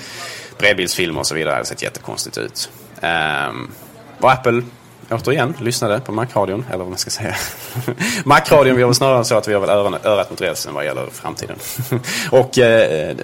bredbildsfilm 0.57 1.17
och 1.17 1.27
så 1.27 1.35
vidare. 1.35 1.55
Har 1.55 1.63
sett 1.63 1.83
jättekonstigt 1.83 2.37
ut. 2.37 2.69
Um, 3.01 3.71
och 4.19 4.31
Apple 4.31 4.63
återigen 5.11 5.53
lyssnade 5.59 5.99
på 5.99 6.11
Macradion. 6.11 6.65
eller 6.69 6.77
vad 6.77 6.87
man 6.87 6.97
ska 6.97 7.09
säga. 7.09 7.35
Macradion, 8.25 8.75
vi 8.75 8.81
har 8.81 8.89
väl 8.89 8.95
snarare 8.95 9.25
så 9.25 9.35
att 9.35 9.47
vi 9.47 9.53
har 9.53 9.61
väl 9.61 9.69
örat, 10.03 10.29
mot 10.29 10.41
rälsen 10.41 10.73
vad 10.73 10.85
gäller 10.85 11.05
framtiden. 11.11 11.55
och 12.31 12.57
eh, 12.57 13.09
eh, 13.09 13.15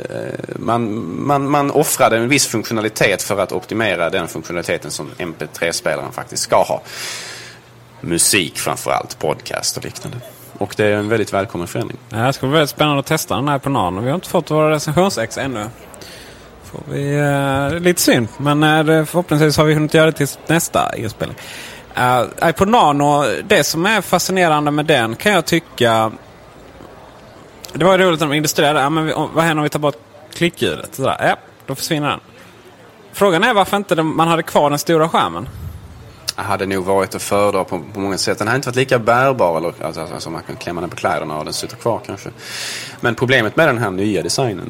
man, 0.55 1.05
man, 1.25 1.49
man 1.49 1.71
offrade 1.71 2.17
en 2.17 2.29
viss 2.29 2.47
funktionalitet 2.47 3.21
för 3.21 3.39
att 3.39 3.51
optimera 3.51 4.09
den 4.09 4.27
funktionaliteten 4.27 4.91
som 4.91 5.09
MP3-spelaren 5.17 6.11
faktiskt 6.11 6.43
ska 6.43 6.63
ha. 6.63 6.81
Musik 8.01 8.57
framförallt, 8.57 9.19
podcast 9.19 9.77
och 9.77 9.83
liknande. 9.83 10.17
Och 10.57 10.73
det 10.77 10.85
är 10.85 10.91
en 10.91 11.09
väldigt 11.09 11.33
välkommen 11.33 11.67
förändring. 11.67 11.97
Det 12.09 12.33
ska 12.33 12.45
bli 12.45 12.53
väldigt 12.53 12.69
spännande 12.69 12.99
att 12.99 13.05
testa 13.05 13.35
den 13.35 13.47
här 13.47 13.59
på 13.59 13.69
Nano. 13.69 14.01
Vi 14.01 14.07
har 14.07 14.15
inte 14.15 14.29
fått 14.29 14.51
våra 14.51 14.71
recensionsex 14.71 15.37
ännu. 15.37 15.65
Får 16.63 16.81
vi, 16.89 17.17
eh, 17.17 17.79
lite 17.79 18.01
synd, 18.01 18.27
men 18.37 18.63
eh, 18.63 19.05
förhoppningsvis 19.05 19.57
har 19.57 19.65
vi 19.65 19.73
hunnit 19.73 19.93
göra 19.93 20.05
det 20.05 20.11
till 20.11 20.27
nästa 20.47 20.95
inspelning. 20.95 21.37
Eh, 21.95 22.21
uh, 22.21 22.49
iPod 22.49 22.67
Nano, 22.67 23.23
det 23.43 23.63
som 23.63 23.85
är 23.85 24.01
fascinerande 24.01 24.71
med 24.71 24.85
den 24.85 25.15
kan 25.15 25.31
jag 25.31 25.45
tycka... 25.45 26.11
Det 27.73 27.85
var 27.85 27.97
roligt 27.97 28.19
när 28.19 28.27
de 28.27 28.35
illustrerade. 28.35 28.79
Ja, 28.79 28.89
men 28.89 29.05
vi, 29.05 29.13
vad 29.13 29.43
händer 29.43 29.57
om 29.57 29.63
vi 29.63 29.69
tar 29.69 29.79
bort 29.79 29.97
klickljudet? 30.33 30.99
Ja, 30.99 31.35
då 31.65 31.75
försvinner 31.75 32.09
den. 32.09 32.19
Frågan 33.13 33.43
är 33.43 33.53
varför 33.53 33.77
inte 33.77 34.03
man 34.03 34.27
hade 34.27 34.43
kvar 34.43 34.69
den 34.69 34.79
stora 34.79 35.09
skärmen. 35.09 35.49
Det 36.35 36.41
hade 36.41 36.65
nog 36.65 36.85
varit 36.85 37.15
att 37.15 37.21
föredra 37.21 37.63
på, 37.63 37.81
på 37.93 37.99
många 37.99 38.17
sätt. 38.17 38.37
Den 38.37 38.47
hade 38.47 38.55
inte 38.55 38.69
varit 38.69 38.75
lika 38.75 38.99
bärbar. 38.99 39.57
Eller, 39.57 39.73
alltså, 39.85 40.01
alltså, 40.01 40.29
man 40.29 40.41
kan 40.43 40.55
klämma 40.55 40.81
den 40.81 40.89
på 40.89 40.95
kläderna 40.95 41.37
och 41.37 41.45
den 41.45 41.53
sitter 41.53 41.75
kvar 41.75 42.01
kanske. 42.05 42.29
Men 43.01 43.15
problemet 43.15 43.55
med 43.55 43.67
den 43.67 43.77
här 43.77 43.91
nya 43.91 44.21
designen 44.21 44.69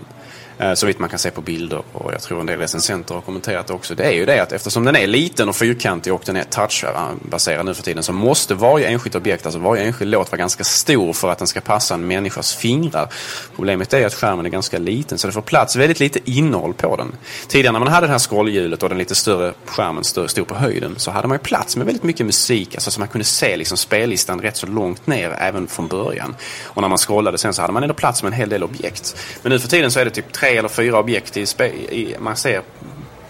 Eh, 0.57 0.73
så 0.73 0.85
vitt 0.85 0.99
man 0.99 1.09
kan 1.09 1.19
se 1.19 1.31
på 1.31 1.41
bilder 1.41 1.83
och 1.91 2.13
jag 2.13 2.21
tror 2.21 2.39
en 2.39 2.45
del 2.45 2.59
recensenter 2.59 3.15
har 3.15 3.21
kommenterat 3.21 3.67
det 3.67 3.73
också. 3.73 3.95
Det 3.95 4.03
är 4.03 4.11
ju 4.11 4.25
det 4.25 4.39
att 4.39 4.51
eftersom 4.51 4.85
den 4.85 4.95
är 4.95 5.07
liten 5.07 5.49
och 5.49 5.55
fyrkantig 5.55 6.13
och 6.13 6.21
den 6.25 6.35
är 6.35 6.43
touchbaserad 6.43 7.65
nu 7.65 7.73
för 7.73 7.83
tiden 7.83 8.03
så 8.03 8.13
måste 8.13 8.53
varje 8.53 8.87
enskilt 8.87 9.15
objekt, 9.15 9.45
alltså 9.45 9.59
varje 9.59 9.83
enskild 9.83 10.11
låt 10.11 10.31
vara 10.31 10.37
ganska 10.37 10.63
stor 10.63 11.13
för 11.13 11.31
att 11.31 11.37
den 11.37 11.47
ska 11.47 11.61
passa 11.61 11.93
en 11.93 12.07
människas 12.07 12.53
fingrar. 12.55 13.09
Problemet 13.55 13.93
är 13.93 14.05
att 14.05 14.13
skärmen 14.13 14.45
är 14.45 14.49
ganska 14.49 14.79
liten 14.79 15.17
så 15.17 15.27
det 15.27 15.33
får 15.33 15.41
plats 15.41 15.75
väldigt 15.75 15.99
lite 15.99 16.19
innehåll 16.31 16.73
på 16.73 16.95
den. 16.95 17.15
Tidigare 17.47 17.71
när 17.71 17.79
man 17.79 17.87
hade 17.87 18.07
det 18.07 18.11
här 18.11 18.19
scrollhjulet 18.19 18.83
och 18.83 18.89
den 18.89 18.97
lite 18.97 19.15
större 19.15 19.53
skärmen 19.65 20.03
stod 20.03 20.47
på 20.47 20.55
höjden 20.55 20.95
så 20.97 21.11
hade 21.11 21.27
man 21.27 21.35
ju 21.35 21.43
plats 21.43 21.75
med 21.77 21.85
väldigt 21.85 22.03
mycket 22.03 22.25
musik, 22.25 22.75
alltså 22.75 22.91
så 22.91 22.99
man 22.99 23.07
kunde 23.07 23.25
se 23.25 23.57
liksom 23.57 23.77
spellistan 23.77 24.41
rätt 24.41 24.57
så 24.57 24.67
långt 24.67 25.07
ner 25.07 25.35
även 25.39 25.67
från 25.67 25.87
början. 25.87 26.35
Och 26.63 26.81
när 26.81 26.89
man 26.89 26.97
scrollade 26.97 27.37
sen 27.37 27.53
så 27.53 27.61
hade 27.61 27.73
man 27.73 27.83
ändå 27.83 27.95
plats 27.95 28.23
med 28.23 28.33
en 28.33 28.37
hel 28.37 28.49
del 28.49 28.63
objekt. 28.63 29.15
Men 29.41 29.51
nu 29.51 29.59
för 29.59 29.67
tiden 29.67 29.91
så 29.91 29.99
är 29.99 30.05
det 30.05 30.11
typ 30.11 30.33
tre 30.45 30.57
eller 30.57 30.69
fyra 30.69 30.99
objekt 30.99 31.37
i, 31.37 31.45
i, 31.61 32.15
man 32.19 32.35
ser 32.35 32.61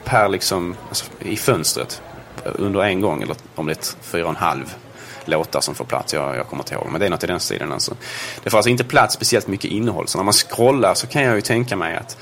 per 0.03 0.29
liksom, 0.29 0.75
alltså, 0.87 1.05
i 1.19 1.37
fönstret 1.37 2.01
under 2.43 2.83
en 2.83 3.01
gång. 3.01 3.21
Eller 3.21 3.35
om 3.55 3.65
det 3.65 3.71
är 3.71 4.01
fyra 4.01 4.23
och 4.23 4.29
en 4.29 4.35
halv 4.35 4.73
låtar 5.25 5.61
som 5.61 5.75
får 5.75 5.85
plats. 5.85 6.13
Jag, 6.13 6.35
jag 6.35 6.47
kommer 6.47 6.63
inte 6.63 6.73
ihåg. 6.73 6.87
Men 6.91 6.99
det 6.99 7.05
är 7.05 7.09
något 7.09 7.23
i 7.23 7.27
den 7.27 7.39
stilen. 7.39 7.71
Alltså. 7.71 7.95
Det 8.43 8.49
får 8.49 8.57
alltså 8.57 8.69
inte 8.69 8.83
plats 8.83 9.13
speciellt 9.13 9.47
mycket 9.47 9.71
innehåll. 9.71 10.07
Så 10.07 10.17
när 10.17 10.23
man 10.23 10.33
scrollar 10.33 10.93
så 10.93 11.07
kan 11.07 11.23
jag 11.23 11.35
ju 11.35 11.41
tänka 11.41 11.75
mig 11.75 11.95
att 11.95 12.17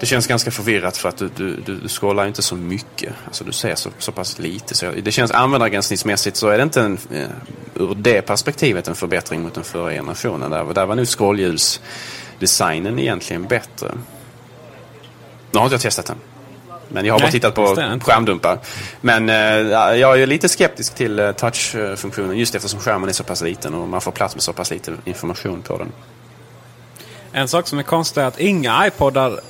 det 0.00 0.06
känns 0.06 0.26
ganska 0.26 0.50
förvirrat 0.50 0.96
för 0.96 1.08
att 1.08 1.16
du, 1.16 1.30
du, 1.36 1.56
du, 1.56 1.76
du 1.76 1.88
scrollar 1.88 2.26
inte 2.26 2.42
så 2.42 2.56
mycket. 2.56 3.12
Alltså 3.26 3.44
du 3.44 3.52
ser 3.52 3.74
så, 3.74 3.90
så 3.98 4.12
pass 4.12 4.38
lite. 4.38 4.74
Så 4.74 4.90
det 5.02 5.12
känns 5.12 5.30
användargränssnittsmässigt 5.30 6.36
så 6.36 6.48
är 6.48 6.56
det 6.56 6.62
inte 6.62 6.80
en, 6.80 6.98
eh, 7.12 7.28
ur 7.74 7.94
det 7.94 8.22
perspektivet 8.22 8.88
en 8.88 8.94
förbättring 8.94 9.42
mot 9.42 9.54
den 9.54 9.64
förra 9.64 9.90
generationen. 9.90 10.50
Där, 10.50 10.74
där 10.74 10.86
var 10.86 10.94
nu 10.94 11.06
scrollhjuls 11.06 11.80
designen 12.40 12.98
egentligen 12.98 13.46
bättre? 13.46 13.92
Nu 15.52 15.58
har 15.58 15.64
inte 15.64 15.74
jag 15.74 15.80
testat 15.80 16.06
den. 16.06 16.16
Men 16.88 17.04
jag 17.04 17.14
har 17.14 17.20
Nej, 17.20 17.26
bara 17.26 17.32
tittat 17.32 17.54
på 17.54 17.66
skärmdumpar. 18.04 18.58
Men 19.00 19.28
eh, 19.28 19.36
jag 19.96 20.22
är 20.22 20.26
lite 20.26 20.48
skeptisk 20.48 20.94
till 20.94 21.18
eh, 21.18 21.32
touchfunktionen 21.32 22.38
just 22.38 22.54
eftersom 22.54 22.80
skärmen 22.80 23.08
är 23.08 23.12
så 23.12 23.24
pass 23.24 23.42
liten 23.42 23.74
och 23.74 23.88
man 23.88 24.00
får 24.00 24.12
plats 24.12 24.34
med 24.34 24.42
så 24.42 24.52
pass 24.52 24.70
lite 24.70 24.92
information 25.04 25.62
på 25.62 25.78
den. 25.78 25.92
En 27.32 27.48
sak 27.48 27.66
som 27.66 27.78
är 27.78 27.82
konstig 27.82 28.20
är 28.20 28.24
att 28.24 28.40
inga 28.40 28.86
iPodar 28.86 29.40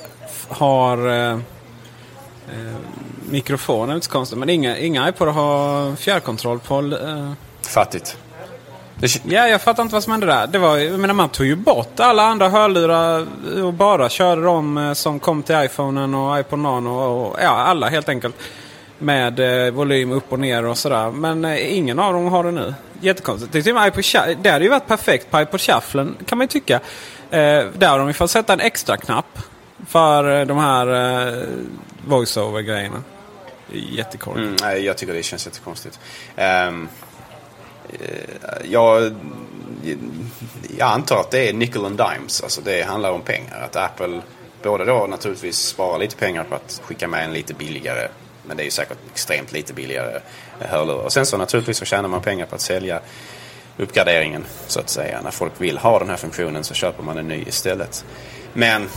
har 0.47 1.09
eh, 1.09 1.31
eh, 1.31 2.75
mikrofoner. 3.29 3.95
Inte 3.95 4.05
så 4.05 4.11
konstigt, 4.11 4.39
men 4.39 4.49
inga, 4.49 4.77
inga 4.77 5.09
iPodar 5.09 5.31
har 5.31 5.95
fjärrkontroll 5.95 6.59
på... 6.59 6.79
Eh... 6.79 7.31
Fattigt. 7.61 8.17
Ja, 9.23 9.47
jag 9.47 9.61
fattar 9.61 9.83
inte 9.83 9.93
vad 9.93 10.03
som 10.03 10.11
hände 10.11 10.27
där. 10.27 10.47
Det 10.47 10.57
var, 10.57 10.77
jag 10.77 10.99
menar, 10.99 11.13
man 11.13 11.29
tog 11.29 11.45
ju 11.45 11.55
bort 11.55 11.99
alla 11.99 12.23
andra 12.23 12.49
hörlurar 12.49 13.27
och 13.63 13.73
bara 13.73 14.09
körde 14.09 14.41
de 14.41 14.77
eh, 14.77 14.93
som 14.93 15.19
kom 15.19 15.43
till 15.43 15.55
iPhonen 15.55 16.15
och 16.15 16.39
iPod 16.39 16.59
Nano. 16.59 16.89
Och, 16.89 17.37
ja, 17.41 17.49
alla 17.49 17.89
helt 17.89 18.09
enkelt. 18.09 18.35
Med 18.97 19.65
eh, 19.65 19.73
volym 19.73 20.11
upp 20.11 20.31
och 20.31 20.39
ner 20.39 20.65
och 20.65 20.77
sådär. 20.77 21.11
Men 21.11 21.45
eh, 21.45 21.77
ingen 21.77 21.99
av 21.99 22.13
dem 22.13 22.25
har 22.25 22.43
det 22.43 22.51
nu. 22.51 22.73
Jättekonstigt. 23.01 23.53
Det, 23.53 23.59
är 23.59 23.87
iPod, 23.87 24.03
det 24.43 24.49
hade 24.49 24.63
ju 24.65 24.69
varit 24.69 24.87
perfekt 24.87 25.31
på 25.31 25.41
iPod 25.41 25.61
Shufflen 25.61 26.15
kan 26.25 26.37
man 26.37 26.45
ju 26.45 26.49
tycka. 26.49 26.75
Eh, 27.31 27.65
där 27.77 27.89
har 27.89 27.99
de 27.99 28.13
fått 28.13 28.31
sätta 28.31 28.53
en 28.53 28.59
extra 28.59 28.97
knapp 28.97 29.39
för 29.87 30.39
eh, 30.39 30.45
de 30.45 30.57
här 30.57 30.87
eh, 30.87 31.43
voice-over-grejerna. 32.07 33.03
Jättekorkat. 33.73 34.61
Mm, 34.61 34.85
jag 34.85 34.97
tycker 34.97 35.13
det 35.13 35.23
känns 35.23 35.45
jättekonstigt. 35.45 35.99
Um... 36.67 36.89
Eh, 37.89 38.71
jag, 38.71 39.15
jag 40.77 40.87
antar 40.87 41.19
att 41.19 41.31
det 41.31 41.49
är 41.49 41.53
nickel 41.53 41.85
and 41.85 41.97
dimes. 41.97 42.43
Alltså 42.43 42.61
det 42.61 42.81
handlar 42.81 43.11
om 43.11 43.21
pengar. 43.21 43.61
Att 43.61 43.75
Apple 43.75 44.21
både 44.63 44.85
då 44.85 45.07
naturligtvis 45.09 45.57
sparar 45.57 45.99
lite 45.99 46.15
pengar 46.15 46.43
på 46.43 46.55
att 46.55 46.81
skicka 46.83 47.07
med 47.07 47.25
en 47.25 47.33
lite 47.33 47.53
billigare 47.53 48.07
men 48.47 48.57
det 48.57 48.63
är 48.63 48.65
ju 48.65 48.71
säkert 48.71 48.97
extremt 49.11 49.51
lite 49.51 49.73
billigare 49.73 50.19
eh, 50.59 50.67
hörlurar. 50.67 51.03
Och 51.03 51.13
sen 51.13 51.25
så 51.25 51.37
naturligtvis 51.37 51.77
så 51.77 51.85
tjänar 51.85 52.09
man 52.09 52.21
pengar 52.21 52.45
på 52.45 52.55
att 52.55 52.61
sälja 52.61 53.01
uppgraderingen 53.77 54.45
så 54.67 54.79
att 54.79 54.89
säga. 54.89 55.21
När 55.21 55.31
folk 55.31 55.53
vill 55.57 55.77
ha 55.77 55.99
den 55.99 56.09
här 56.09 56.17
funktionen 56.17 56.63
så 56.63 56.73
köper 56.73 57.03
man 57.03 57.17
en 57.17 57.27
ny 57.27 57.43
istället. 57.47 58.05
Men... 58.53 58.75
Mm. 58.75 58.89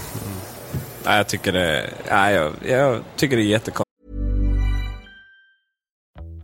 jag 1.16 1.26
tycker 1.26 1.52
det, 1.52 1.90
ja, 2.08 2.30
jag, 2.30 2.52
jag 2.66 3.02
tycker 3.16 3.36
det 3.36 3.42
är 3.42 3.44
jättekonstigt. 3.44 3.83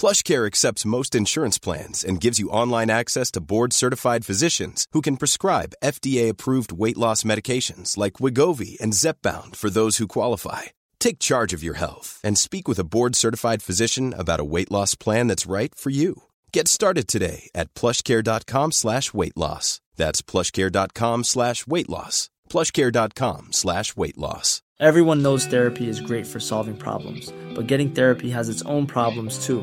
PlushCare 0.00 0.46
accepts 0.46 0.86
most 0.86 1.14
insurance 1.14 1.58
plans 1.58 2.02
and 2.02 2.22
gives 2.22 2.38
you 2.38 2.48
online 2.48 2.88
access 2.88 3.30
to 3.32 3.40
board-certified 3.42 4.24
physicians 4.24 4.86
who 4.92 5.02
can 5.02 5.18
prescribe 5.18 5.74
FDA-approved 5.84 6.72
weight 6.72 6.96
loss 6.96 7.22
medications 7.22 7.98
like 7.98 8.14
Wigovi 8.14 8.80
and 8.80 8.94
Zepbound 8.94 9.56
for 9.56 9.68
those 9.68 9.98
who 9.98 10.08
qualify. 10.08 10.62
Take 11.00 11.18
charge 11.18 11.52
of 11.52 11.62
your 11.62 11.74
health 11.74 12.18
and 12.24 12.38
speak 12.38 12.66
with 12.66 12.78
a 12.78 12.88
board-certified 12.94 13.62
physician 13.62 14.14
about 14.16 14.40
a 14.40 14.50
weight 14.54 14.70
loss 14.70 14.94
plan 14.94 15.26
that's 15.26 15.50
right 15.58 15.74
for 15.74 15.90
you. 15.90 16.22
Get 16.50 16.66
started 16.66 17.06
today 17.06 17.50
at 17.54 17.74
plushcare.com 17.74 18.72
slash 18.72 19.12
weight 19.12 19.36
loss. 19.36 19.82
That's 19.96 20.22
plushcare.com 20.22 21.24
slash 21.24 21.66
weight 21.66 21.90
loss. 21.90 22.30
plushcare.com 22.48 23.48
slash 23.52 23.96
weight 23.96 24.16
loss. 24.16 24.62
Everyone 24.78 25.22
knows 25.22 25.44
therapy 25.44 25.90
is 25.90 26.00
great 26.00 26.26
for 26.26 26.40
solving 26.40 26.74
problems, 26.74 27.30
but 27.54 27.66
getting 27.66 27.90
therapy 27.90 28.30
has 28.30 28.48
its 28.48 28.62
own 28.62 28.86
problems 28.86 29.44
too 29.44 29.62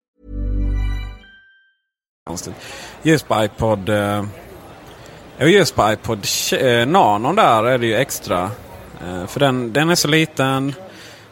Just 3.03 3.27
på 3.27 3.43
iPod... 3.43 3.89
Eh, 3.89 4.23
just 5.39 5.75
på 5.75 5.91
iPod 5.91 6.25
eh, 6.59 6.87
Nano 6.87 7.33
där 7.33 7.63
är 7.63 7.77
det 7.77 7.85
ju 7.85 7.95
extra. 7.95 8.51
Eh, 9.07 9.27
för 9.27 9.39
den, 9.39 9.73
den 9.73 9.89
är 9.89 9.95
så 9.95 10.07
liten. 10.07 10.73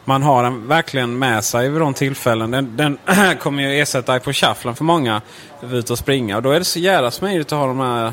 Man 0.04 0.22
har 0.22 0.42
den 0.42 0.68
verkligen 0.68 1.18
med 1.18 1.44
sig 1.44 1.68
vid 1.68 1.80
de 1.80 1.94
tillfällen. 1.94 2.50
Den, 2.50 2.76
den 2.76 2.98
kommer 3.40 3.62
ju 3.62 3.80
ersätta 3.80 4.16
iPod 4.16 4.36
Shufflen 4.36 4.74
för 4.76 4.84
många. 4.84 5.22
Ut 5.72 5.90
och 5.90 5.98
springa. 5.98 6.36
Och 6.36 6.42
då 6.42 6.50
är 6.50 6.58
det 6.58 6.64
så 6.64 6.78
jävla 6.78 7.10
smidigt 7.10 7.52
att 7.52 7.58
ha 7.58 7.66
de 7.66 7.80
här 7.80 8.12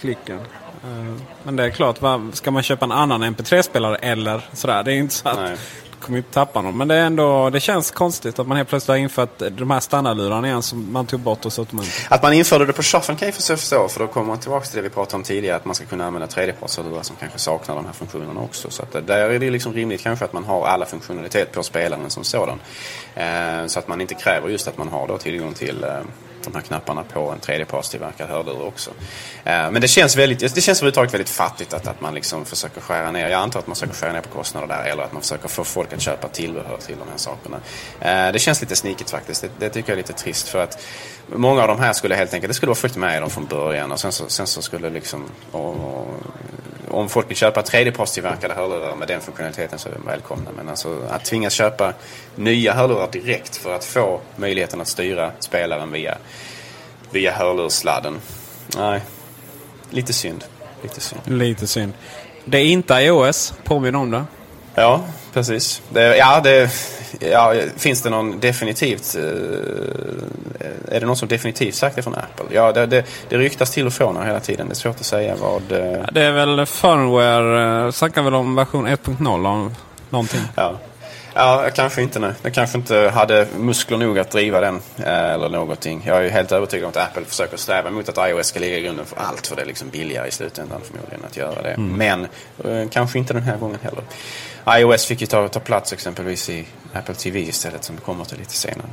klicken. 0.00 0.38
Eh, 0.84 1.14
Men 1.42 1.56
det 1.56 1.64
är 1.64 1.70
klart, 1.70 1.98
ska 2.32 2.50
man 2.50 2.62
köpa 2.62 2.84
en 2.84 2.92
annan 2.92 3.22
MP3-spelare 3.24 3.96
eller 3.96 4.44
sådär. 4.52 4.82
Det 4.82 4.92
är 4.92 4.96
inte 4.96 5.14
så 5.14 5.28
att 5.28 5.38
Nej 5.38 5.56
kommer 6.02 6.18
inte 6.18 6.32
tappa 6.32 6.62
någon. 6.62 6.76
Men 6.76 6.88
det, 6.88 6.94
är 6.94 7.06
ändå, 7.06 7.50
det 7.50 7.60
känns 7.60 7.90
konstigt 7.90 8.38
att 8.38 8.46
man 8.46 8.56
helt 8.56 8.68
plötsligt 8.68 8.88
har 8.88 8.96
infört 8.96 9.38
de 9.38 9.70
här 9.70 9.80
standardlurarna 9.80 10.48
igen 10.48 10.62
som 10.62 10.92
man 10.92 11.06
tog 11.06 11.20
bort 11.20 11.46
och 11.46 11.52
sortimentet. 11.52 12.06
Att 12.08 12.22
man 12.22 12.32
införde 12.32 12.66
det 12.66 12.72
på 12.72 12.82
shufflen 12.82 13.16
kan 13.16 13.26
jag 13.26 13.34
förstå, 13.34 13.88
för 13.88 14.00
då 14.00 14.06
kommer 14.06 14.26
man 14.26 14.38
tillbaka 14.38 14.66
till 14.66 14.76
det 14.76 14.82
vi 14.82 14.90
pratade 14.90 15.16
om 15.16 15.22
tidigare, 15.22 15.56
att 15.56 15.64
man 15.64 15.74
ska 15.74 15.84
kunna 15.84 16.06
använda 16.06 16.26
tredjepartshörlurar 16.26 17.02
som 17.02 17.16
kanske 17.16 17.38
saknar 17.38 17.74
de 17.74 17.84
här 17.84 17.92
funktionerna 17.92 18.40
också. 18.40 18.70
Så 18.70 18.82
att 18.82 19.06
där 19.06 19.30
är 19.30 19.38
det 19.38 19.50
liksom 19.50 19.72
rimligt 19.72 20.02
kanske 20.02 20.24
att 20.24 20.32
man 20.32 20.44
har 20.44 20.66
alla 20.66 20.86
funktionalitet 20.86 21.52
på 21.52 21.62
spelaren 21.62 22.10
som 22.10 22.24
sådan. 22.24 22.60
Eh, 23.14 23.66
så 23.66 23.78
att 23.78 23.88
man 23.88 24.00
inte 24.00 24.14
kräver 24.14 24.48
just 24.48 24.68
att 24.68 24.78
man 24.78 24.88
har 24.88 25.08
då 25.08 25.18
tillgång 25.18 25.54
till 25.54 25.84
eh, 25.84 25.90
de 26.44 26.54
här 26.54 26.62
knapparna 26.62 27.02
på 27.02 27.30
en 27.30 27.38
tredjepartstillverkad 27.38 28.28
hörlur 28.28 28.66
också. 28.66 28.90
Eh, 29.44 29.70
men 29.70 29.80
det 29.80 29.88
känns, 29.88 30.16
väldigt, 30.16 30.54
det 30.54 30.60
känns 30.60 30.78
överhuvudtaget 30.78 31.14
väldigt 31.14 31.30
fattigt 31.30 31.72
att, 31.72 31.86
att 31.86 32.00
man 32.00 32.14
liksom 32.14 32.44
försöker 32.44 32.80
skära 32.80 33.10
ner. 33.10 33.28
Jag 33.28 33.40
antar 33.40 33.60
att 33.60 33.66
man 33.66 33.76
försöker 33.76 33.94
skära 33.94 34.12
ner 34.12 34.20
på 34.20 34.28
kostnader 34.28 34.66
där 34.66 34.84
eller 34.84 35.02
att 35.02 35.12
man 35.12 35.22
försöker 35.22 35.48
få 35.48 35.64
folk 35.64 35.92
att 35.92 36.00
köpa 36.00 36.28
tillbehör 36.28 36.76
till 36.86 36.96
de 36.98 37.10
här 37.10 37.18
sakerna. 37.18 37.56
Eh, 38.00 38.32
det 38.32 38.38
känns 38.38 38.60
lite 38.60 38.76
snikigt 38.76 39.10
faktiskt. 39.10 39.42
Det, 39.42 39.50
det 39.58 39.70
tycker 39.70 39.90
jag 39.90 39.98
är 39.98 40.02
lite 40.02 40.12
trist 40.12 40.48
för 40.48 40.62
att 40.62 40.82
många 41.26 41.62
av 41.62 41.68
de 41.68 41.78
här 41.78 41.92
skulle 41.92 42.14
helt 42.14 42.34
enkelt, 42.34 42.50
det 42.50 42.54
skulle 42.54 42.70
vara 42.70 42.76
fullt 42.76 42.96
med 42.96 43.22
dem 43.22 43.30
från 43.30 43.46
början 43.46 43.92
och 43.92 44.00
sen 44.00 44.12
så, 44.12 44.28
sen 44.28 44.46
så 44.46 44.62
skulle 44.62 44.90
liksom 44.90 45.24
och, 45.50 45.70
och, 45.70 46.06
om 46.92 47.08
folk 47.08 47.30
vill 47.30 47.36
köpa 47.36 47.62
tredjepartstillverkade 47.62 48.54
hörlurar 48.54 48.96
med 48.96 49.08
den 49.08 49.20
funktionaliteten 49.20 49.78
så 49.78 49.88
är 49.88 49.92
de 49.92 50.06
välkomna. 50.06 50.50
Men 50.56 50.68
alltså 50.68 51.02
att 51.10 51.24
tvingas 51.24 51.52
köpa 51.52 51.92
nya 52.36 52.72
hörlurar 52.72 53.10
direkt 53.12 53.56
för 53.56 53.74
att 53.74 53.84
få 53.84 54.20
möjligheten 54.36 54.80
att 54.80 54.88
styra 54.88 55.32
spelaren 55.38 55.92
via, 55.92 56.18
via 57.10 57.32
hörlurssladden. 57.32 58.20
Nej, 58.76 59.00
lite 59.90 60.12
synd. 60.12 60.44
Lite 60.82 61.00
synd. 61.00 61.20
Lite 61.24 61.66
synd. 61.66 61.92
Det 62.44 62.58
är 62.58 62.64
inte 62.64 62.94
iOS, 62.94 63.54
påminn 63.64 63.94
om 63.94 64.10
det. 64.10 64.24
Ja, 64.74 65.04
precis. 65.32 65.82
Det, 65.88 66.16
ja, 66.16 66.40
det, 66.40 66.70
ja, 67.20 67.54
finns 67.76 68.02
det 68.02 68.10
någon 68.10 68.40
definitivt... 68.40 69.16
Eh, 69.16 69.22
är 70.96 71.00
det 71.00 71.06
någon 71.06 71.16
som 71.16 71.28
definitivt 71.28 71.74
sagt 71.74 71.96
det 71.96 72.02
från 72.02 72.14
Apple? 72.14 72.46
Ja, 72.50 72.72
det, 72.72 72.86
det, 72.86 73.04
det 73.28 73.36
ryktas 73.38 73.70
till 73.70 73.86
och 73.86 73.92
från 73.92 74.16
här 74.16 74.24
hela 74.24 74.40
tiden. 74.40 74.68
Det 74.68 74.72
är 74.72 74.76
svårt 74.76 75.00
att 75.00 75.06
säga 75.06 75.34
vad... 75.40 75.72
Eh, 75.72 75.92
Ja, 75.92 76.06
Det 76.12 76.22
är 76.22 76.32
väl 76.32 76.66
firmware, 76.66 77.84
eh, 77.86 77.90
snackar 77.90 78.22
väl 78.22 78.34
om 78.34 78.54
version 78.54 78.86
1.0 78.88 79.46
om 79.46 79.74
någonting. 80.10 80.40
Ja. 80.54 80.78
Ja, 81.34 81.64
kanske 81.74 82.02
inte 82.02 82.18
nu. 82.18 82.34
Jag 82.42 82.54
kanske 82.54 82.78
inte 82.78 83.10
hade 83.14 83.46
muskler 83.58 83.98
nog 83.98 84.18
att 84.18 84.30
driva 84.30 84.60
den 84.60 84.80
eller 85.04 85.48
någonting. 85.48 86.02
Jag 86.06 86.16
är 86.16 86.22
ju 86.22 86.28
helt 86.28 86.52
övertygad 86.52 86.84
om 86.84 86.90
att 86.90 86.96
Apple 86.96 87.24
försöker 87.24 87.56
sträva 87.56 87.90
mot 87.90 88.08
att 88.08 88.28
iOS 88.30 88.46
ska 88.46 88.60
ligga 88.60 88.78
i 88.78 88.82
grunden 88.82 89.04
för 89.06 89.16
allt. 89.16 89.46
För 89.46 89.56
det 89.56 89.62
är 89.62 89.66
liksom 89.66 89.88
billigare 89.88 90.28
i 90.28 90.30
slutändan 90.30 90.80
förmodligen 90.84 91.24
att 91.24 91.36
göra 91.36 91.62
det. 91.62 91.74
Men 91.78 92.26
eh, 92.64 92.88
kanske 92.90 93.18
inte 93.18 93.34
den 93.34 93.42
här 93.42 93.56
gången 93.56 93.78
heller. 93.82 94.02
iOS 94.68 95.06
fick 95.06 95.20
ju 95.20 95.26
ta, 95.26 95.48
ta 95.48 95.60
plats 95.60 95.92
exempelvis 95.92 96.48
i 96.48 96.66
Apple 96.92 97.14
TV 97.14 97.40
istället 97.40 97.84
som 97.84 97.96
kommer 97.96 98.24
till 98.24 98.38
lite 98.38 98.52
senare. 98.52 98.88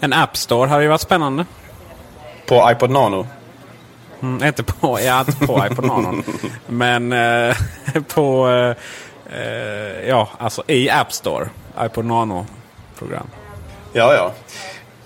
En 0.00 0.12
App 0.12 0.36
Store 0.36 0.68
hade 0.68 0.82
ju 0.82 0.88
varit 0.88 1.00
spännande. 1.00 1.44
På 2.46 2.70
iPod 2.70 2.90
Nano. 2.90 3.26
Mm, 4.22 4.44
inte 4.44 4.62
på, 4.62 5.00
ja, 5.00 5.20
inte 5.20 5.46
på 5.46 5.66
iPod 5.66 5.84
Nano. 5.84 6.22
Men 6.66 7.12
eh, 7.12 7.56
på... 8.14 8.48
Eh, 8.48 8.76
eh, 9.40 10.08
ja, 10.08 10.28
alltså 10.38 10.62
i 10.66 10.90
App 10.90 11.12
Store. 11.12 11.48
iPod 11.80 12.04
Nano-program. 12.04 13.26
Ja, 13.92 14.14
ja. 14.14 14.32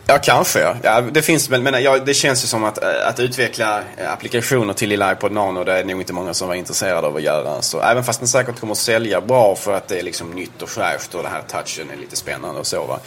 Ja, 0.06 0.18
kanske. 0.22 0.60
Ja. 0.60 0.74
Ja, 0.82 1.00
det, 1.00 1.22
finns, 1.22 1.50
väl- 1.50 1.62
men, 1.62 1.82
ja, 1.82 1.98
det 1.98 2.14
känns 2.14 2.44
ju 2.44 2.48
som 2.48 2.64
att, 2.64 2.82
eh, 2.82 3.08
att 3.08 3.20
utveckla 3.20 3.78
eh, 3.96 4.12
applikationer 4.12 4.72
till 4.74 4.88
lilla 4.88 5.12
iPod 5.12 5.32
Nano, 5.32 5.64
det 5.64 5.72
är 5.78 5.84
nog 5.84 6.00
inte 6.00 6.12
många 6.12 6.34
som 6.34 6.48
var 6.48 6.54
intresserade 6.54 7.06
av 7.06 7.16
att 7.16 7.22
göra. 7.22 7.62
Så, 7.62 7.80
även 7.80 8.04
fast 8.04 8.20
den 8.20 8.28
säkert 8.28 8.60
kommer 8.60 8.72
att 8.72 8.78
sälja 8.78 9.20
bra 9.20 9.54
för 9.56 9.74
att 9.76 9.88
det 9.88 9.98
är 9.98 10.02
liksom 10.02 10.30
nytt 10.30 10.62
och 10.62 10.68
fräscht 10.68 11.14
och 11.14 11.22
den 11.22 11.32
här 11.32 11.42
touchen 11.48 11.90
är 11.92 11.96
lite 11.96 12.16
spännande 12.16 12.60
och 12.60 12.66
så. 12.66 12.84
Va? 12.84 12.98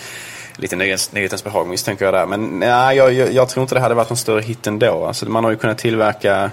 Lite 0.56 0.76
nyhetens 0.76 1.44
behag 1.44 1.68
misstänker 1.68 2.06
jag 2.06 2.14
där. 2.14 2.26
Men 2.26 2.60
nej, 2.60 2.98
jag, 2.98 3.14
jag, 3.14 3.34
jag 3.34 3.50
tror 3.50 3.62
inte 3.62 3.76
det 3.76 3.82
hade 3.82 3.96
varit 3.96 4.10
någon 4.10 4.18
större 4.18 4.42
hit 4.42 4.68
ändå. 4.68 5.06
Alltså, 5.06 5.26
man 5.30 5.44
har 5.44 5.52
ju 5.52 5.58
kunnat 5.58 5.78
tillverka 5.78 6.52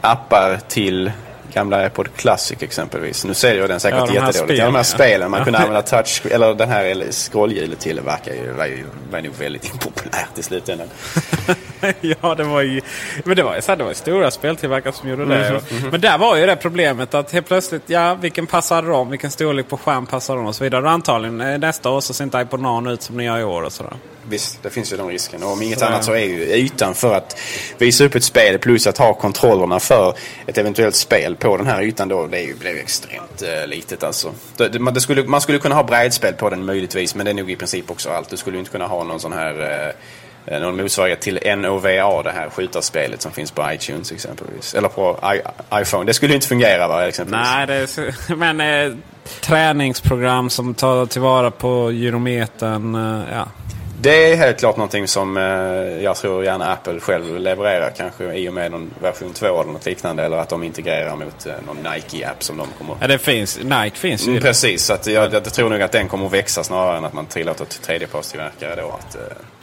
appar 0.00 0.58
till 0.68 1.12
gamla 1.52 1.86
iPod 1.86 2.08
Classic 2.16 2.62
exempelvis. 2.62 3.24
Nu 3.24 3.34
säljer 3.34 3.68
den 3.68 3.80
säkert 3.80 3.98
Ja, 3.98 4.06
de 4.06 4.14
jättedåligt. 4.14 4.58
Ja, 4.58 4.64
de 4.64 4.74
här 4.74 4.82
spelen, 4.82 5.30
man 5.30 5.44
kunde 5.44 5.58
använda 5.58 5.82
touch, 6.02 6.22
eller 6.30 6.54
den 6.54 6.68
här 6.68 7.12
scrollhjulet 7.12 7.80
till 7.80 8.00
verkar 8.00 8.32
ju, 8.32 8.52
var, 8.52 8.66
ju, 8.66 8.84
var 9.10 9.20
nog 9.20 9.34
väldigt 9.38 9.72
impopulärt 9.72 10.38
i 10.38 10.42
slutändan. 10.42 10.88
ja, 12.00 12.34
det 12.34 12.44
var 12.44 12.60
ju, 12.60 12.80
men 13.24 13.36
det 13.36 13.42
var 13.42 13.54
ju 13.54 13.62
så 13.62 13.72
här, 13.72 13.76
det 13.76 13.84
var 13.84 13.90
ju 13.90 13.94
stora 13.94 14.30
speltillverkare 14.30 14.92
som 14.92 15.08
gjorde 15.08 15.24
det. 15.24 15.56
Och- 15.56 15.72
mhm. 15.72 15.88
Men 15.90 16.00
där 16.00 16.18
var 16.18 16.36
ju 16.36 16.46
det 16.46 16.56
problemet 16.56 17.14
att 17.14 17.32
helt 17.32 17.46
plötsligt, 17.48 17.82
ja 17.86 18.14
vilken 18.14 18.46
passade 18.46 18.88
dem? 18.88 19.10
Vilken 19.10 19.30
storlek 19.30 19.68
på 19.68 19.76
skärm 19.76 20.06
passade 20.06 20.38
dem? 20.38 20.46
Och 20.46 20.54
så 20.54 20.64
vidare. 20.64 20.84
Och 20.84 20.90
antagligen 20.90 21.40
eh, 21.40 21.58
nästa 21.58 21.90
år 21.90 22.00
så 22.00 22.14
ser 22.14 22.24
inte 22.24 22.38
iPod 22.38 22.60
Nano 22.60 22.90
ut 22.90 23.02
som 23.02 23.16
den 23.16 23.26
gör 23.26 23.38
i 23.38 23.44
år 23.44 23.62
och 23.62 23.72
sådär. 23.72 23.92
Visst, 24.28 24.62
det 24.62 24.70
finns 24.70 24.92
ju 24.92 24.96
den 24.96 25.06
risken. 25.08 25.42
Och 25.42 25.52
om 25.52 25.62
inget 25.62 25.82
annat 25.82 26.04
så 26.04 26.12
är 26.12 26.18
ju 26.24 26.42
ytan 26.54 26.94
för 26.94 27.14
att 27.14 27.38
visa 27.78 28.04
upp 28.04 28.14
ett 28.14 28.24
spel 28.24 28.58
plus 28.58 28.86
att 28.86 28.98
ha 28.98 29.14
kontrollerna 29.14 29.80
för 29.80 30.14
ett 30.46 30.58
eventuellt 30.58 30.94
spel 30.96 31.36
på 31.36 31.56
den 31.56 31.66
här 31.66 31.82
ytan 31.82 32.08
då, 32.08 32.26
det 32.26 32.38
är 32.38 32.42
ju, 32.46 32.54
blev 32.54 32.74
ju 32.74 32.80
extremt 32.80 33.42
eh, 33.42 33.66
litet 33.66 34.02
alltså. 34.02 34.32
Det, 34.56 34.68
det, 34.68 34.78
man, 34.78 34.94
det 34.94 35.00
skulle, 35.00 35.24
man 35.24 35.40
skulle 35.40 35.58
kunna 35.58 35.74
ha 35.74 35.82
brädspel 35.84 36.34
på 36.34 36.50
den 36.50 36.64
möjligtvis, 36.64 37.14
men 37.14 37.24
det 37.24 37.30
är 37.30 37.34
nog 37.34 37.50
i 37.50 37.56
princip 37.56 37.90
också 37.90 38.10
allt. 38.10 38.28
Du 38.30 38.36
skulle 38.36 38.58
inte 38.58 38.70
kunna 38.70 38.86
ha 38.86 39.04
någon 39.04 39.20
sån 39.20 39.32
här 39.32 39.84
eh, 40.46 40.60
någon 40.60 40.76
motsvarighet 40.76 41.20
till 41.20 41.40
NOVA, 41.58 42.22
det 42.22 42.30
här 42.30 42.48
skjutarspelet 42.50 43.22
som 43.22 43.32
finns 43.32 43.50
på 43.50 43.72
iTunes 43.72 44.12
exempelvis. 44.12 44.74
Eller 44.74 44.88
på 44.88 45.18
I, 45.34 45.40
iPhone. 45.82 46.04
Det 46.04 46.14
skulle 46.14 46.32
ju 46.32 46.34
inte 46.34 46.48
fungera 46.48 46.88
va, 46.88 47.08
exempelvis. 47.08 47.46
Nej, 47.54 47.66
det 47.66 47.74
är, 47.74 47.86
så- 47.86 48.34
men 48.36 48.60
eh, 48.60 48.92
träningsprogram 49.40 50.50
som 50.50 50.74
tar 50.74 51.06
tillvara 51.06 51.50
på 51.50 51.92
gyrometern. 51.92 52.94
Eh, 52.94 53.34
ja. 53.34 53.48
Det 54.06 54.32
är 54.32 54.36
helt 54.36 54.58
klart 54.58 54.76
någonting 54.76 55.08
som 55.08 55.36
eh, 55.36 55.42
jag 56.02 56.16
tror 56.16 56.44
gärna 56.44 56.72
Apple 56.72 57.00
själv 57.00 57.38
levererar. 57.40 57.90
Kanske 57.96 58.34
i 58.34 58.48
och 58.48 58.54
med 58.54 58.70
någon 58.70 58.90
version 59.02 59.32
2 59.32 59.46
eller 59.46 59.72
något 59.72 59.86
liknande. 59.86 60.22
Eller 60.24 60.36
att 60.36 60.48
de 60.48 60.62
integrerar 60.62 61.16
mot 61.16 61.46
eh, 61.46 61.52
någon 61.66 61.76
Nike-app 61.76 62.42
som 62.42 62.56
de 62.56 62.66
kommer... 62.78 62.96
ja, 63.00 63.06
det 63.06 63.18
finns. 63.18 63.58
Nike 63.62 63.96
finns 63.96 64.26
ju. 64.26 64.30
Mm, 64.30 64.42
precis, 64.42 64.84
så 64.84 64.96
jag, 65.06 65.34
jag 65.34 65.44
tror 65.44 65.70
nog 65.70 65.82
att 65.82 65.92
den 65.92 66.08
kommer 66.08 66.26
att 66.26 66.32
växa 66.32 66.64
snarare 66.64 66.98
än 66.98 67.04
att 67.04 67.12
man 67.12 67.26
tillåter 67.26 67.64
till 67.64 67.80
tredjepartstillverkare 67.80 68.74
då 68.76 68.88
att... 68.88 69.16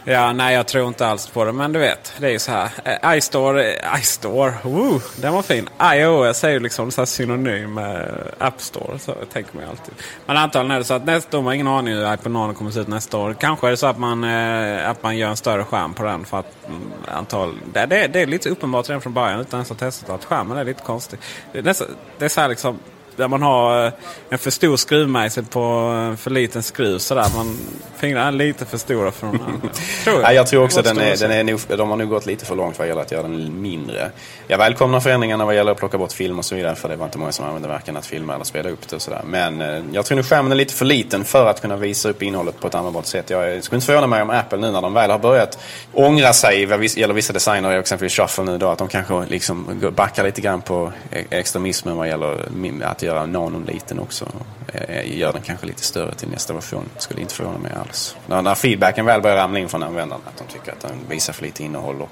Ja, 0.06 0.34
nej 0.34 0.56
jag 0.56 0.68
tror 0.68 0.88
inte 0.88 1.08
alls 1.08 1.28
på 1.28 1.45
det. 1.45 1.51
Men 1.51 1.74
du 1.74 1.80
vet, 1.80 2.14
det 2.20 2.28
är 2.28 2.32
ju 2.32 2.39
så 2.39 2.51
här. 2.51 2.70
Eh, 2.84 3.18
iStore, 3.18 3.74
eh, 3.74 3.99
iStore, 3.99 4.54
woo, 4.64 5.01
den 5.22 5.34
var 5.34 5.41
fin. 5.41 5.70
iOS 5.84 6.43
är 6.43 6.49
ju 6.49 6.60
liksom 6.60 6.91
så 6.91 7.01
här 7.01 7.06
synonym 7.06 7.74
med 7.74 8.12
App 8.38 8.62
Store. 8.62 8.99
Så 8.99 9.14
tänker 9.34 9.56
man 9.56 9.64
ju 9.64 9.70
alltid. 9.70 9.93
Men 10.26 10.38
antagligen 10.38 10.72
är 10.72 10.80
det 10.80 10.86
så 10.86 10.93
att 10.93 11.06
nästa 11.06 11.38
år, 11.38 11.41
man 11.41 11.47
har 11.47 11.54
ingen 11.54 11.68
aning 11.68 11.93
hur 11.93 12.14
iPhone 12.14 12.39
Nano 12.39 12.54
kommer 12.54 12.72
se 12.72 12.80
ut 12.80 12.88
nästa 12.88 13.18
år. 13.18 13.36
Kanske 13.39 13.68
är 13.68 13.72
det 13.72 13.78
så 13.78 13.88
att 13.88 13.99
man, 13.99 14.24
eh, 14.24 14.89
att 14.89 15.04
man 15.04 15.18
gör 15.18 15.30
en 15.30 15.38
större 15.38 15.64
skärm 15.64 15.93
på 15.93 16.04
den. 16.04 16.26
För 16.26 16.39
att 16.39 16.68
mm, 16.68 16.82
antal, 17.08 17.58
det, 17.74 17.86
det, 17.86 18.08
det 18.08 18.22
är 18.22 18.26
lite 18.26 18.49
uppenbart 18.49 18.89
redan 18.89 19.01
från 19.01 19.14
början 19.14 19.39
utan 19.39 19.58
ens 19.58 19.72
att 19.72 19.80
ha 19.80 19.88
testat 19.88 20.10
att 20.10 20.26
skärmen 20.26 20.58
är 20.58 20.64
lite 20.64 20.84
konstig. 20.84 21.20
Det 21.51 21.60
är, 21.60 21.76
det 22.18 22.26
är 22.26 22.30
så 22.30 22.41
här 22.41 22.49
liksom 22.49 22.80
där 23.16 23.28
man 23.28 23.41
har 23.41 23.86
eh, 23.86 23.93
en 24.30 24.38
för 24.38 24.51
stor 24.51 24.78
skruvmejsel 24.78 25.45
på 25.45 25.59
en 25.59 26.18
för 26.18 26.32
liten 26.32 26.64
skruv. 26.64 26.97
Sådär. 26.97 27.26
Man, 27.36 27.57
fingrarna 27.97 28.28
är 28.28 28.32
lite 28.32 28.66
för 28.66 28.78
stora 28.78 29.11
för 29.11 29.28
de 29.28 29.39
här. 29.39 29.47
Tror 30.03 30.22
jag. 30.22 30.32
Ja, 30.32 30.34
jag 30.34 30.47
tror 30.47 30.64
också 30.64 30.80
att 30.80 30.86
den 30.86 30.97
är, 30.97 31.18
den 31.18 31.32
är 31.32 31.43
nog, 31.43 31.59
de 31.78 31.89
har 31.89 31.97
nog 31.97 32.09
gått 32.09 32.26
lite 32.26 32.45
för 32.45 32.55
långt 32.55 32.80
vad 32.80 32.88
gäller 32.88 33.01
att 33.01 33.11
göra 33.11 33.22
den 33.24 33.61
mindre. 33.61 34.11
Jag 34.47 34.57
välkomnar 34.57 34.99
förändringarna 34.99 35.45
vad 35.45 35.55
gäller 35.55 35.72
att 35.72 35.78
plocka 35.78 35.97
bort 35.97 36.11
film 36.11 36.39
och 36.39 36.45
så 36.45 36.55
vidare. 36.55 36.76
För 36.76 36.89
det 36.89 36.95
var 36.95 37.05
inte 37.05 37.18
många 37.18 37.32
som 37.32 37.45
använde 37.45 37.68
varken 37.68 37.97
att 37.97 38.05
filma 38.05 38.36
eller 38.36 38.45
spela 38.45 38.70
upp 38.70 38.88
det 38.89 38.95
och 38.95 39.01
sådär. 39.01 39.22
Men 39.26 39.61
eh, 39.61 39.84
jag 39.91 40.05
tror 40.05 40.16
nog 40.16 40.26
skärmen 40.26 40.51
är 40.51 40.55
lite 40.55 40.74
för 40.74 40.86
liten 40.86 41.26
för 41.26 41.45
att 41.45 41.61
kunna 41.61 41.76
visa 41.76 42.09
upp 42.09 42.24
innehållet 42.24 42.59
på 42.59 42.68
ett 42.68 42.76
användbart 42.76 43.05
sätt. 43.05 43.30
Jag 43.30 43.64
skulle 43.64 43.78
inte 43.78 43.86
förvåna 43.86 44.07
mig 44.07 44.22
om 44.22 44.30
Apple 44.30 44.57
nu 44.57 44.72
när 44.72 44.82
de 44.82 44.93
väl 44.93 45.11
har 45.11 45.20
börjat 45.20 45.59
ångra 45.93 46.34
sig 46.34 46.66
vad 46.66 46.84
gäller 46.84 47.14
vissa 47.14 47.34
designer, 47.34 47.80
exempelvis 47.80 48.14
Shuffle 48.14 48.43
nu 48.43 48.57
då, 48.57 48.68
att 48.68 48.78
de 48.78 48.88
kanske 48.88 49.26
liksom 49.26 49.82
backar 49.95 50.24
lite 50.24 50.41
grann 50.41 50.61
på 50.61 50.91
e- 51.11 51.24
extremismen 51.30 51.97
vad 51.97 52.07
gäller 52.07 52.84
att 52.84 53.03
göra 53.06 53.26
nanon 53.26 53.66
liten 53.66 53.99
också. 53.99 54.26
Eh, 54.68 55.18
gör 55.18 55.34
den 55.34 55.41
kanske 55.41 55.66
lite 55.66 55.84
större 55.84 56.14
till 56.14 56.30
nästa 56.30 56.54
version. 56.54 56.86
Skulle 56.97 57.22
inte 57.22 57.34
förvåna 57.34 57.58
mig 57.58 57.72
alls. 57.80 58.16
När, 58.28 58.41
när 58.41 58.56
feedbacken 58.56 59.06
väl 59.06 59.22
börjar 59.22 59.38
ramla 59.38 59.60
in 59.60 59.70
från 59.70 59.84
användarna, 59.84 60.24
att 60.26 60.38
de 60.38 60.54
tycker 60.54 60.72
att 60.72 60.80
den 60.80 60.99
visar 61.10 61.34
för 61.34 61.43
lite 61.43 61.64
innehåll. 61.64 62.01
Och 62.01 62.12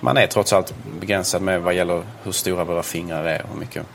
man 0.00 0.16
är 0.16 0.26
trots 0.26 0.52
allt 0.52 0.74
begränsad 1.00 1.42
med 1.42 1.62
vad 1.62 1.74
gäller 1.74 2.02
hur 2.22 2.32
stora 2.32 2.64
våra 2.64 2.82
fingrar 2.82 3.24
är 3.24 3.42
och 3.42 3.48
hur 3.52 3.60
mycket 3.60 3.86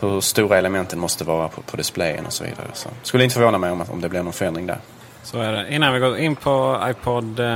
hur 0.00 0.20
stora 0.20 0.58
elementen 0.58 0.98
måste 0.98 1.24
vara 1.24 1.48
på, 1.48 1.62
på 1.62 1.76
displayen 1.76 2.26
och 2.26 2.32
så 2.32 2.44
vidare. 2.44 2.66
Så 2.72 2.88
skulle 3.02 3.24
inte 3.24 3.34
förvåna 3.34 3.58
mig 3.58 3.70
om, 3.70 3.84
om 3.88 4.00
det 4.00 4.08
blir 4.08 4.22
någon 4.22 4.32
förändring 4.32 4.66
där. 4.66 4.78
Så 5.22 5.40
är 5.40 5.52
det. 5.52 5.74
Innan 5.74 5.94
vi 5.94 6.00
går 6.00 6.18
in 6.18 6.36
på 6.36 6.82
iPod 6.90 7.40
uh, 7.40 7.46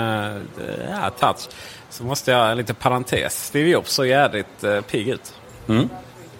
ja, 0.90 1.10
Touch 1.20 1.48
så 1.90 2.04
måste 2.04 2.30
jag, 2.30 2.56
lite 2.56 2.74
parentes. 2.74 3.46
Steve 3.46 3.68
Jobs 3.68 3.92
såg 3.92 4.06
jävligt 4.06 4.64
uh, 4.64 4.80
pigg 4.80 5.08
ut. 5.08 5.34
Mm. 5.68 5.88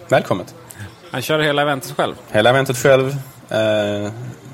Välkommet. 0.07 0.55
Han 1.11 1.21
körde 1.21 1.43
hela 1.43 1.61
eventet 1.61 1.91
själv. 1.91 2.15
Hela 2.31 2.49
eventet 2.49 2.77
själv. 2.77 3.15
Eh, 3.49 4.11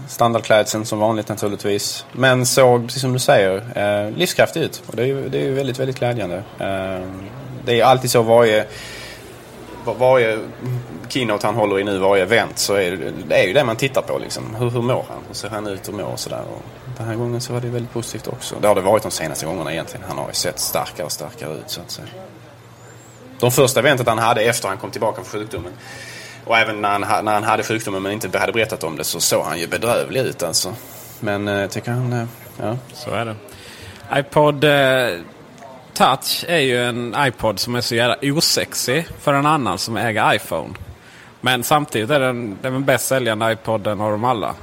standardklädseln 0.08 0.86
som 0.86 1.00
vanligt 1.00 1.30
naturligtvis. 1.30 2.06
Men 2.12 2.46
såg, 2.46 2.86
precis 2.88 3.02
som 3.02 3.14
du 3.14 3.20
säger, 3.20 3.56
eh, 3.76 4.18
livskraftig 4.18 4.62
ut. 4.62 4.84
Och 4.88 4.96
det 4.96 5.04
är 5.04 5.08
ju, 5.08 5.30
det 5.30 5.48
är 5.48 5.52
väldigt, 5.52 5.80
väldigt 5.80 6.00
glädjande. 6.00 6.44
Eh, 6.60 7.08
det 7.66 7.82
är 7.82 7.84
alltid 7.84 8.12
så 8.12 8.22
varje 8.22 8.66
varje 9.94 10.40
keynote 11.08 11.48
han 11.48 11.56
håller 11.56 11.80
i 11.80 11.84
nu, 11.84 11.98
varje 11.98 12.24
event, 12.24 12.58
så 12.58 12.74
är 12.74 12.92
det, 12.92 13.12
det 13.28 13.36
är 13.36 13.48
ju 13.48 13.54
det 13.54 13.64
man 13.64 13.76
tittar 13.76 14.02
på. 14.02 14.18
Liksom. 14.18 14.56
Hur, 14.56 14.70
hur 14.70 14.82
mår 14.82 15.06
han? 15.10 15.18
Hur 15.28 15.34
ser 15.34 15.50
han 15.50 15.68
ut 15.68 15.88
och 15.88 15.94
mår 15.94 16.04
och 16.04 16.20
sådär. 16.20 16.42
Och 16.56 16.62
den 16.98 17.08
här 17.08 17.16
gången 17.16 17.42
så 17.42 17.54
var 17.54 17.62
det 17.62 17.68
väldigt 17.68 17.94
positivt 17.94 18.28
också. 18.28 18.56
Det 18.62 18.68
har 18.68 18.76
det 18.76 18.82
varit 18.82 19.04
de 19.04 19.12
senaste 19.12 19.46
gångerna 19.46 19.74
egentligen. 19.74 20.06
Han 20.08 20.18
har 20.18 20.28
ju 20.28 20.34
sett 20.34 20.60
starkare 20.60 21.06
och 21.06 21.12
starkare 21.12 21.54
ut 21.54 21.70
så 21.70 21.82
att 21.82 21.92
säga. 21.92 22.08
De 23.40 23.52
första 23.52 23.80
eventet 23.80 24.08
han 24.08 24.18
hade 24.18 24.42
efter 24.42 24.68
han 24.68 24.78
kom 24.78 24.92
tillbaka 24.92 25.24
från 25.24 25.42
sjukdomen 25.42 25.74
och 26.46 26.58
även 26.58 26.82
när 26.82 26.90
han, 26.90 27.26
när 27.26 27.34
han 27.34 27.44
hade 27.44 27.64
sjukdomen 27.64 28.04
men 28.04 28.12
inte 28.12 28.40
hade 28.40 28.54
berättat 28.54 28.84
om 28.84 28.98
det 28.98 29.04
så 29.04 29.20
såg 29.20 29.46
han 29.46 29.60
ju 29.60 29.68
bedrövlig 29.68 30.22
ut 30.22 30.44
alltså. 30.44 30.74
Men 31.20 31.48
jag 31.48 31.64
eh, 31.64 31.70
tycker 31.70 31.92
han, 31.92 32.14
eh, 32.14 32.26
ja. 32.62 32.78
Så 32.94 33.10
är 33.10 33.26
det. 33.26 33.36
iPod 34.20 34.64
eh, 34.64 35.20
Touch 35.94 36.46
är 36.48 36.60
ju 36.60 36.84
en 36.84 37.16
iPod 37.18 37.60
som 37.60 37.76
är 37.76 37.82
så 37.82 37.96
jävla 37.96 38.18
osexig 38.22 39.08
för 39.20 39.34
en 39.34 39.46
annan 39.46 39.78
som 39.78 39.98
äger 39.98 40.36
iPhone. 40.36 40.74
Men 41.42 41.64
samtidigt 41.64 42.10
är 42.10 42.20
den 42.20 42.58
den 42.62 42.86
bäst 42.86 43.08
säljande 43.08 43.52
iPoden 43.52 44.02
av 44.02 44.12
dem 44.12 44.24
alla. 44.24 44.56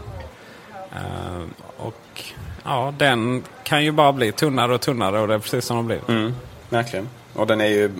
Uh, 0.92 1.44
och 1.76 2.24
ja, 2.64 2.94
den 2.98 3.44
kan 3.64 3.84
ju 3.84 3.92
bara 3.92 4.12
bli 4.12 4.32
tunnare 4.32 4.74
och 4.74 4.80
tunnare 4.80 5.20
och 5.20 5.28
det 5.28 5.34
är 5.34 5.38
precis 5.38 5.64
som 5.64 5.76
de 5.76 5.86
blir. 5.86 6.00
Mm, 6.08 6.34
verkligen. 6.68 7.08
Och 7.34 7.46
den 7.46 7.60
är 7.60 7.66
ju, 7.66 7.90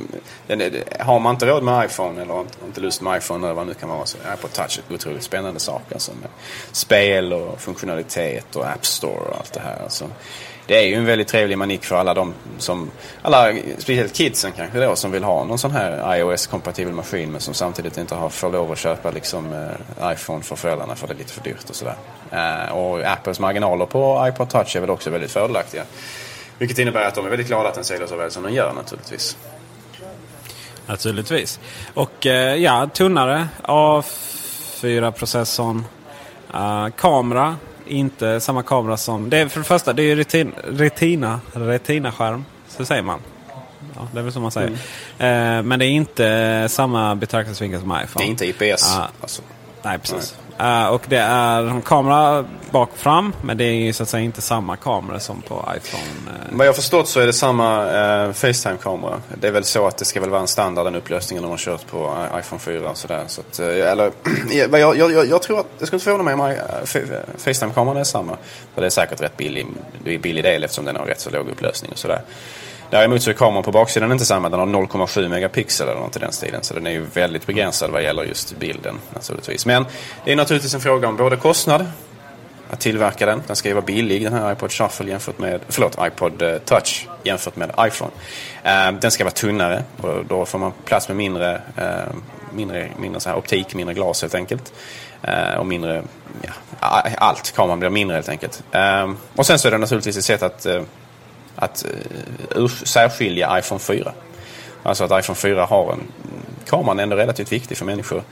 den 0.47 0.61
är, 0.61 0.85
har 1.01 1.21
man 1.21 1.35
inte 1.35 1.47
råd 1.47 1.63
med 1.63 1.85
iPhone 1.85 2.23
eller 2.23 2.45
inte 2.67 2.81
lust 2.81 3.03
med 3.03 3.19
iPhone 3.19 3.47
eller 3.47 3.55
vad 3.55 3.67
det 3.67 3.69
nu 3.69 3.75
kan 3.75 3.89
vara 3.89 4.07
så 4.07 4.19
är 4.25 4.35
iPod 4.35 4.53
Touch 4.53 4.79
ett 4.79 4.95
otroligt 4.95 5.23
spännande 5.23 5.61
sak. 5.61 5.83
Alltså 5.93 6.13
med 6.21 6.31
spel 6.73 7.33
och 7.33 7.61
funktionalitet 7.61 8.57
och 8.57 8.67
App 8.67 8.87
Store 8.87 9.31
och 9.31 9.37
allt 9.37 9.53
det 9.53 9.61
här. 9.61 9.83
Alltså 9.83 10.09
det 10.67 10.79
är 10.79 10.83
ju 10.83 10.95
en 10.95 11.05
väldigt 11.05 11.29
trevlig 11.29 11.59
manik 11.59 11.85
för 11.85 11.97
alla 11.97 12.15
de 12.15 12.35
som, 12.59 12.91
alla, 13.23 13.55
speciellt 13.79 14.15
kidsen 14.15 14.53
kanske 14.57 14.81
då, 14.81 14.97
som 14.97 15.11
vill 15.11 15.25
ha 15.25 15.45
någon 15.45 15.59
sån 15.59 15.71
här 15.71 16.17
iOS-kompatibel 16.17 16.93
maskin 16.93 17.33
men 17.33 17.41
som 17.41 17.55
samtidigt 17.55 17.99
inte 17.99 18.15
har 18.15 18.29
för 18.29 18.51
lov 18.51 18.73
att 18.73 18.79
köpa 18.79 19.11
liksom 19.11 19.53
eh, 19.53 20.13
iPhone 20.13 20.43
för 20.43 20.57
föräldrarna 20.57 20.95
för 20.95 21.07
det 21.07 21.13
är 21.13 21.19
lite 21.19 21.33
för 21.33 21.43
dyrt 21.43 21.71
och 21.71 21.77
sådär. 21.77 21.97
Eh, 22.31 22.73
och 22.73 23.03
Apples 23.05 23.41
marginaler 23.41 23.87
på 23.87 24.27
iPod 24.29 24.51
Touch 24.51 24.77
är 24.77 24.81
väl 24.81 24.91
också 24.91 25.11
väldigt 25.11 25.31
fördelaktiga. 25.31 25.83
Vilket 26.63 26.79
innebär 26.79 27.09
att 27.09 27.15
de 27.15 27.27
är 27.27 27.31
väldigt 27.31 27.47
glada 27.47 27.69
att 27.69 27.75
den 27.75 27.85
säljer 27.85 28.07
så 28.07 28.17
väl 28.17 28.31
som 28.31 28.43
den 28.43 28.55
gör 28.55 28.73
naturligtvis. 28.73 29.37
Naturligtvis. 30.87 31.61
Och 31.95 32.27
eh, 32.27 32.57
ja, 32.57 32.91
tunnare 32.95 33.49
A4-processorn. 33.63 35.85
Uh, 36.55 36.89
kamera 36.89 37.57
inte 37.87 38.41
samma 38.41 38.63
kamera 38.63 38.97
som... 38.97 39.31
Det 39.31 39.39
är 39.39 39.49
för 39.49 39.61
det 39.61 39.65
första, 39.65 39.93
det 39.93 40.03
är 40.03 40.17
retin, 40.17 40.53
retina, 40.65 41.41
retina-skärm. 41.53 42.45
Så 42.69 42.85
säger 42.85 43.03
man. 43.03 43.21
Ja, 43.95 44.09
det 44.13 44.19
är 44.19 44.23
väl 44.23 44.33
så 44.33 44.41
man 44.41 44.51
säger. 44.51 44.79
Mm. 45.19 45.59
Eh, 45.59 45.63
men 45.63 45.79
det 45.79 45.87
är 45.87 45.91
inte 45.91 46.67
samma 46.69 47.15
betraktelsevinkel 47.15 47.81
som 47.81 47.99
iPhone. 48.05 48.25
Det 48.25 48.25
är 48.25 48.31
inte 48.31 48.47
IPS. 48.47 48.97
Ah, 48.97 49.09
alltså. 49.21 49.43
Nej, 49.83 49.99
precis. 49.99 50.37
Uh, 50.63 50.87
och 50.87 51.03
det 51.09 51.19
är 51.19 51.63
en 51.63 51.83
kamera 51.83 52.45
bak 52.71 52.91
och 52.93 52.99
fram. 52.99 53.33
Men 53.43 53.59
det 53.59 53.65
är 53.65 53.73
ju 53.73 53.93
så 53.93 54.03
att 54.03 54.09
säga 54.09 54.25
inte 54.25 54.43
samma 54.43 54.77
kamera 54.77 55.21
som 55.21 55.43
på 55.43 55.69
iPhone. 55.77 56.03
Eh. 56.27 56.57
Vad 56.57 56.67
jag 56.67 56.73
har 56.73 56.75
förstått 56.75 57.09
så 57.09 57.21
är 57.21 57.27
det 57.27 57.33
samma 57.33 57.85
uh, 57.85 58.33
Facetime-kamera. 58.33 59.21
Det 59.41 59.47
är 59.47 59.53
väl 59.53 59.65
så 59.65 59.87
att 59.87 59.97
det 59.97 60.05
ska 60.05 60.21
väl 60.21 60.31
vara 60.31 60.41
en 60.41 60.49
standard 60.49 60.87
den 60.87 60.95
upplösningen 60.95 61.43
de 61.43 61.51
har 61.51 61.59
kört 61.59 61.87
på 61.87 62.15
iPhone 62.39 62.61
4. 62.61 62.91
Och 62.91 62.97
sådär. 62.97 63.25
Så 63.27 63.41
att, 63.41 63.59
eller, 63.59 64.13
jag, 64.51 64.81
jag, 64.81 64.97
jag, 64.97 65.27
jag 65.27 65.43
tror 65.43 65.61
att, 65.61 65.67
jag 65.79 65.87
skulle 65.87 65.97
inte 65.97 66.05
förvåna 66.05 66.23
mig 66.23 66.35
om 66.35 66.57
Facetime-kameran 67.37 67.97
är 67.97 68.05
samma. 68.05 68.37
För 68.75 68.81
det 68.81 68.87
är 68.87 68.91
säkert 68.91 69.21
rätt 69.21 69.37
billig, 69.37 69.67
billig 70.05 70.45
del 70.45 70.65
eftersom 70.65 70.85
den 70.85 70.97
har 70.97 71.05
rätt 71.05 71.21
så 71.21 71.31
låg 71.31 71.49
upplösning 71.49 71.93
och 71.93 71.99
sådär. 71.99 72.23
Däremot 72.93 73.23
så 73.23 73.31
är 73.31 73.35
kameran 73.35 73.63
på 73.63 73.73
baksidan 73.73 74.13
inte 74.13 74.25
samma. 74.25 74.49
Den 74.49 74.61
har 74.61 74.67
0,7 74.67 75.29
megapixel 75.29 75.89
eller 75.89 76.01
något 76.01 76.17
i 76.17 76.19
den 76.19 76.33
stilen. 76.33 76.63
Så 76.63 76.75
den 76.75 76.87
är 76.87 76.91
ju 76.91 77.05
väldigt 77.15 77.47
begränsad 77.47 77.91
vad 77.91 78.03
gäller 78.03 78.23
just 78.23 78.59
bilden 78.59 79.01
naturligtvis. 79.15 79.67
Men 79.67 79.87
det 80.25 80.33
är 80.33 80.37
naturligtvis 80.37 80.75
en 80.75 80.81
fråga 80.81 81.09
om 81.09 81.17
både 81.17 81.37
kostnad 81.37 81.87
att 82.71 82.81
tillverka 82.81 83.27
den. 83.27 83.43
Den 83.47 83.57
ska 83.57 83.69
ju 83.69 83.75
vara 83.75 83.85
billig 83.85 84.23
den 84.23 84.33
här 84.33 84.53
iPod 84.53 84.73
Shuffle 84.73 85.11
jämfört 85.11 85.39
med, 85.39 85.61
förlåt, 85.69 85.99
iPod 86.01 86.43
eh, 86.43 86.59
Touch 86.59 87.09
jämfört 87.23 87.57
med 87.57 87.71
iPhone. 87.81 88.11
Eh, 88.63 88.93
den 88.93 89.11
ska 89.11 89.25
vara 89.25 89.35
tunnare 89.35 89.83
och 90.01 90.25
då 90.27 90.47
får 90.47 90.59
man 90.59 90.73
plats 90.85 91.09
med 91.09 91.17
mindre, 91.17 91.63
eh, 91.77 92.15
mindre, 92.53 92.89
mindre 92.99 93.21
så 93.21 93.29
här 93.29 93.37
optik, 93.37 93.75
mindre 93.75 93.95
glas 93.95 94.23
helt 94.23 94.35
enkelt. 94.35 94.73
Och 95.59 95.67
mindre, 95.67 96.03
ja, 96.43 96.53
allt. 97.17 97.53
Kameran 97.57 97.79
blir 97.79 97.91
mindre 97.91 98.15
helt 98.15 98.29
enkelt. 98.29 98.63
och 99.37 99.47
sen 99.47 99.59
så 99.59 99.69
är 99.69 99.73
det 99.73 99.79
naturligtvis 99.79 100.17
ett 100.17 100.25
sätt 100.25 100.43
att 100.43 100.67
att 101.57 101.87
uh, 102.57 102.67
särskilja 102.69 103.59
iPhone 103.59 103.79
4. 103.79 104.13
Alltså 104.83 105.05
att 105.05 105.25
iPhone 105.25 105.37
4 105.37 105.65
har 105.65 105.93
en... 105.93 106.01
Kameran 106.67 106.99
är 106.99 107.03
ändå 107.03 107.17
relativt 107.17 107.53
viktig 107.53 107.77
för 107.77 107.85
människor 107.85 108.23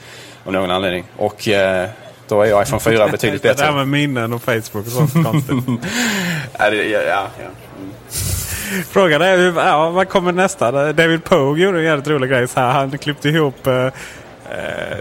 av 0.44 0.52
någon 0.52 0.70
anledning. 0.70 1.04
Och 1.16 1.48
uh, 1.48 1.88
då 2.28 2.42
är 2.42 2.62
iPhone 2.62 2.80
4 2.80 3.08
betydligt 3.12 3.42
bättre. 3.42 3.64
det 3.64 3.70
där 3.70 3.76
med 3.76 3.88
minnen 3.88 4.32
och 4.32 4.42
Facebook 4.42 4.86
och 4.86 4.92
sånt 4.92 5.12
konstigt. 5.12 5.56
ja, 6.58 6.70
det, 6.70 6.84
ja, 6.84 7.00
ja. 7.00 7.26
Mm. 7.78 7.92
Frågan 8.90 9.22
är 9.22 9.38
ja, 9.56 9.90
vad 9.90 10.08
kommer 10.08 10.32
nästa? 10.32 10.92
David 10.92 11.24
Pogue 11.24 11.64
gjorde 11.64 11.78
en 11.78 11.84
jävligt 11.84 12.08
rolig 12.08 12.30
grej. 12.30 12.48
Så 12.48 12.60
här, 12.60 12.72
han 12.72 12.98
klippte 12.98 13.28
ihop 13.28 13.66
Eh, 13.66 13.92
Eh, 14.50 14.96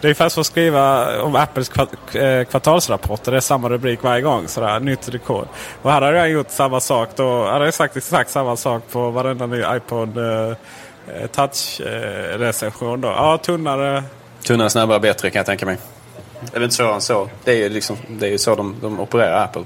det 0.00 0.06
är 0.06 0.08
ungefär 0.08 0.28
som 0.28 0.40
att 0.40 0.46
skriva 0.46 1.22
om 1.22 1.36
Apples 1.36 1.70
eh, 2.14 2.44
kvartalsrapporter. 2.44 3.32
Det 3.32 3.38
är 3.38 3.40
samma 3.40 3.68
rubrik 3.68 4.02
varje 4.02 4.22
gång. 4.22 4.48
Sådär, 4.48 4.80
nytt 4.80 5.08
rekord. 5.08 5.48
Och 5.82 5.92
här 5.92 6.02
har 6.02 6.12
jag 6.12 6.30
gjort 6.30 6.50
samma 6.50 6.80
sak. 6.80 7.08
Då 7.16 7.44
hade 7.44 7.64
jag 7.64 7.74
sagt 7.74 7.96
exakt 7.96 8.30
samma 8.30 8.56
sak 8.56 8.82
på 8.92 9.10
varenda 9.10 9.46
ny 9.46 9.62
iPod 9.76 10.18
eh, 10.18 10.52
Touch-recension. 11.32 13.02
ja, 13.02 13.38
tunnare. 13.38 14.04
Tunnare, 14.44 14.70
snabbare, 14.70 15.00
bättre 15.00 15.30
kan 15.30 15.38
jag 15.38 15.46
tänka 15.46 15.66
mig. 15.66 15.76
Det 16.40 16.48
är 16.48 16.52
väl 16.52 16.62
inte 16.62 16.76
svårare 16.76 16.94
än 16.94 17.00
så. 17.00 17.28
Det 17.44 17.52
är 17.52 17.56
ju 17.56 17.68
liksom, 17.68 17.96
det 18.08 18.34
är 18.34 18.38
så 18.38 18.54
de, 18.54 18.76
de 18.80 19.00
opererar 19.00 19.44
Apple 19.44 19.64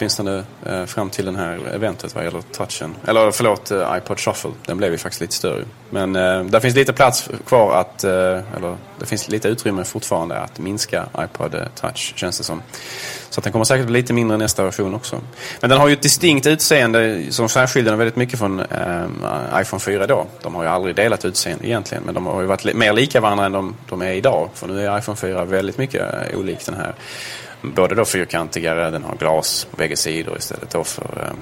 åtminstone 0.00 0.44
eh, 0.66 0.84
fram 0.84 1.10
till 1.10 1.24
det 1.24 1.36
här 1.36 1.58
eventet 1.74 2.14
vad 2.14 2.24
gäller 2.24 2.42
touchen. 2.42 2.94
Eller 3.06 3.30
förlåt, 3.30 3.70
eh, 3.70 3.96
iPod 3.96 4.20
Shuffle. 4.20 4.50
Den 4.66 4.76
blev 4.76 4.92
ju 4.92 4.98
faktiskt 4.98 5.20
lite 5.20 5.34
större. 5.34 5.64
Men 5.90 6.16
eh, 6.16 6.44
där 6.44 6.60
finns 6.60 6.74
lite 6.74 6.92
plats 6.92 7.28
kvar 7.46 7.80
att, 7.80 8.04
eh, 8.04 8.10
eller 8.56 8.76
det 8.98 9.06
finns 9.06 9.28
lite 9.28 9.48
utrymme 9.48 9.84
fortfarande 9.84 10.38
att 10.38 10.58
minska 10.58 11.06
iPod-touch 11.18 12.12
eh, 12.12 12.16
känns 12.16 12.38
det 12.38 12.44
som. 12.44 12.62
Så 13.30 13.40
att 13.40 13.44
den 13.44 13.52
kommer 13.52 13.64
säkert 13.64 13.86
bli 13.86 14.00
lite 14.00 14.12
mindre 14.12 14.36
nästa 14.36 14.64
version 14.64 14.94
också. 14.94 15.20
Men 15.60 15.70
den 15.70 15.78
har 15.78 15.88
ju 15.88 15.92
ett 15.92 16.02
distinkt 16.02 16.46
utseende 16.46 17.22
som 17.30 17.48
särskiljer 17.48 17.90
den 17.90 17.98
väldigt 17.98 18.16
mycket 18.16 18.38
från 18.38 18.60
eh, 18.60 19.60
iPhone 19.60 19.80
4 19.80 20.06
då. 20.06 20.26
De 20.42 20.54
har 20.54 20.62
ju 20.62 20.68
aldrig 20.68 20.96
delat 20.96 21.24
utseende 21.24 21.66
egentligen. 21.66 22.04
Men 22.04 22.14
de 22.14 22.26
har 22.26 22.40
ju 22.40 22.46
varit 22.46 22.74
mer 22.74 22.92
lika 22.92 23.20
varandra 23.20 23.46
än 23.46 23.52
de, 23.52 23.74
de 23.88 24.02
är 24.02 24.12
idag. 24.12 24.48
För 24.54 24.66
nu 24.66 24.86
är 24.86 24.98
iPhone 24.98 25.16
4 25.16 25.44
väldigt 25.44 25.78
mycket 25.78 26.02
eh, 26.02 26.38
olik 26.38 26.66
den 26.66 26.74
här 26.74 26.94
både 27.62 27.94
då 27.94 28.04
fyrkantigare, 28.04 28.90
den 28.90 29.04
har 29.04 29.16
glas 29.16 29.66
på 29.70 29.76
bägge 29.76 29.96
sidor 29.96 30.38
istället 30.38 30.70
då 30.70 30.84
för 30.84 31.34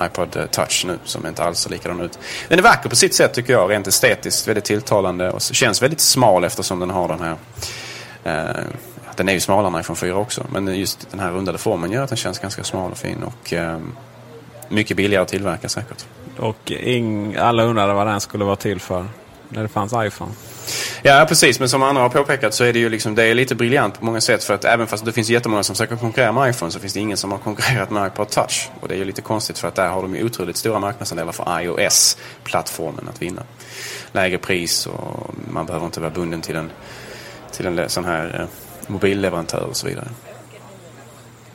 eh, 0.00 0.06
iPod 0.06 0.50
Touch 0.50 0.84
nu 0.86 0.98
som 1.04 1.26
inte 1.26 1.44
alls 1.44 1.58
ser 1.58 1.70
likadan 1.70 2.00
ut. 2.00 2.18
Den 2.48 2.58
är 2.58 2.62
vacker 2.62 2.88
på 2.88 2.96
sitt 2.96 3.14
sätt 3.14 3.34
tycker 3.34 3.52
jag, 3.52 3.70
rent 3.70 3.86
estetiskt 3.86 4.48
väldigt 4.48 4.64
tilltalande 4.64 5.30
och 5.30 5.40
känns 5.40 5.82
väldigt 5.82 6.00
smal 6.00 6.44
eftersom 6.44 6.80
den 6.80 6.90
har 6.90 7.08
den 7.08 7.20
här 7.20 7.36
Eh, 8.24 8.64
den 9.16 9.28
är 9.28 9.32
ju 9.32 9.40
smalare 9.40 9.74
än 9.74 9.80
iPhone 9.80 9.96
4 9.96 10.16
också. 10.16 10.46
Men 10.52 10.66
just 10.66 11.10
den 11.10 11.20
här 11.20 11.30
rundade 11.30 11.58
formen 11.58 11.92
gör 11.92 12.02
att 12.02 12.08
den 12.08 12.16
känns 12.16 12.38
ganska 12.38 12.64
smal 12.64 12.90
och 12.90 12.98
fin. 12.98 13.22
Och 13.22 13.52
eh, 13.52 13.78
mycket 14.68 14.96
billigare 14.96 15.22
att 15.22 15.28
tillverka 15.28 15.68
säkert. 15.68 16.06
Och 16.36 16.70
ing, 16.70 17.36
alla 17.36 17.62
undrade 17.62 17.92
vad 17.92 18.06
den 18.06 18.20
skulle 18.20 18.44
vara 18.44 18.56
till 18.56 18.80
för 18.80 19.06
när 19.48 19.62
det 19.62 19.68
fanns 19.68 19.92
iPhone. 19.92 20.32
Ja, 21.02 21.24
precis. 21.28 21.60
Men 21.60 21.68
som 21.68 21.82
andra 21.82 22.02
har 22.02 22.08
påpekat 22.08 22.54
så 22.54 22.64
är 22.64 22.72
det 22.72 22.78
ju 22.78 22.88
liksom, 22.88 23.14
det 23.14 23.24
är 23.24 23.34
lite 23.34 23.54
briljant 23.54 23.98
på 23.98 24.04
många 24.04 24.20
sätt. 24.20 24.44
För 24.44 24.54
att 24.54 24.64
även 24.64 24.86
fast 24.86 25.04
det 25.04 25.12
finns 25.12 25.30
jättemånga 25.30 25.62
som 25.62 25.74
försöker 25.74 25.96
konkurrera 25.96 26.32
med 26.32 26.50
iPhone 26.50 26.72
så 26.72 26.80
finns 26.80 26.92
det 26.92 27.00
ingen 27.00 27.16
som 27.16 27.32
har 27.32 27.38
konkurrerat 27.38 27.90
med 27.90 28.06
iPod 28.06 28.30
Touch. 28.30 28.70
Och 28.80 28.88
det 28.88 28.94
är 28.94 28.98
ju 28.98 29.04
lite 29.04 29.22
konstigt 29.22 29.58
för 29.58 29.68
att 29.68 29.74
där 29.74 29.88
har 29.88 30.02
de 30.02 30.16
ju 30.16 30.24
otroligt 30.24 30.56
stora 30.56 30.78
marknadsandelar 30.78 31.32
för 31.32 31.60
iOS-plattformen 31.60 33.08
att 33.08 33.22
vinna. 33.22 33.42
Lägre 34.12 34.38
pris 34.38 34.86
och 34.86 35.34
man 35.52 35.66
behöver 35.66 35.86
inte 35.86 36.00
vara 36.00 36.10
bunden 36.10 36.40
till 36.40 36.56
en, 36.56 36.70
till 37.52 37.66
en 37.66 37.88
sån 37.88 38.04
här 38.04 38.40
eh, 38.40 38.46
mobilleverantör 38.90 39.62
och 39.62 39.76
så 39.76 39.86
vidare. 39.86 40.08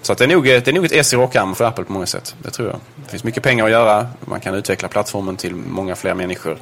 Så 0.05 0.11
att 0.11 0.18
det, 0.18 0.26
är 0.26 0.28
nog, 0.28 0.43
det 0.43 0.68
är 0.68 0.74
nog 0.74 0.86
ett 0.86 0.91
S 0.91 1.13
i 1.13 1.16
rockärmen 1.16 1.55
för 1.55 1.66
Apple 1.66 1.84
på 1.84 1.93
många 1.93 2.05
sätt. 2.05 2.36
Det 2.43 2.51
tror 2.51 2.68
jag. 2.70 2.80
Det 2.95 3.09
finns 3.11 3.24
mycket 3.24 3.43
pengar 3.43 3.66
att 3.66 3.72
göra. 3.72 4.07
Man 4.20 4.39
kan 4.39 4.55
utveckla 4.55 4.88
plattformen 4.88 5.38
till 5.38 5.55
många 5.55 5.95
fler 5.95 6.13
människor. 6.13 6.57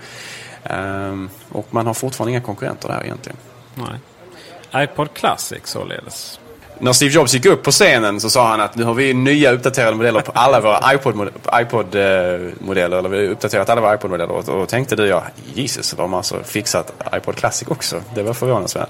Um, 0.69 1.29
och 1.49 1.67
man 1.69 1.87
har 1.87 1.93
fortfarande 1.93 2.31
inga 2.31 2.41
konkurrenter 2.41 2.87
där 2.87 3.03
egentligen. 3.03 3.37
Nej. 3.75 4.83
iPod 4.83 5.13
Classic 5.13 5.61
således. 5.63 6.39
När 6.79 6.93
Steve 6.93 7.11
Jobs 7.11 7.33
gick 7.33 7.45
upp 7.45 7.63
på 7.63 7.71
scenen 7.71 8.21
så 8.21 8.29
sa 8.29 8.47
han 8.47 8.61
att 8.61 8.75
nu 8.75 8.83
har 8.83 8.93
vi 8.93 9.13
nya 9.13 9.51
uppdaterade 9.51 9.97
modeller 9.97 10.21
på 10.21 10.31
alla 10.31 10.59
våra 10.59 10.93
iPod-modeller. 10.93 11.61
iPod 11.61 11.95
eller 11.95 13.09
vi 13.09 13.17
har 13.17 13.33
uppdaterat 13.33 13.69
alla 13.69 13.81
våra 13.81 13.95
iPod-modeller. 13.95 14.31
Och 14.31 14.43
då 14.45 14.65
tänkte 14.65 14.95
du, 14.95 15.07
ja, 15.07 15.23
Jesus, 15.53 15.91
de 15.91 16.11
har 16.11 16.17
alltså 16.17 16.43
fixat 16.43 16.93
iPod 17.13 17.35
Classic 17.35 17.67
också. 17.67 18.01
Det 18.15 18.23
var 18.23 18.33
förvånansvärt. 18.33 18.89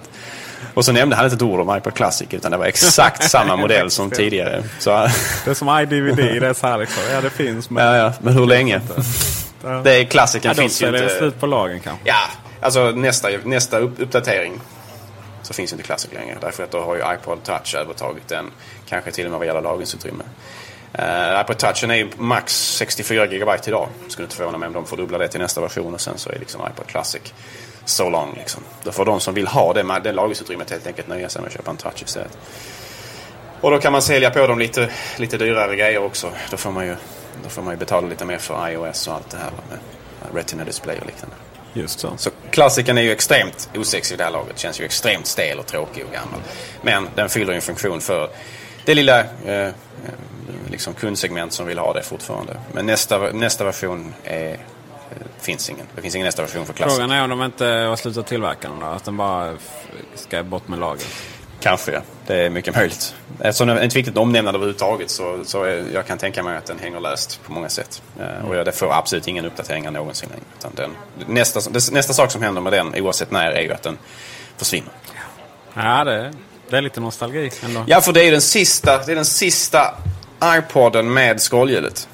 Och 0.74 0.86
så 0.86 0.92
nämnde 0.92 1.16
han 1.16 1.26
inte 1.26 1.36
ett 1.36 1.42
ord 1.42 1.60
om 1.60 1.78
iPod 1.78 1.94
Classic 1.94 2.28
utan 2.32 2.52
det 2.52 2.58
var 2.58 2.66
exakt 2.66 3.24
samma 3.30 3.56
modell 3.56 3.92
som 3.92 4.10
tidigare. 4.12 4.64
Så... 4.80 4.90
Det 5.46 5.52
är 5.52 5.54
som 5.54 5.80
iDVD, 5.80 6.18
det 6.18 6.48
är 6.48 6.54
så 6.54 6.68
här 6.68 6.78
liksom. 6.78 7.04
Ja, 7.12 7.22
det 7.22 7.30
finns. 7.30 7.70
Men, 7.70 7.86
ja, 7.86 7.98
ja. 7.98 8.14
men 8.22 8.34
hur 8.34 8.46
länge? 8.46 8.82
Det 9.84 9.92
är 9.92 10.06
klassiken 10.06 10.50
ja, 10.50 10.62
finns 10.62 10.82
ju 10.82 10.88
inte. 10.88 11.10
Slut 11.10 11.40
på 11.40 11.46
lagen 11.46 11.80
kanske. 11.80 12.10
Ja, 12.10 12.30
alltså 12.62 12.92
nästa, 12.92 13.30
nästa 13.44 13.80
uppdatering 13.80 14.60
så 15.42 15.54
finns 15.54 15.72
inte 15.72 15.84
Classic 15.84 16.14
längre. 16.14 16.38
Därför 16.42 16.64
att 16.64 16.72
då 16.72 16.80
har 16.80 16.96
ju 16.96 17.02
iPod 17.14 17.44
Touch 17.44 17.76
övertagit 17.76 18.28
den. 18.28 18.52
Kanske 18.90 19.12
till 19.12 19.26
och 19.26 19.32
med 19.32 19.40
vad 19.40 19.48
gäller 19.48 19.62
lagringsutrymme. 19.62 20.24
Uh, 21.00 21.42
iPod 21.42 21.58
Touchen 21.58 21.92
är 21.92 21.96
ju 21.96 22.10
max 22.18 22.76
64 22.76 23.28
GB 23.28 23.52
idag. 23.68 23.88
Skulle 24.08 24.26
inte 24.26 24.36
förvåna 24.36 24.58
mig 24.58 24.68
om 24.68 24.74
de 24.74 24.86
fördubblar 24.86 25.20
det 25.20 25.28
till 25.28 25.40
nästa 25.40 25.62
version 25.62 25.94
och 25.94 26.02
sen 26.02 26.18
så 26.18 26.30
är 26.30 26.40
liksom 26.40 26.62
iPod 26.62 26.88
Classic 26.88 27.34
so 27.86 28.10
long. 28.10 28.34
Liksom. 28.38 28.64
Då 28.84 28.92
får 28.92 29.06
de 29.06 29.20
som 29.20 29.34
vill 29.34 29.48
ha 29.48 29.74
det, 29.74 30.00
det 30.04 30.12
lagringsutrymmet 30.12 30.72
helt 30.72 30.88
enkelt 30.88 31.08
nöja 31.08 31.30
sig 31.30 31.42
med 31.42 31.48
att 31.48 31.54
köpa 31.54 31.72
en 31.72 31.78
Touch 31.78 32.04
istället. 32.04 32.38
Och 33.62 33.72
då 33.72 33.80
kan 33.80 33.92
man 33.92 34.02
sälja 34.02 34.30
på 34.30 34.48
dem 34.48 34.60
lite, 34.60 34.90
lite 35.18 35.38
dyrare 35.38 35.76
grejer 35.76 36.04
också. 36.04 36.32
Då 36.52 36.58
får 36.58 36.72
man 36.72 36.86
ju 36.86 36.96
då 37.44 37.50
får 37.50 37.62
man 37.62 37.74
ju 37.74 37.78
betala 37.78 38.08
lite 38.08 38.26
mer 38.26 38.38
för 38.38 38.70
iOS 38.70 39.08
och 39.08 39.14
allt 39.14 39.30
det 39.30 39.38
här 39.38 39.52
med 39.70 39.80
Retina 40.36 40.64
Display 40.64 41.00
och 41.00 41.06
liknande. 41.06 41.36
Just 41.74 42.00
så. 42.00 42.14
Så 42.18 42.30
klassikern 42.52 42.98
är 42.98 43.02
ju 43.02 43.12
extremt 43.12 43.70
osexig 43.76 44.16
i 44.16 44.18
det 44.18 44.24
här 44.24 44.32
laget. 44.32 44.60
Känns 44.60 44.82
ju 44.82 44.86
extremt 44.86 45.28
stel 45.28 45.60
och 45.60 45.66
tråkig 45.66 46.06
och 46.06 46.14
gammal. 46.14 46.40
Men 46.82 47.10
den 47.16 47.30
fyller 47.30 47.54
ju 47.54 47.56
en 47.56 47.62
funktion 47.62 48.02
för 48.02 48.30
det 48.86 48.94
lilla 48.94 49.20
eh, 49.46 49.70
liksom 50.70 50.94
kundsegment 50.94 51.54
som 51.54 51.66
vill 51.66 51.78
ha 51.78 51.94
det 51.94 52.04
fortfarande. 52.04 52.58
Men 52.74 52.86
nästa, 52.86 53.18
nästa 53.18 53.64
version 53.64 54.14
är, 54.24 54.58
finns 55.42 55.70
ingen. 55.70 55.86
Det 55.96 56.02
finns 56.02 56.16
ingen 56.16 56.26
nästa 56.26 56.42
version 56.42 56.66
för 56.66 56.74
klassiker. 56.74 56.96
Frågan 56.96 57.18
är 57.18 57.24
om 57.24 57.30
de 57.30 57.44
inte 57.44 57.66
har 57.66 57.96
slutat 57.96 58.28
tillverka 58.28 58.70
den 58.70 58.80
då? 58.80 58.86
Att 58.86 59.04
den 59.04 59.18
bara 59.18 59.54
ska 60.16 60.44
bort 60.44 60.68
med 60.68 60.80
lager? 60.80 61.08
Kanske. 61.64 62.02
Det 62.28 62.36
är 62.36 62.50
mycket 62.50 62.76
möjligt. 62.76 63.16
Eftersom 63.40 63.68
det 63.68 63.74
är 63.74 63.86
ett 63.86 63.96
viktigt 63.96 64.18
omnämnande 64.18 64.58
överhuvudtaget 64.58 65.10
så, 65.10 65.40
så 65.46 65.64
är, 65.64 65.86
jag 65.94 66.08
kan 66.08 66.18
tänka 66.18 66.44
mig 66.44 66.58
att 66.58 66.66
den 66.66 66.80
hänger 66.80 67.00
löst 67.00 67.40
på 67.46 67.52
många 67.52 67.70
sätt. 67.70 68.02
Mm. 68.20 68.46
Och 68.46 68.66
det 68.66 68.72
får 68.72 68.94
absolut 68.94 69.28
ingen 69.28 69.46
uppdateringar 69.46 69.92
någonsin 69.92 70.30
längre. 70.30 70.46
Utan 70.60 70.72
den, 70.76 70.92
nästa, 71.28 71.60
nästa 71.92 72.14
sak 72.14 72.32
som 72.32 72.42
händer 72.42 72.62
med 72.62 72.74
den, 72.74 72.96
oavsett 72.96 73.32
när, 73.32 73.52
är 73.52 73.62
ju 73.62 73.74
att 73.74 73.84
den 73.84 73.98
försvinner. 74.58 74.92
Ja, 75.74 76.04
det, 76.04 76.34
det 76.70 76.78
är 76.78 76.82
lite 76.82 77.00
nostalgi 77.00 77.52
ändå. 77.64 77.84
Ja, 77.88 78.02
för 78.02 78.14
det 78.14 78.28
är 78.28 78.32
den 78.32 78.42
sista, 78.42 79.04
det 79.06 79.12
är 79.12 79.16
den 79.16 79.26
sista 79.26 79.96
iPoden 80.46 81.14
med 81.14 81.42
skrollhjulet. 81.42 82.08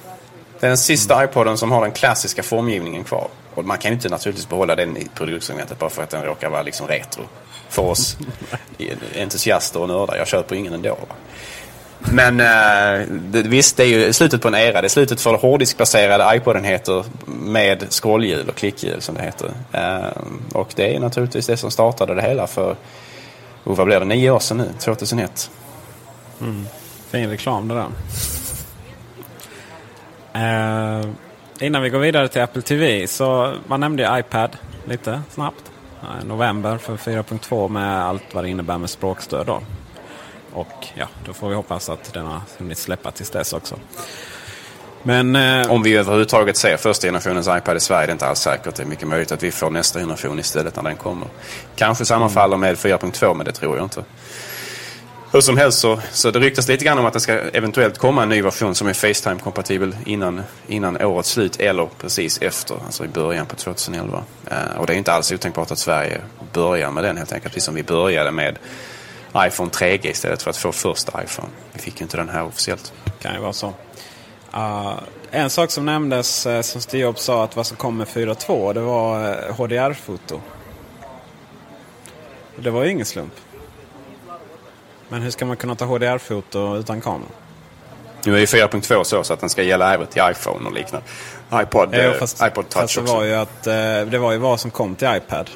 Det 0.59 0.65
är 0.65 0.69
den 0.69 0.77
sista 0.77 1.13
mm. 1.13 1.29
iPoden 1.29 1.57
som 1.57 1.71
har 1.71 1.81
den 1.81 1.91
klassiska 1.91 2.43
formgivningen 2.43 3.03
kvar. 3.03 3.27
Och 3.59 3.65
man 3.65 3.77
kan 3.77 3.91
ju 3.91 3.95
inte 3.95 4.09
naturligtvis 4.09 4.49
behålla 4.49 4.75
den 4.75 4.97
i 4.97 5.07
produktsegmentet 5.15 5.79
bara 5.79 5.89
för 5.89 6.03
att 6.03 6.09
den 6.09 6.23
råkar 6.23 6.49
vara 6.49 6.61
liksom 6.61 6.87
retro 6.87 7.23
för 7.69 7.81
oss 7.81 8.17
entusiaster 9.15 9.81
och 9.81 9.87
nördar. 9.87 10.15
Jag 10.15 10.27
köper 10.27 10.55
ingen 10.55 10.73
ändå. 10.73 10.89
Va? 10.89 11.15
Men 11.99 12.39
eh, 12.39 13.07
det, 13.09 13.41
visst, 13.41 13.77
det 13.77 13.83
är 13.83 13.87
ju 13.87 14.13
slutet 14.13 14.41
på 14.41 14.47
en 14.47 14.55
era. 14.55 14.81
Det 14.81 14.87
är 14.87 14.89
slutet 14.89 15.21
för 15.21 15.37
hårddiskbaserade 15.37 16.37
iPodenheter 16.37 17.05
med 17.25 17.85
scrollhjul 17.89 18.49
och 18.49 18.55
klickhjul 18.55 19.01
som 19.01 19.15
det 19.15 19.21
heter. 19.21 19.51
Eh, 19.71 20.21
och 20.53 20.73
det 20.75 20.95
är 20.95 20.99
naturligtvis 20.99 21.47
det 21.47 21.57
som 21.57 21.71
startade 21.71 22.15
det 22.15 22.21
hela 22.21 22.47
för, 22.47 22.75
oh, 23.63 23.75
vad 23.75 23.87
blir 23.87 23.99
det, 23.99 24.05
nio 24.05 24.31
år 24.31 24.39
sedan 24.39 24.57
nu? 24.57 24.69
2001. 24.79 25.51
Mm. 26.41 26.65
Fin 27.09 27.29
reklam 27.29 27.67
det 27.67 27.75
där. 27.75 27.89
Eh, 30.33 31.05
innan 31.61 31.81
vi 31.81 31.89
går 31.89 31.99
vidare 31.99 32.27
till 32.27 32.41
Apple 32.41 32.61
TV 32.61 33.07
så 33.07 33.53
man 33.67 33.79
nämnde 33.79 34.03
ju 34.03 34.19
iPad 34.19 34.57
lite 34.85 35.21
snabbt 35.29 35.63
november 36.25 36.77
för 36.77 36.97
4.2 36.97 37.69
med 37.69 38.03
allt 38.05 38.23
vad 38.33 38.43
det 38.43 38.49
innebär 38.49 38.77
med 38.77 38.89
språkstöd. 38.89 39.47
Då. 39.47 39.61
Och 40.53 40.87
ja, 40.95 41.07
då 41.25 41.33
får 41.33 41.49
vi 41.49 41.55
hoppas 41.55 41.89
att 41.89 42.13
den 42.13 42.25
har 42.25 42.41
hunnit 42.57 42.77
släppa 42.77 43.11
tills 43.11 43.29
dess 43.29 43.53
också. 43.53 43.75
Men, 45.03 45.35
eh, 45.35 45.71
Om 45.71 45.83
vi 45.83 45.97
överhuvudtaget 45.97 46.57
ser 46.57 46.77
första 46.77 47.07
generationens 47.07 47.47
iPad 47.47 47.77
i 47.77 47.79
Sverige, 47.79 48.05
det 48.05 48.11
är 48.11 48.13
inte 48.13 48.27
alls 48.27 48.39
säkert. 48.39 48.75
Det 48.75 48.83
är 48.83 48.87
mycket 48.87 49.07
möjligt 49.07 49.31
att 49.31 49.43
vi 49.43 49.51
får 49.51 49.69
nästa 49.69 49.99
generation 49.99 50.39
istället 50.39 50.75
när 50.75 50.83
den 50.83 50.95
kommer. 50.95 51.27
Kanske 51.75 52.05
sammanfaller 52.05 52.57
med 52.57 52.75
4.2, 52.77 53.33
men 53.33 53.45
det 53.45 53.51
tror 53.51 53.77
jag 53.77 53.85
inte. 53.85 54.03
Hur 55.31 55.41
som 55.41 55.57
helst 55.57 55.79
så, 55.79 55.99
så 56.11 56.31
det 56.31 56.39
ryktas 56.39 56.67
lite 56.67 56.85
grann 56.85 56.99
om 56.99 57.05
att 57.05 57.13
det 57.13 57.19
ska 57.19 57.33
eventuellt 57.33 57.97
komma 57.97 58.23
en 58.23 58.29
ny 58.29 58.41
version 58.41 58.75
som 58.75 58.87
är 58.87 58.93
Facetime-kompatibel 58.93 59.95
innan, 60.05 60.41
innan 60.67 61.01
årets 61.01 61.29
slut 61.29 61.59
eller 61.59 61.89
precis 61.97 62.37
efter, 62.37 62.75
alltså 62.85 63.05
i 63.05 63.07
början 63.07 63.45
på 63.45 63.55
2011. 63.55 64.23
Uh, 64.51 64.57
eh, 64.57 64.79
och 64.79 64.87
det 64.87 64.93
är 64.93 64.97
inte 64.97 65.11
alls 65.11 65.31
otänkbart 65.31 65.71
att 65.71 65.79
Sverige 65.79 66.21
börjar 66.53 66.91
med 66.91 67.03
den 67.03 67.17
helt 67.17 67.31
enkelt, 67.31 67.53
precis 67.53 67.65
som 67.65 67.75
vi 67.75 67.83
började 67.83 68.31
med 68.31 68.59
iPhone 69.37 69.69
3G 69.69 70.07
istället 70.07 70.41
för 70.41 70.49
att 70.49 70.57
få 70.57 70.71
första 70.71 71.23
iPhone. 71.23 71.49
Vi 71.73 71.79
fick 71.79 71.99
ju 71.99 72.03
inte 72.03 72.17
den 72.17 72.29
här 72.29 72.43
officiellt. 72.43 72.93
Det 73.05 73.23
kan 73.23 73.33
ju 73.33 73.41
vara 73.41 73.53
så. 73.53 73.73
Uh, 74.55 74.99
en 75.31 75.49
sak 75.49 75.71
som 75.71 75.85
nämndes 75.85 76.45
uh, 76.45 76.61
som 76.61 76.81
Steve 76.81 77.03
Jobs 77.03 77.23
sa 77.23 77.43
att 77.43 77.55
vad 77.55 77.67
som 77.67 77.77
kom 77.77 77.97
med 77.97 78.07
4.2 78.07 78.73
det 78.73 78.81
var 78.81 79.51
HDR-foto. 79.51 80.41
Det 82.55 82.69
var 82.69 82.83
ju 82.83 82.91
ingen 82.91 83.05
slump. 83.05 83.33
Men 85.09 85.21
hur 85.21 85.31
ska 85.31 85.45
man 85.45 85.57
kunna 85.57 85.75
ta 85.75 85.85
HDR-foto 85.85 86.77
utan 86.77 87.01
kamera? 87.01 87.29
Nu 88.25 88.35
är 88.35 88.39
ju 88.39 88.45
4.2 88.45 89.03
så, 89.03 89.23
så 89.23 89.33
att 89.33 89.39
den 89.39 89.49
ska 89.49 89.63
gälla 89.63 89.93
även 89.93 90.07
till 90.07 90.21
iPhone 90.31 90.67
och 90.67 90.73
liknande. 90.73 91.07
iPod, 91.53 91.95
fast, 92.19 92.41
eh, 92.41 92.47
iPod 92.47 92.69
Touch 92.69 92.81
fast 92.81 92.95
det 92.95 93.01
också. 93.01 93.15
Var 93.15 93.23
ju 93.23 93.33
att, 93.33 93.67
eh, 93.67 93.73
det 94.11 94.17
var 94.17 94.31
ju 94.31 94.37
vad 94.37 94.59
som 94.59 94.71
kom 94.71 94.95
till 94.95 95.07
iPad. 95.15 95.49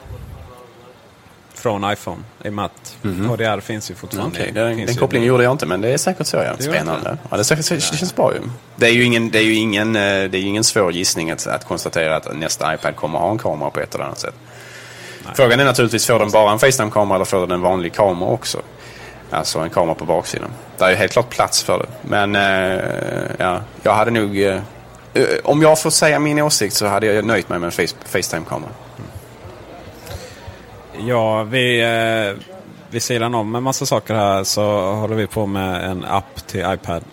Från 1.54 1.91
iPhone. 1.91 2.22
I 2.43 2.49
och 2.49 2.54
med 2.54 2.66
att 2.66 2.97
mm 3.04 3.16
-hmm. 3.16 3.28
HDR 3.28 3.60
finns 3.60 3.91
ju 3.91 3.95
fortfarande. 3.95 4.39
Okay. 4.39 4.51
Den, 4.51 4.86
den 4.86 4.95
kopplingen 4.95 5.28
gjorde 5.28 5.43
jag 5.43 5.51
inte 5.51 5.66
men 5.66 5.82
det 5.82 5.89
är 5.89 5.97
säkert 5.97 6.28
så 6.28 6.38
ja. 6.38 6.54
Spännande. 6.60 7.18
Ja, 7.30 7.38
det, 7.38 7.43
säkert, 7.43 7.70
det 7.70 7.82
känns 7.82 8.16
bra 8.16 8.34
ju. 8.34 8.39
Det 8.76 8.86
är 8.86 8.91
ju 8.91 9.04
ingen, 9.04 9.32
det 9.32 9.39
är 9.39 9.43
ju 9.43 9.54
ingen, 9.54 9.95
eh, 9.95 10.01
det 10.01 10.38
är 10.38 10.43
ingen 10.43 10.64
svår 10.64 10.91
gissning 10.91 11.32
att, 11.32 11.47
att 11.47 11.68
konstatera 11.68 12.16
att 12.16 12.38
nästa 12.38 12.74
iPad 12.74 12.95
kommer 12.95 13.18
att 13.18 13.24
ha 13.24 13.32
en 13.32 13.38
kamera 13.38 13.70
på 13.70 13.80
ett 13.80 13.95
eller 13.95 14.06
annat 14.06 14.20
sätt. 14.20 14.36
Nej. 15.26 15.34
Frågan 15.36 15.60
är 15.60 15.66
naturligtvis, 15.66 16.08
får 16.08 16.20
den 16.20 16.32
bara 16.32 16.51
en 16.51 16.60
Facetime-kamera 16.60 17.16
eller 17.16 17.26
får 17.26 17.39
den 17.39 17.51
en 17.51 17.62
vanlig 17.62 17.93
kamera 17.93 18.30
också? 18.30 18.62
Alltså 19.34 19.59
en 19.59 19.69
kamera 19.69 19.95
på 19.95 20.05
baksidan. 20.05 20.49
Det 20.77 20.86
är 20.86 20.89
ju 20.89 20.95
helt 20.95 21.11
klart 21.11 21.29
plats 21.29 21.63
för 21.63 21.79
det. 21.79 21.88
Men 22.01 22.36
eh, 22.36 22.81
ja, 23.38 23.61
jag 23.84 23.93
hade 23.93 24.11
nog... 24.11 24.41
Eh, 24.41 24.61
eh, 25.13 25.23
om 25.43 25.61
jag 25.61 25.81
får 25.81 25.89
säga 25.89 26.19
min 26.19 26.39
åsikt 26.39 26.75
så 26.75 26.88
hade 26.88 27.05
jag 27.05 27.25
nöjt 27.25 27.49
mig 27.49 27.59
med 27.59 27.65
en 27.65 27.71
face, 27.71 27.95
Facetime-kamera. 28.05 28.69
Mm. 28.97 29.09
Ja, 31.07 31.43
vi... 31.43 31.81
Eh, 31.81 32.34
vid 32.89 33.03
sidan 33.03 33.36
om 33.36 33.55
en 33.55 33.63
massa 33.63 33.86
saker 33.86 34.13
här 34.13 34.43
så 34.43 34.91
håller 34.91 35.15
vi 35.15 35.27
på 35.27 35.45
med 35.45 35.89
en 35.89 36.05
app 36.05 36.47
till 36.47 36.65
iPad. 36.73 37.03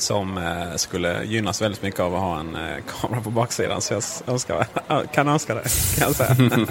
Som 0.00 0.38
eh, 0.38 0.76
skulle 0.76 1.24
gynnas 1.24 1.62
väldigt 1.62 1.82
mycket 1.82 2.00
av 2.00 2.14
att 2.14 2.20
ha 2.20 2.40
en 2.40 2.56
eh, 2.56 2.76
kamera 3.00 3.20
på 3.20 3.30
baksidan. 3.30 3.80
Så 3.80 3.94
jag 3.94 4.02
önskar, 4.26 4.66
kan 5.12 5.28
önska 5.28 5.54
det. 5.54 5.62
Kan 5.98 6.06
jag 6.06 6.16
säga. 6.16 6.36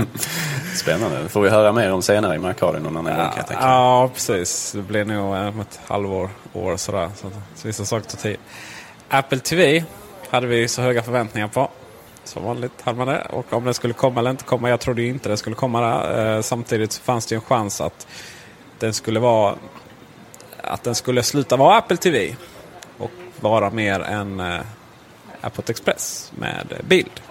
Spännande. 0.76 1.24
Det 1.24 1.30
får 1.30 1.42
vi 1.42 1.50
höra 1.50 1.72
mer 1.72 1.92
om 1.92 2.02
senare 2.02 2.36
i 2.36 2.40
Markradion 2.40 2.84
någon 2.84 2.98
annan 2.98 3.20
ja, 3.20 3.24
gång 3.24 3.58
Ja, 3.62 4.10
precis. 4.14 4.72
Det 4.72 4.82
blir 4.82 5.06
nog 5.06 5.34
om 5.34 5.60
ett 5.60 5.80
halvår, 5.88 6.30
år 6.54 6.78
sådär. 6.78 7.10
Så, 7.16 7.28
så 7.56 7.68
vissa 7.68 7.86
saker 7.86 8.10
tar 8.10 8.18
tid. 8.18 8.38
Apple 9.10 9.40
TV 9.40 9.84
hade 10.30 10.48
vi 10.48 10.68
så 10.68 10.82
höga 10.82 11.04
förväntningar 11.04 11.48
på. 11.48 11.70
Som 12.24 12.44
vanligt 12.44 12.82
hade 12.82 12.98
man 12.98 13.08
det. 13.08 13.28
Och 13.30 13.54
om 13.54 13.66
det 13.66 13.74
skulle 13.74 13.94
komma 13.94 14.20
eller 14.20 14.32
inte 14.32 14.44
komma. 14.44 14.70
Jag 14.70 14.80
trodde 14.80 15.04
inte 15.04 15.30
det 15.30 15.38
skulle 15.38 15.56
komma 15.56 15.82
där. 15.82 16.36
Eh, 16.36 16.42
samtidigt 16.42 16.96
fanns 16.96 17.26
det 17.26 17.36
en 17.36 17.42
chans 17.42 17.82
att 17.82 18.08
den 18.80 18.94
skulle 18.94 19.20
vara 19.20 19.56
att 20.64 20.84
den 20.84 20.96
skulle 20.96 21.24
sluta 21.24 21.58
vara 21.58 21.78
Apple 21.78 21.98
TV 21.98 22.36
vara 23.42 23.70
mer 23.70 24.00
än 24.00 24.40
eh, 24.40 24.60
Applet 25.42 25.70
Express 25.70 26.32
med 26.36 26.66
bild. 26.88 27.22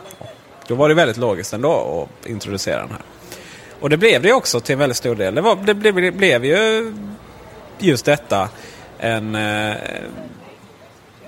Då 0.66 0.74
var 0.74 0.88
det 0.88 0.94
väldigt 0.94 1.16
logiskt 1.16 1.52
ändå 1.52 2.08
att 2.22 2.26
introducera 2.26 2.80
den 2.80 2.90
här. 2.90 3.02
Och 3.80 3.90
det 3.90 3.96
blev 3.96 4.22
det 4.22 4.32
också 4.32 4.60
till 4.60 4.72
en 4.72 4.78
väldigt 4.78 4.96
stor 4.96 5.14
del. 5.14 5.34
Det, 5.34 5.40
var, 5.40 5.56
det 5.56 5.74
blev, 5.74 5.94
det 5.94 6.12
blev 6.12 6.44
ju 6.44 6.94
just 7.78 8.04
detta. 8.04 8.48
En 8.98 9.34
eh, 9.34 9.76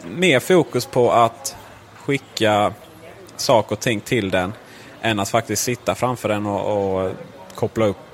mer 0.08 0.40
fokus 0.40 0.86
på 0.86 1.12
att 1.12 1.56
skicka 1.94 2.72
saker 3.36 3.72
och 3.72 3.80
ting 3.80 4.00
till 4.00 4.30
den. 4.30 4.52
Än 5.02 5.20
att 5.20 5.28
faktiskt 5.28 5.62
sitta 5.62 5.94
framför 5.94 6.28
den 6.28 6.46
och, 6.46 7.00
och 7.04 7.12
koppla 7.54 7.86
upp 7.86 8.09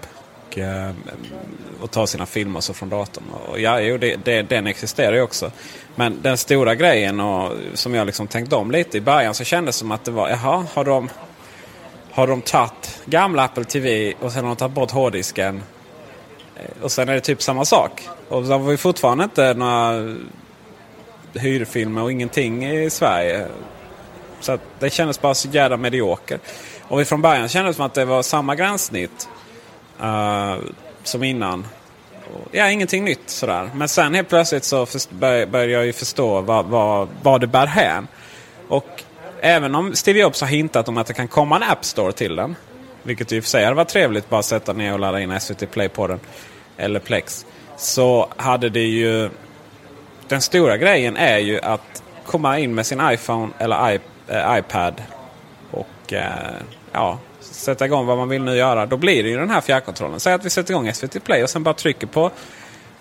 Eh, 0.56 0.88
och, 0.88 1.84
och 1.84 1.90
ta 1.90 2.06
sina 2.06 2.26
filmer 2.26 2.60
så 2.60 2.74
från 2.74 2.88
datorn. 2.88 3.24
Och 3.48 3.60
ja, 3.60 3.80
jo, 3.80 3.98
det, 3.98 4.16
det, 4.24 4.42
den 4.42 4.66
existerar 4.66 5.12
ju 5.12 5.22
också. 5.22 5.50
Men 5.94 6.22
den 6.22 6.38
stora 6.38 6.74
grejen 6.74 7.20
och, 7.20 7.52
som 7.74 7.94
jag 7.94 8.06
liksom 8.06 8.26
tänkte 8.26 8.56
om 8.56 8.70
lite 8.70 8.98
i 8.98 9.00
början 9.00 9.34
så 9.34 9.44
kändes 9.44 9.76
det 9.76 9.78
som 9.78 9.90
att 9.90 10.04
det 10.04 10.10
var, 10.10 10.28
jaha, 10.28 10.66
har 10.74 10.84
de, 10.84 11.08
har 12.10 12.26
de 12.26 12.42
tagit 12.42 13.02
gamla 13.04 13.44
Apple 13.44 13.64
TV 13.64 14.14
och 14.20 14.32
sen 14.32 14.44
har 14.44 14.48
de 14.48 14.56
tagit 14.56 14.74
bort 14.74 14.90
hårddisken. 14.90 15.62
Eh, 16.56 16.82
och 16.82 16.92
sen 16.92 17.08
är 17.08 17.14
det 17.14 17.20
typ 17.20 17.42
samma 17.42 17.64
sak. 17.64 18.08
Och 18.28 18.46
så 18.46 18.52
har 18.52 18.58
vi 18.58 18.76
fortfarande 18.76 19.24
inte 19.24 19.54
några 19.54 20.16
hyrfilmer 21.34 22.02
och 22.02 22.12
ingenting 22.12 22.66
i 22.66 22.90
Sverige. 22.90 23.46
Så 24.40 24.52
att 24.52 24.60
det 24.78 24.90
kändes 24.90 25.20
bara 25.20 25.34
så 25.34 25.48
jävla 25.48 25.76
medioker. 25.76 26.38
Och 26.82 27.00
vi 27.00 27.04
från 27.04 27.22
början 27.22 27.48
kändes 27.48 27.74
det 27.74 27.76
som 27.76 27.86
att 27.86 27.94
det 27.94 28.04
var 28.04 28.22
samma 28.22 28.54
gränssnitt 28.54 29.28
uh, 30.02 30.56
som 31.02 31.22
innan. 31.22 31.66
Ja, 32.50 32.70
ingenting 32.70 33.04
nytt 33.04 33.30
sådär. 33.30 33.70
Men 33.74 33.88
sen 33.88 34.14
helt 34.14 34.28
plötsligt 34.28 34.64
så 34.64 34.86
började 35.10 35.66
jag 35.66 35.86
ju 35.86 35.92
förstå 35.92 36.40
vad, 36.40 36.66
vad, 36.66 37.08
vad 37.22 37.40
det 37.40 37.46
bär 37.46 37.66
hän. 37.66 38.08
Och 38.68 39.02
även 39.40 39.74
om 39.74 39.94
Steve 39.94 40.18
Jobs 40.18 40.40
har 40.40 40.48
hintat 40.48 40.88
om 40.88 40.96
att 40.96 41.06
det 41.06 41.14
kan 41.14 41.28
komma 41.28 41.56
en 41.56 41.62
App 41.62 41.84
Store 41.84 42.12
till 42.12 42.36
den. 42.36 42.56
Vilket 43.02 43.32
i 43.32 43.40
och 43.40 43.44
för 43.44 43.50
sig 43.50 43.64
hade 43.64 43.76
varit 43.76 43.88
trevligt 43.88 44.28
bara 44.28 44.42
sätta 44.42 44.72
ner 44.72 44.92
och 44.92 44.98
ladda 44.98 45.20
in 45.20 45.40
SVT 45.40 45.70
Play 45.70 45.88
på 45.88 46.06
den. 46.06 46.20
Eller 46.76 47.00
Plex. 47.00 47.46
Så 47.76 48.28
hade 48.36 48.68
det 48.68 48.86
ju... 48.86 49.30
Den 50.28 50.40
stora 50.40 50.76
grejen 50.76 51.16
är 51.16 51.38
ju 51.38 51.60
att 51.60 52.02
komma 52.26 52.58
in 52.58 52.74
med 52.74 52.86
sin 52.86 53.00
iPhone 53.10 53.52
eller 53.58 53.92
I, 53.92 54.00
eh, 54.28 54.58
iPad. 54.58 55.02
Och 55.70 56.12
eh, 56.12 56.54
ja, 56.92 57.18
sätta 57.54 57.84
igång 57.84 58.06
vad 58.06 58.18
man 58.18 58.28
vill 58.28 58.42
nu 58.42 58.56
göra. 58.56 58.86
Då 58.86 58.96
blir 58.96 59.22
det 59.22 59.28
ju 59.28 59.36
den 59.36 59.50
här 59.50 59.60
fjärrkontrollen. 59.60 60.20
Säg 60.20 60.34
att 60.34 60.44
vi 60.44 60.50
sätter 60.50 60.74
igång 60.74 60.92
SVT 60.92 61.24
Play 61.24 61.42
och 61.42 61.50
sen 61.50 61.62
bara 61.62 61.74
trycker 61.74 62.06
på 62.06 62.30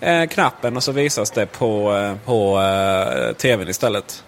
eh, 0.00 0.26
knappen 0.26 0.76
och 0.76 0.82
så 0.82 0.92
visas 0.92 1.30
det 1.30 1.46
på, 1.46 1.96
eh, 1.96 2.14
på 2.24 2.60
eh, 2.60 3.32
tvn 3.36 3.68
istället. 3.68 4.24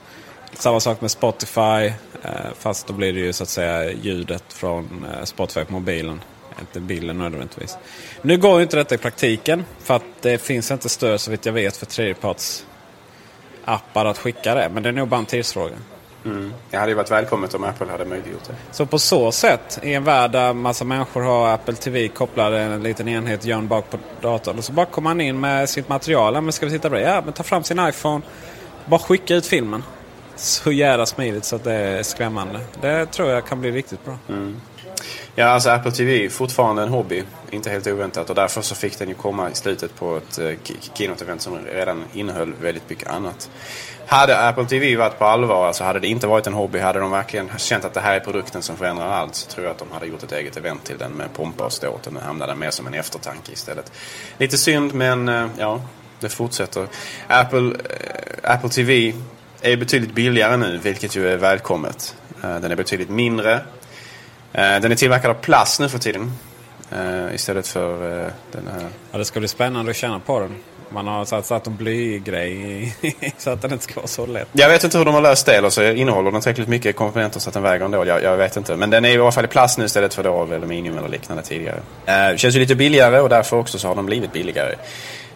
Samma 0.52 0.80
sak 0.80 1.00
med 1.00 1.10
Spotify. 1.10 1.92
Eh, 2.22 2.30
fast 2.58 2.86
då 2.86 2.92
blir 2.92 3.12
det 3.12 3.20
ju 3.20 3.32
så 3.32 3.42
att 3.42 3.48
säga 3.48 3.92
ljudet 3.92 4.44
från 4.52 5.06
eh, 5.12 5.24
Spotify 5.24 5.64
på 5.64 5.72
mobilen. 5.72 6.20
Inte 6.60 6.80
bilden 6.80 7.18
nödvändigtvis. 7.18 7.76
Nu 8.22 8.36
går 8.36 8.56
ju 8.56 8.62
inte 8.62 8.76
detta 8.76 8.94
i 8.94 8.98
praktiken. 8.98 9.64
För 9.78 9.96
att 9.96 10.02
det 10.20 10.38
finns 10.38 10.70
inte 10.70 10.88
stöd 10.88 11.20
så 11.20 11.30
vitt 11.30 11.46
jag 11.46 11.52
vet 11.52 11.76
för 11.76 11.86
tredjeparts 11.86 12.66
appar 13.64 14.06
att 14.06 14.18
skicka 14.18 14.54
det. 14.54 14.68
Men 14.74 14.82
det 14.82 14.88
är 14.88 14.92
nog 14.92 15.08
bara 15.08 15.20
en 15.20 15.26
tidsfråga. 15.26 15.76
Mm. 16.30 16.52
Det 16.70 16.76
hade 16.76 16.90
ju 16.90 16.96
varit 16.96 17.10
välkommet 17.10 17.54
om 17.54 17.64
Apple 17.64 17.86
hade 17.90 18.04
möjliggjort 18.04 18.44
det. 18.46 18.54
Så 18.70 18.86
på 18.86 18.98
så 18.98 19.32
sätt, 19.32 19.78
i 19.82 19.94
en 19.94 20.04
värld 20.04 20.32
där 20.32 20.52
massa 20.52 20.84
människor 20.84 21.22
har 21.22 21.48
Apple 21.48 21.74
TV 21.74 22.08
kopplad 22.08 22.54
en 22.54 22.82
liten 22.82 23.08
enhet 23.08 23.44
gömd 23.44 23.68
bak 23.68 23.90
på 23.90 23.98
datorn. 24.20 24.58
Och 24.58 24.64
så 24.64 24.72
bara 24.72 24.86
kommer 24.86 25.10
man 25.10 25.20
in 25.20 25.40
med 25.40 25.68
sitt 25.68 25.88
material. 25.88 26.34
Ja, 26.34 26.40
men 26.40 26.52
ska 26.52 26.66
vi 26.66 26.72
sitta 26.72 26.90
bredvid? 26.90 27.10
Ja, 27.10 27.22
men 27.24 27.32
ta 27.32 27.42
fram 27.42 27.64
sin 27.64 27.88
iPhone. 27.88 28.24
Bara 28.84 29.00
skicka 29.00 29.34
ut 29.34 29.46
filmen. 29.46 29.82
Så 30.36 30.72
jävla 30.72 31.06
smidigt 31.06 31.44
så 31.44 31.56
att 31.56 31.64
det 31.64 31.72
är 31.72 32.02
skrämmande. 32.02 32.60
Det 32.80 33.06
tror 33.06 33.30
jag 33.30 33.46
kan 33.46 33.60
bli 33.60 33.70
riktigt 33.70 34.04
bra. 34.04 34.18
Mm. 34.28 34.60
Ja, 35.34 35.46
alltså 35.46 35.70
Apple 35.70 35.92
TV 35.92 36.24
är 36.24 36.28
fortfarande 36.28 36.82
en 36.82 36.88
hobby. 36.88 37.22
Inte 37.50 37.70
helt 37.70 37.86
oväntat. 37.86 38.30
Och 38.30 38.36
därför 38.36 38.62
så 38.62 38.74
fick 38.74 38.98
den 38.98 39.08
ju 39.08 39.14
komma 39.14 39.50
i 39.50 39.54
slutet 39.54 39.96
på 39.96 40.16
ett 40.16 40.38
uh, 40.38 40.52
keynote-event 40.94 41.38
som 41.38 41.58
redan 41.72 42.04
innehöll 42.12 42.52
väldigt 42.62 42.90
mycket 42.90 43.08
annat. 43.08 43.50
Hade 44.10 44.48
Apple 44.48 44.64
TV 44.64 44.96
varit 44.96 45.18
på 45.18 45.24
allvar, 45.24 45.66
alltså 45.66 45.84
hade 45.84 46.00
det 46.00 46.06
inte 46.06 46.26
varit 46.26 46.46
en 46.46 46.54
hobby, 46.54 46.78
hade 46.78 46.98
de 46.98 47.10
verkligen 47.10 47.50
känt 47.58 47.84
att 47.84 47.94
det 47.94 48.00
här 48.00 48.16
är 48.16 48.20
produkten 48.20 48.62
som 48.62 48.76
förändrar 48.76 49.06
allt 49.06 49.34
så 49.34 49.50
tror 49.50 49.66
jag 49.66 49.72
att 49.72 49.78
de 49.78 49.92
hade 49.92 50.06
gjort 50.06 50.22
ett 50.22 50.32
eget 50.32 50.56
event 50.56 50.84
till 50.84 50.98
den 50.98 51.12
med 51.12 51.32
pompa 51.32 51.64
och 51.64 51.72
ståt. 51.72 52.06
Och 52.06 52.12
nu 52.12 52.20
hamnar 52.20 52.46
den 52.46 52.58
mer 52.58 52.70
som 52.70 52.86
en 52.86 52.94
eftertanke 52.94 53.52
istället. 53.52 53.92
Lite 54.38 54.58
synd 54.58 54.94
men 54.94 55.28
eh, 55.28 55.46
ja, 55.58 55.80
det 56.20 56.28
fortsätter. 56.28 56.86
Apple, 57.26 57.58
eh, 57.68 58.52
Apple 58.54 58.68
TV 58.68 59.14
är 59.62 59.76
betydligt 59.76 60.14
billigare 60.14 60.56
nu, 60.56 60.78
vilket 60.78 61.16
ju 61.16 61.28
är 61.28 61.36
välkommet. 61.36 62.16
Eh, 62.44 62.60
den 62.60 62.72
är 62.72 62.76
betydligt 62.76 63.10
mindre. 63.10 63.60
Den 64.52 64.92
är 64.92 64.94
tillverkad 64.94 65.30
av 65.30 65.34
plast 65.34 65.80
nu 65.80 65.88
för 65.88 65.98
tiden. 65.98 66.32
Istället 67.34 67.68
för 67.68 67.98
den 68.52 68.68
här... 68.72 68.88
Ja, 69.12 69.18
det 69.18 69.24
ska 69.24 69.38
bli 69.40 69.48
spännande 69.48 69.90
att 69.90 69.96
känna 69.96 70.20
på 70.20 70.40
den. 70.40 70.54
Man 70.90 71.06
har 71.06 71.24
satt, 71.24 71.46
satt 71.46 71.66
en 71.66 71.76
blygrej 71.76 72.96
så 73.38 73.50
att 73.50 73.62
den 73.62 73.72
inte 73.72 73.84
ska 73.84 73.94
vara 73.94 74.06
så 74.06 74.26
lätt. 74.26 74.48
Jag 74.52 74.68
vet 74.68 74.84
inte 74.84 74.98
hur 74.98 75.04
de 75.04 75.14
har 75.14 75.20
löst 75.20 75.46
det. 75.46 75.56
Eller 75.56 75.70
så 75.70 75.82
innehåller 75.82 76.30
den 76.30 76.40
tillräckligt 76.40 76.68
mycket 76.68 76.96
komponenter 76.96 77.40
så 77.40 77.50
att 77.50 77.54
den 77.54 77.62
väger 77.62 77.84
ändå. 77.84 78.06
Jag, 78.06 78.22
jag 78.22 78.36
vet 78.36 78.56
inte. 78.56 78.76
Men 78.76 78.90
den 78.90 79.04
är 79.04 79.08
i 79.08 79.18
alla 79.18 79.32
fall 79.32 79.44
i 79.44 79.48
plast 79.48 79.78
nu 79.78 79.84
istället 79.84 80.14
för 80.14 80.22
då 80.22 80.40
aluminium 80.40 80.98
eller 80.98 81.08
liknande 81.08 81.42
tidigare. 81.42 81.80
Eh, 82.06 82.36
känns 82.36 82.56
ju 82.56 82.60
lite 82.60 82.74
billigare 82.74 83.20
och 83.20 83.28
därför 83.28 83.56
också 83.56 83.78
så 83.78 83.88
har 83.88 83.94
de 83.94 84.06
blivit 84.06 84.32
billigare. 84.32 84.74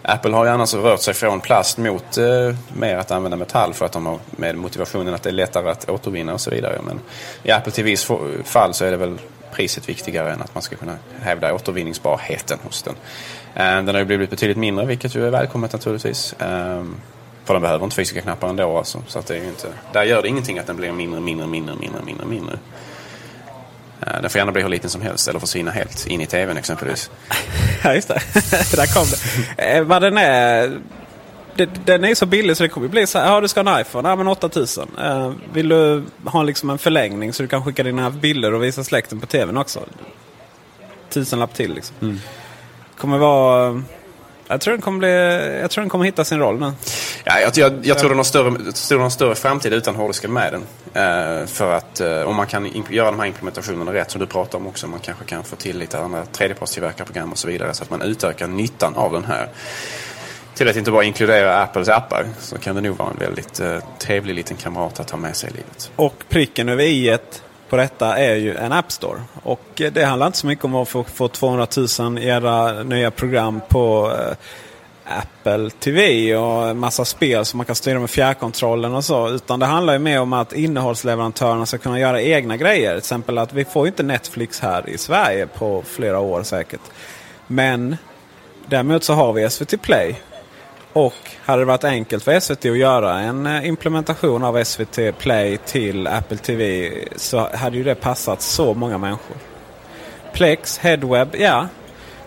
Apple 0.02 0.32
har 0.32 0.44
ju 0.44 0.50
annars 0.50 0.74
rört 0.74 1.00
sig 1.00 1.14
från 1.14 1.40
plast 1.40 1.78
mot 1.78 2.18
eh, 2.18 2.54
mer 2.72 2.96
att 2.96 3.10
använda 3.10 3.36
metall 3.36 3.74
för 3.74 3.86
att 3.86 3.92
de 3.92 4.06
har 4.06 4.18
med 4.30 4.56
motivationen 4.56 5.14
att 5.14 5.22
det 5.22 5.30
är 5.30 5.34
lättare 5.34 5.70
att 5.70 5.90
återvinna 5.90 6.34
och 6.34 6.40
så 6.40 6.50
vidare. 6.50 6.80
Men 6.82 7.00
i 7.42 7.50
Apple 7.50 7.72
till 7.72 7.84
viss 7.84 8.10
fall 8.44 8.74
så 8.74 8.84
är 8.84 8.90
det 8.90 8.96
väl 8.96 9.18
priset 9.52 9.88
viktigare 9.88 10.32
än 10.32 10.42
att 10.42 10.54
man 10.54 10.62
ska 10.62 10.76
kunna 10.76 10.96
hävda 11.20 11.54
återvinningsbarheten 11.54 12.58
hos 12.64 12.82
den. 12.82 12.94
Eh, 13.54 13.64
den 13.64 13.88
har 13.88 13.98
ju 13.98 14.04
blivit 14.04 14.30
betydligt 14.30 14.56
mindre 14.56 14.86
vilket 14.86 15.14
ju 15.14 15.26
är 15.26 15.30
välkommet 15.30 15.72
naturligtvis. 15.72 16.34
Ehm, 16.38 16.96
för 17.44 17.54
den 17.54 17.62
behöver 17.62 17.84
inte 17.84 17.96
fysiska 17.96 18.20
knappar 18.20 18.48
ändå 18.48 18.78
alltså. 18.78 19.02
Så 19.06 19.18
att 19.18 19.26
det 19.26 19.36
är 19.36 19.44
inte, 19.44 19.68
där 19.92 20.02
gör 20.02 20.22
det 20.22 20.28
ingenting 20.28 20.58
att 20.58 20.66
den 20.66 20.76
blir 20.76 20.92
mindre, 20.92 21.20
mindre, 21.20 21.46
mindre, 21.46 21.74
mindre, 21.76 22.02
mindre, 22.04 22.26
mindre. 22.26 22.58
Eh, 24.00 24.20
den 24.20 24.30
får 24.30 24.38
gärna 24.38 24.52
bli 24.52 24.62
hur 24.62 24.68
liten 24.68 24.90
som 24.90 25.02
helst 25.02 25.28
eller 25.28 25.40
försvinna 25.40 25.70
helt 25.70 26.06
in 26.06 26.20
i 26.20 26.26
tvn 26.26 26.56
exempelvis. 26.56 27.10
Ja, 27.84 27.94
just 27.94 28.08
det. 28.08 28.20
Där 28.76 28.94
kom 28.94 29.06
det. 29.10 29.76
Eh, 29.76 29.82
vad 29.84 30.02
den 30.02 30.18
är... 30.18 30.78
Den 31.84 32.04
är 32.04 32.14
så 32.14 32.26
billig 32.26 32.56
så 32.56 32.62
det 32.62 32.68
kommer 32.68 32.88
bli 32.88 33.06
så 33.06 33.18
här. 33.18 33.26
Ja, 33.32 33.40
du 33.40 33.48
ska 33.48 33.62
ha 33.62 33.74
en 33.74 33.80
iPhone. 33.80 34.08
Ja, 34.08 34.16
men 34.16 34.28
8000. 34.28 34.88
Vill 35.52 35.68
du 35.68 36.04
ha 36.24 36.42
liksom 36.42 36.70
en 36.70 36.78
förlängning 36.78 37.32
så 37.32 37.42
du 37.42 37.48
kan 37.48 37.64
skicka 37.64 37.82
dina 37.82 38.10
bilder 38.10 38.54
och 38.54 38.62
visa 38.62 38.84
släkten 38.84 39.20
på 39.20 39.26
tvn 39.26 39.56
också? 39.56 39.80
Tusenlapp 41.08 41.54
till 41.54 41.74
liksom. 41.74 41.96
Mm 42.00 42.18
kommer 43.02 43.18
vara... 43.18 43.82
Jag 44.48 44.60
tror, 44.60 44.72
den 44.72 44.80
kommer 44.80 44.98
bli, 44.98 45.58
jag 45.60 45.70
tror 45.70 45.82
den 45.82 45.88
kommer 45.88 46.04
hitta 46.04 46.24
sin 46.24 46.38
roll 46.38 46.60
nu. 46.60 46.72
Ja, 47.24 47.40
jag, 47.40 47.52
jag, 47.56 47.86
jag 47.86 47.98
tror 47.98 48.08
den 48.08 48.18
har 48.18 48.24
större, 48.24 48.50
tror 48.72 48.98
den 48.98 49.02
har 49.02 49.10
större 49.10 49.34
framtid 49.34 49.72
utan 49.72 49.96
hårddisken 49.96 50.32
med 50.32 50.52
den. 50.52 50.60
Uh, 50.60 51.46
för 51.46 51.72
att 51.72 52.00
uh, 52.00 52.22
om 52.22 52.36
man 52.36 52.46
kan 52.46 52.84
göra 52.90 53.10
de 53.10 53.20
här 53.20 53.26
implementationerna 53.26 53.92
rätt 53.92 54.10
som 54.10 54.20
du 54.20 54.26
pratar 54.26 54.58
om 54.58 54.66
också. 54.66 54.86
Man 54.86 55.00
kanske 55.00 55.24
kan 55.24 55.44
få 55.44 55.56
till 55.56 55.78
lite 55.78 55.98
andra 55.98 56.24
tredjepartstillverkarprogram 56.24 57.32
och 57.32 57.38
så 57.38 57.48
vidare. 57.48 57.74
Så 57.74 57.82
att 57.82 57.90
man 57.90 58.02
utökar 58.02 58.46
nyttan 58.46 58.94
av 58.94 59.12
den 59.12 59.24
här. 59.24 59.48
Till 60.54 60.68
att 60.68 60.76
inte 60.76 60.90
bara 60.90 61.04
inkludera 61.04 61.62
Apples 61.62 61.88
appar 61.88 62.26
så 62.40 62.58
kan 62.58 62.74
det 62.74 62.80
nog 62.80 62.96
vara 62.96 63.10
en 63.10 63.18
väldigt 63.18 63.60
uh, 63.60 63.78
trevlig 63.98 64.34
liten 64.34 64.56
kamrat 64.56 65.00
att 65.00 65.10
ha 65.10 65.18
med 65.18 65.36
sig 65.36 65.50
i 65.50 65.52
livet. 65.52 65.90
Och 65.96 66.24
pricken 66.28 66.68
över 66.68 66.84
i 66.84 67.18
på 67.72 67.76
detta 67.76 68.18
är 68.18 68.34
ju 68.34 68.56
en 68.56 68.72
App 68.72 68.92
Store. 68.92 69.20
Och 69.42 69.80
eh, 69.80 69.92
det 69.92 70.04
handlar 70.04 70.26
inte 70.26 70.38
så 70.38 70.46
mycket 70.46 70.64
om 70.64 70.74
att 70.74 70.88
få, 70.88 71.04
få 71.04 71.28
200 71.28 71.66
000 71.98 72.18
era 72.18 72.82
nya 72.82 73.10
program 73.10 73.60
på 73.68 74.12
eh, 74.18 74.36
Apple 75.18 75.70
TV 75.70 76.36
och 76.36 76.76
massa 76.76 77.04
spel 77.04 77.44
som 77.44 77.58
man 77.58 77.66
kan 77.66 77.74
styra 77.74 77.98
med 78.00 78.10
fjärrkontrollen 78.10 78.94
och 78.94 79.04
så. 79.04 79.28
Utan 79.28 79.60
det 79.60 79.66
handlar 79.66 79.92
ju 79.92 79.98
mer 79.98 80.20
om 80.20 80.32
att 80.32 80.52
innehållsleverantörerna 80.52 81.66
ska 81.66 81.78
kunna 81.78 82.00
göra 82.00 82.22
egna 82.22 82.56
grejer. 82.56 82.90
Till 82.90 82.98
exempel 82.98 83.38
att 83.38 83.52
vi 83.52 83.64
får 83.64 83.86
inte 83.86 84.02
Netflix 84.02 84.60
här 84.60 84.88
i 84.88 84.98
Sverige 84.98 85.46
på 85.46 85.82
flera 85.86 86.18
år 86.18 86.42
säkert. 86.42 86.80
Men 87.46 87.96
däremot 88.66 89.04
så 89.04 89.12
har 89.12 89.32
vi 89.32 89.50
SVT 89.50 89.82
Play 89.82 90.20
och 90.92 91.14
hade 91.44 91.62
det 91.62 91.66
varit 91.66 91.84
enkelt 91.84 92.24
för 92.24 92.40
SVT 92.40 92.66
att 92.66 92.78
göra 92.78 93.20
en 93.20 93.46
eh, 93.46 93.68
implementation 93.68 94.44
av 94.44 94.64
SVT 94.64 95.18
Play 95.18 95.56
till 95.56 96.06
Apple 96.06 96.36
TV 96.36 96.90
så 97.16 97.48
hade 97.54 97.76
ju 97.76 97.84
det 97.84 97.94
passat 97.94 98.42
så 98.42 98.74
många 98.74 98.98
människor. 98.98 99.36
Plex, 100.32 100.78
Headweb, 100.78 101.28
ja. 101.38 101.68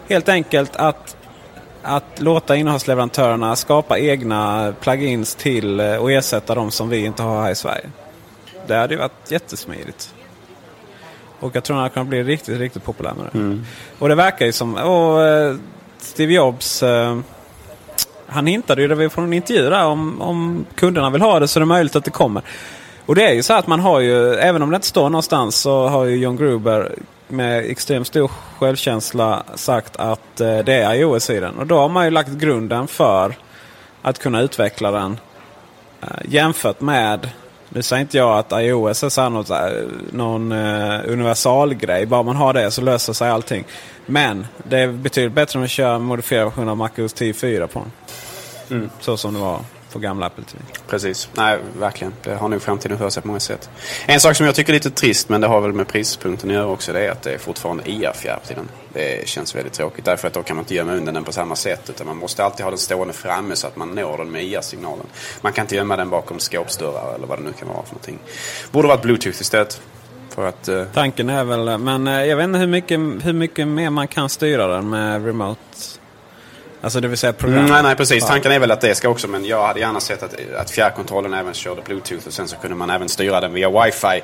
Helt 0.10 0.30
enkelt 0.30 0.76
att, 0.76 1.18
att 1.82 2.22
låta 2.22 2.56
innehållsleverantörerna 2.56 3.56
skapa 3.56 4.00
egna 4.00 4.74
plugins 4.82 5.36
till 5.36 5.80
eh, 5.80 5.96
och 5.96 6.12
ersätta 6.12 6.56
de 6.56 6.72
som 6.72 6.90
vi 6.90 7.06
inte 7.06 7.24
har 7.24 7.44
här 7.44 7.52
i 7.52 7.56
Sverige. 7.56 7.90
Det 8.68 8.76
hade 8.76 8.94
ju 8.94 9.00
varit 9.00 9.32
jättesmidigt. 9.32 10.14
Och 11.40 11.56
jag 11.56 11.64
tror 11.64 11.78
att 11.78 11.82
han 11.82 11.90
kan 11.90 12.10
bli 12.10 12.24
riktigt, 12.24 12.60
riktigt 12.60 12.84
populär 12.84 13.14
med 13.14 13.26
det. 13.32 13.38
Mm. 13.38 13.66
Och 14.00 14.10
det 14.10 14.16
verkar 14.16 14.46
ju 14.46 14.52
som... 14.52 14.76
Och, 14.76 15.24
eh, 15.24 15.56
Steve 15.98 16.34
Jobs 16.34 16.84
han 18.28 18.48
hintade 18.48 18.82
ju 18.82 18.88
det 18.88 19.10
från 19.10 19.24
en 19.24 19.34
intervju 19.34 19.70
där 19.70 19.86
om, 19.86 20.22
om 20.22 20.66
kunderna 20.76 21.10
vill 21.10 21.22
ha 21.22 21.40
det 21.40 21.48
så 21.48 21.60
är 21.60 21.62
det 21.62 21.66
möjligt 21.66 21.96
att 21.96 22.06
det 22.06 22.12
kommer. 22.12 22.44
Och 23.06 23.16
det 23.16 23.28
är 23.28 23.34
ju 23.34 23.44
så 23.44 23.54
att 23.54 23.68
man 23.68 23.80
har 23.80 24.00
ju, 24.00 24.34
även 24.34 24.62
om 24.62 24.70
det 24.70 24.76
inte 24.76 24.88
står 24.88 25.10
någonstans, 25.10 25.56
så 25.56 25.88
har 25.88 26.06
ju 26.06 26.16
John 26.16 26.36
Gruber 26.36 26.92
med 27.28 27.66
extremt 27.66 28.08
stor 28.08 28.32
självkänsla 28.60 29.44
sagt 29.56 29.96
att 29.96 30.42
eh, 30.42 30.58
det 30.58 30.74
är 30.74 30.94
iOS 30.94 31.30
i 31.30 31.40
den. 31.40 31.56
Och 31.56 31.68
då 31.68 31.78
har 31.78 31.90
man 31.90 32.06
ju 32.06 32.12
lagt 32.12 32.30
grunden 32.30 32.88
för 32.88 33.36
att 34.02 34.20
kunna 34.20 34.42
utveckla 34.42 34.92
den 34.92 35.20
eh, 36.02 36.08
jämfört 36.26 36.82
med 36.82 37.30
nu 37.70 37.82
säger 37.82 38.02
inte 38.02 38.18
jag 38.18 38.38
att 38.38 38.52
iOS 38.52 39.04
är 39.04 39.10
så 39.10 39.30
något, 39.30 39.50
eh, 39.50 39.58
någon 40.12 40.52
eh, 40.52 41.00
universalgrej. 41.06 42.06
Bara 42.06 42.24
man 42.24 42.36
har 42.36 42.54
det 42.54 42.72
så 42.72 42.82
löser 42.82 43.14
sig 43.14 43.30
allting. 43.30 43.64
Men 44.06 44.48
det 44.64 44.80
är 44.80 44.88
betydligt 44.88 45.34
bättre 45.34 45.60
om 45.60 45.66
att 45.66 45.72
köra 45.72 45.96
en 45.96 46.02
modifierad 46.02 46.46
version 46.46 46.70
av 46.70 46.78
MacOS 46.78 47.16
10.4 47.16 47.68
på 47.68 47.80
den. 47.80 47.92
Mm. 48.78 48.90
Så 49.00 49.18
som 49.18 49.34
det 49.34 49.40
var 49.40 49.62
på 49.96 50.00
gamla 50.00 50.26
Apple 50.26 50.44
TV. 50.44 50.64
Precis. 50.88 51.30
Nej, 51.34 51.60
verkligen. 51.80 52.14
Det 52.24 52.36
har 52.36 52.50
nog 52.50 52.62
framtiden 52.62 52.98
för 52.98 53.10
sig 53.10 53.22
på 53.22 53.28
många 53.28 53.40
sätt. 53.40 53.70
En 54.06 54.20
sak 54.20 54.36
som 54.36 54.46
jag 54.46 54.56
tycker 54.56 54.74
är 54.74 54.74
lite 54.74 54.92
trist, 54.92 55.30
men 55.30 55.42
det 55.42 55.48
har 55.48 55.62
väl 55.62 55.74
med 55.74 55.88
prispunkten 55.88 56.50
att 56.50 56.56
göra 56.56 56.68
också, 56.68 56.94
det 56.94 57.06
är 57.06 57.12
att 57.12 57.22
det 57.22 57.34
är 57.34 57.38
fortfarande 57.38 57.90
IR-fjärr 57.90 58.40
till 58.48 58.56
den. 58.56 58.70
Det 58.94 59.28
känns 59.28 59.56
väldigt 59.56 59.74
tråkigt, 59.74 60.06
därför 60.06 60.28
att 60.28 60.34
då 60.34 60.44
kan 60.44 60.56
man 60.56 60.64
inte 60.64 60.76
gömma 60.76 60.94
undan 60.94 61.14
den 61.14 61.24
på 61.24 61.32
samma 61.32 61.56
sätt. 61.56 61.90
Utan 61.90 62.08
man 62.08 62.18
måste 62.18 62.44
alltid 62.44 62.64
ha 62.64 62.72
den 62.72 62.80
stående 62.80 63.14
framme 63.14 63.56
så 63.56 63.68
att 63.68 63.76
man 63.76 63.90
når 63.90 64.18
den 64.18 64.32
med 64.32 64.44
IR-signalen. 64.44 65.06
Man 65.42 65.54
kan 65.54 65.64
inte 65.64 65.76
gömma 65.76 65.98
den 65.98 66.10
bakom 66.10 66.40
skåpsdörrar 66.40 67.16
eller 67.16 67.28
vad 67.28 67.40
det 67.40 67.44
nu 67.44 67.52
kan 67.60 67.68
vara 67.68 67.84
för 67.84 67.94
någonting. 67.94 68.20
Borde 68.72 68.88
varit 68.88 69.02
Bluetooth 69.02 69.42
istället. 69.42 69.82
För 70.36 70.48
att, 70.48 70.70
uh... 70.70 70.84
Tanken 70.94 71.30
är 71.30 71.44
väl, 71.44 71.78
men 71.78 72.08
uh, 72.08 72.26
jag 72.26 72.38
vet 72.38 72.44
inte 72.44 72.60
hur 72.60 72.68
mycket, 72.68 73.00
hur 73.00 73.34
mycket 73.34 73.68
mer 73.68 73.90
man 73.90 74.08
kan 74.08 74.30
styra 74.30 74.68
den 74.68 74.90
med 74.90 75.26
remote. 75.26 75.60
Alltså 76.82 77.00
det 77.02 77.08
vill 77.08 77.18
säga 77.18 77.34
program. 77.34 77.60
Mm, 77.60 77.72
nej, 77.72 77.84
nej, 77.84 77.96
precis. 77.96 78.24
Ja. 78.24 78.28
Tanken 78.28 78.52
är 78.52 78.60
väl 78.60 78.72
att 78.72 78.82
det 78.82 78.96
ska 78.96 79.10
också. 79.10 79.28
Men 79.28 79.46
jag 79.46 79.68
hade 79.68 79.80
gärna 79.80 80.00
sett 80.00 80.24
att, 80.24 80.36
att 80.56 80.72
fjärrkontrollen 80.72 81.34
även 81.34 81.54
körde 81.54 81.82
Bluetooth. 81.82 82.28
Och 82.28 82.34
sen 82.34 82.48
så 82.48 82.56
kunde 82.56 82.76
man 82.76 82.90
även 82.90 83.10
styra 83.10 83.42
den 83.42 83.54
via 83.54 83.84
wifi. 83.84 84.24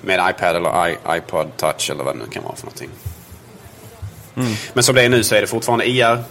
Med 0.00 0.30
iPad 0.30 0.56
eller 0.56 0.88
I, 0.88 0.96
iPod 1.18 1.56
touch 1.56 1.90
eller 1.90 2.04
vad 2.04 2.14
det 2.14 2.18
nu 2.18 2.26
kan 2.30 2.42
vara 2.42 2.56
för 2.56 2.64
någonting. 2.64 2.90
Mm. 4.36 4.52
Men 4.72 4.84
som 4.84 4.94
det 4.94 5.02
är 5.02 5.08
nu 5.08 5.24
så 5.24 5.34
är 5.34 5.40
det 5.40 5.46
fortfarande 5.46 5.88
IR. 5.88 6.24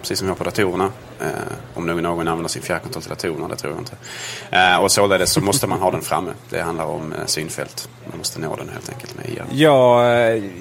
Precis 0.00 0.18
som 0.18 0.26
vi 0.26 0.30
har 0.30 0.36
på 0.36 0.44
datorerna. 0.44 0.92
Eh, 1.22 1.28
om 1.74 1.86
nu 1.86 2.00
någon 2.00 2.28
använder 2.28 2.48
sin 2.48 2.62
fjärrkontroll 2.62 3.02
till 3.02 3.10
datorerna, 3.10 3.48
det 3.48 3.56
tror 3.56 3.72
jag 3.72 3.80
inte. 3.80 3.96
Eh, 4.50 4.76
och 4.76 4.92
således 4.92 5.32
så 5.32 5.40
måste 5.40 5.66
man 5.66 5.80
ha 5.80 5.90
den 5.90 6.02
framme. 6.02 6.32
Det 6.50 6.60
handlar 6.60 6.84
om 6.84 7.12
eh, 7.12 7.26
synfält. 7.26 7.88
Man 8.10 8.18
måste 8.18 8.40
nå 8.40 8.56
den 8.56 8.68
helt 8.68 8.88
enkelt 8.88 9.16
med 9.16 9.28
IR. 9.28 9.44
Ja, 9.50 10.06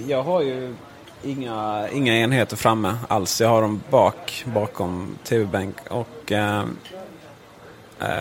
jag 0.08 0.24
har 0.24 0.42
ju 0.42 0.76
inga, 1.24 1.90
inga 1.90 2.16
enheter 2.16 2.58
framme 2.58 2.96
alls. 3.08 3.42
Jag 3.42 3.50
har 3.50 3.62
dem 3.62 3.82
bak, 3.90 4.46
bakom 4.48 5.18
tv-bänk. 5.24 5.76
Och 5.90 6.32
eh, 6.32 6.64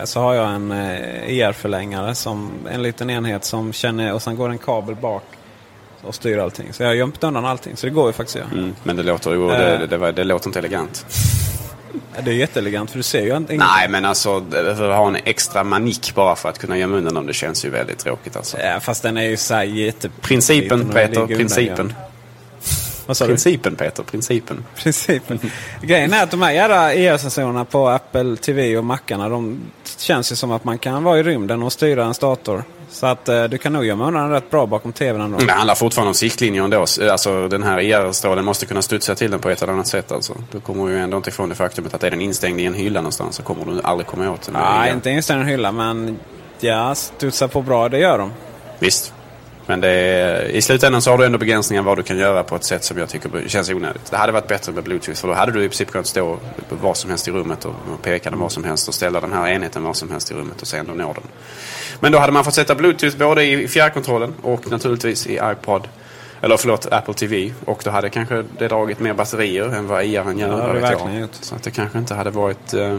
så 0.03 0.19
har 0.19 0.33
jag 0.33 0.53
en 0.53 0.71
eh, 0.71 1.39
ER-förlängare 1.39 2.15
som 2.15 2.51
en 2.71 2.83
liten 2.83 3.09
enhet 3.09 3.45
som 3.45 3.73
känner 3.73 4.13
och 4.13 4.21
sen 4.21 4.35
går 4.35 4.49
en 4.49 4.57
kabel 4.57 4.95
bak 4.95 5.23
och 6.01 6.15
styr 6.15 6.37
allting. 6.37 6.73
Så 6.73 6.83
jag 6.83 6.89
har 6.89 6.95
gömt 6.95 7.23
undan 7.23 7.45
allting. 7.45 7.77
Så 7.77 7.87
det 7.87 7.91
går 7.91 8.07
ju 8.07 8.13
faktiskt 8.13 8.35
att 8.35 8.41
göra. 8.41 8.61
Mm, 8.61 8.75
men 8.83 8.95
det 8.95 9.03
låter, 9.03 9.31
ju, 9.31 9.47
det, 9.47 9.87
det, 9.87 9.97
det, 9.97 10.11
det 10.11 10.23
låter 10.23 10.47
inte 10.47 10.59
elegant. 10.59 11.05
Det 12.23 12.31
är 12.31 12.35
jätteelegant 12.35 12.91
för 12.91 12.97
du 12.97 13.03
ser 13.03 13.21
ju 13.21 13.37
inte 13.37 13.53
Nej 13.53 13.89
men 13.89 14.05
alltså 14.05 14.37
att 14.37 14.77
ha 14.77 15.07
en 15.07 15.17
extra 15.25 15.63
manik 15.63 16.15
bara 16.15 16.35
för 16.35 16.49
att 16.49 16.59
kunna 16.59 16.77
gömma 16.77 16.97
undan 16.97 17.13
dem 17.13 17.27
det 17.27 17.33
känns 17.33 17.65
ju 17.65 17.69
väldigt 17.69 17.99
tråkigt 17.99 18.35
alltså. 18.35 18.57
Ja 18.59 18.79
fast 18.79 19.03
den 19.03 19.17
är 19.17 19.29
ju 19.29 19.37
såhär 19.37 19.63
jätte... 19.63 20.09
Principen 20.21 20.89
Peter, 20.89 21.27
principen. 21.27 21.93
Vad 23.05 23.17
sa 23.17 23.25
principen? 23.25 23.75
Peter, 23.75 24.03
principen. 24.03 24.65
Principen. 24.75 25.39
Grejen 25.81 26.13
är 26.13 26.23
att 26.23 26.31
de 26.31 26.41
här 26.41 26.51
jävla 26.51 26.93
ER-sensorerna 26.93 27.65
på 27.65 27.89
Apple 27.89 28.35
TV 28.37 28.77
och 28.77 28.85
Macarna 28.85 29.29
de 29.29 29.59
känns 29.97 30.31
ju 30.31 30.35
som 30.35 30.51
att 30.51 30.63
man 30.63 30.77
kan 30.77 31.03
vara 31.03 31.19
i 31.19 31.23
rymden 31.23 31.63
och 31.63 31.73
styra 31.73 32.05
en 32.05 32.13
dator. 32.21 32.63
Så 32.89 33.05
att 33.05 33.29
eh, 33.29 33.43
du 33.43 33.57
kan 33.57 33.73
nog 33.73 33.85
gömma 33.85 34.07
undan 34.07 34.29
rätt 34.29 34.49
bra 34.49 34.65
bakom 34.65 34.93
TVn 34.93 35.21
ändå. 35.21 35.37
Det 35.37 35.51
handlar 35.51 35.75
fortfarande 35.75 36.07
om 36.07 36.13
siktlinjer 36.13 36.63
ändå. 36.63 36.85
Alltså 37.11 37.47
den 37.47 37.63
här 37.63 37.79
ER-strålen 37.79 38.45
måste 38.45 38.65
kunna 38.65 38.81
studsa 38.81 39.15
till 39.15 39.31
den 39.31 39.39
på 39.39 39.49
ett 39.49 39.61
eller 39.61 39.73
annat 39.73 39.87
sätt. 39.87 40.11
Alltså. 40.11 40.33
Du 40.51 40.59
kommer 40.59 40.87
ju 40.89 40.99
ändå 40.99 41.17
inte 41.17 41.29
ifrån 41.29 41.49
det 41.49 41.55
faktumet 41.55 41.93
att 41.93 42.03
är 42.03 42.11
den 42.11 42.21
instängd 42.21 42.59
i 42.59 42.65
en 42.65 42.73
hylla 42.73 43.01
någonstans 43.01 43.35
så 43.35 43.43
kommer 43.43 43.65
du 43.65 43.81
aldrig 43.83 44.07
komma 44.07 44.31
åt 44.31 44.41
den. 44.41 44.53
Nej, 44.53 44.91
inte 44.91 45.09
instängd 45.09 45.39
i 45.39 45.43
en 45.43 45.49
hylla 45.49 45.71
men 45.71 46.19
ja, 46.59 46.95
studsa 46.95 47.47
på 47.47 47.61
bra 47.61 47.89
det 47.89 47.99
gör 47.99 48.17
de. 48.17 48.31
Visst. 48.79 49.13
Men 49.65 49.83
är, 49.83 50.43
i 50.43 50.61
slutändan 50.61 51.01
så 51.01 51.11
har 51.11 51.17
du 51.17 51.25
ändå 51.25 51.37
begränsningar 51.37 51.83
vad 51.83 51.97
du 51.97 52.03
kan 52.03 52.17
göra 52.17 52.43
på 52.43 52.55
ett 52.55 52.63
sätt 52.63 52.83
som 52.83 52.97
jag 52.97 53.09
tycker 53.09 53.47
känns 53.47 53.69
onödigt. 53.69 54.11
Det 54.11 54.17
hade 54.17 54.31
varit 54.31 54.47
bättre 54.47 54.71
med 54.71 54.83
Bluetooth 54.83 55.19
för 55.19 55.27
då 55.27 55.33
hade 55.33 55.51
du 55.51 55.63
i 55.63 55.67
princip 55.67 55.91
kunnat 55.91 56.07
stå 56.07 56.39
var 56.69 56.93
som 56.93 57.09
helst 57.09 57.27
i 57.27 57.31
rummet 57.31 57.65
och, 57.65 57.73
peka 58.01 58.29
den 58.29 58.39
var 58.39 58.49
som 58.49 58.63
helst 58.63 58.87
och 58.87 58.93
ställa 58.93 59.21
den 59.21 59.33
här 59.33 59.47
enheten 59.47 59.83
var 59.83 59.93
som 59.93 60.11
helst 60.11 60.31
i 60.31 60.33
rummet 60.33 60.61
och 60.61 60.67
se 60.67 60.77
ändå 60.77 60.93
nå 60.93 61.13
den. 61.13 61.23
Men 61.99 62.11
då 62.11 62.19
hade 62.19 62.31
man 62.31 62.43
fått 62.43 62.53
sätta 62.53 62.75
Bluetooth 62.75 63.17
både 63.17 63.43
i 63.43 63.67
fjärrkontrollen 63.67 64.33
och 64.41 64.71
naturligtvis 64.71 65.27
i 65.27 65.39
iPod. 65.43 65.87
Eller 66.41 66.57
förlåt, 66.57 66.87
Apple 66.91 67.13
TV. 67.13 67.53
Och 67.65 67.81
då 67.83 67.91
hade 67.91 68.09
kanske 68.09 68.43
det 68.57 68.67
dragit 68.67 68.99
mer 68.99 69.13
batterier 69.13 69.75
än 69.75 69.87
vad 69.87 70.03
IR 70.03 70.09
gör. 70.09 70.59
Ja, 70.59 70.73
det 70.73 70.79
verkligen. 70.79 71.29
Så 71.31 71.55
att 71.55 71.63
det 71.63 71.71
kanske 71.71 71.99
inte 71.99 72.13
hade 72.13 72.29
varit... 72.29 72.73
Uh, 72.73 72.97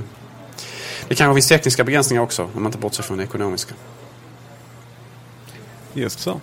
det 1.09 1.15
kanske 1.15 1.35
finns 1.35 1.49
tekniska 1.49 1.85
begränsningar 1.85 2.23
också 2.23 2.43
om 2.43 2.51
man 2.55 2.67
inte 2.67 2.79
bortser 2.79 3.03
från 3.03 3.19
det 3.19 3.25
ekonomiska. 3.25 3.75
Just 5.95 6.21
så. 6.21 6.41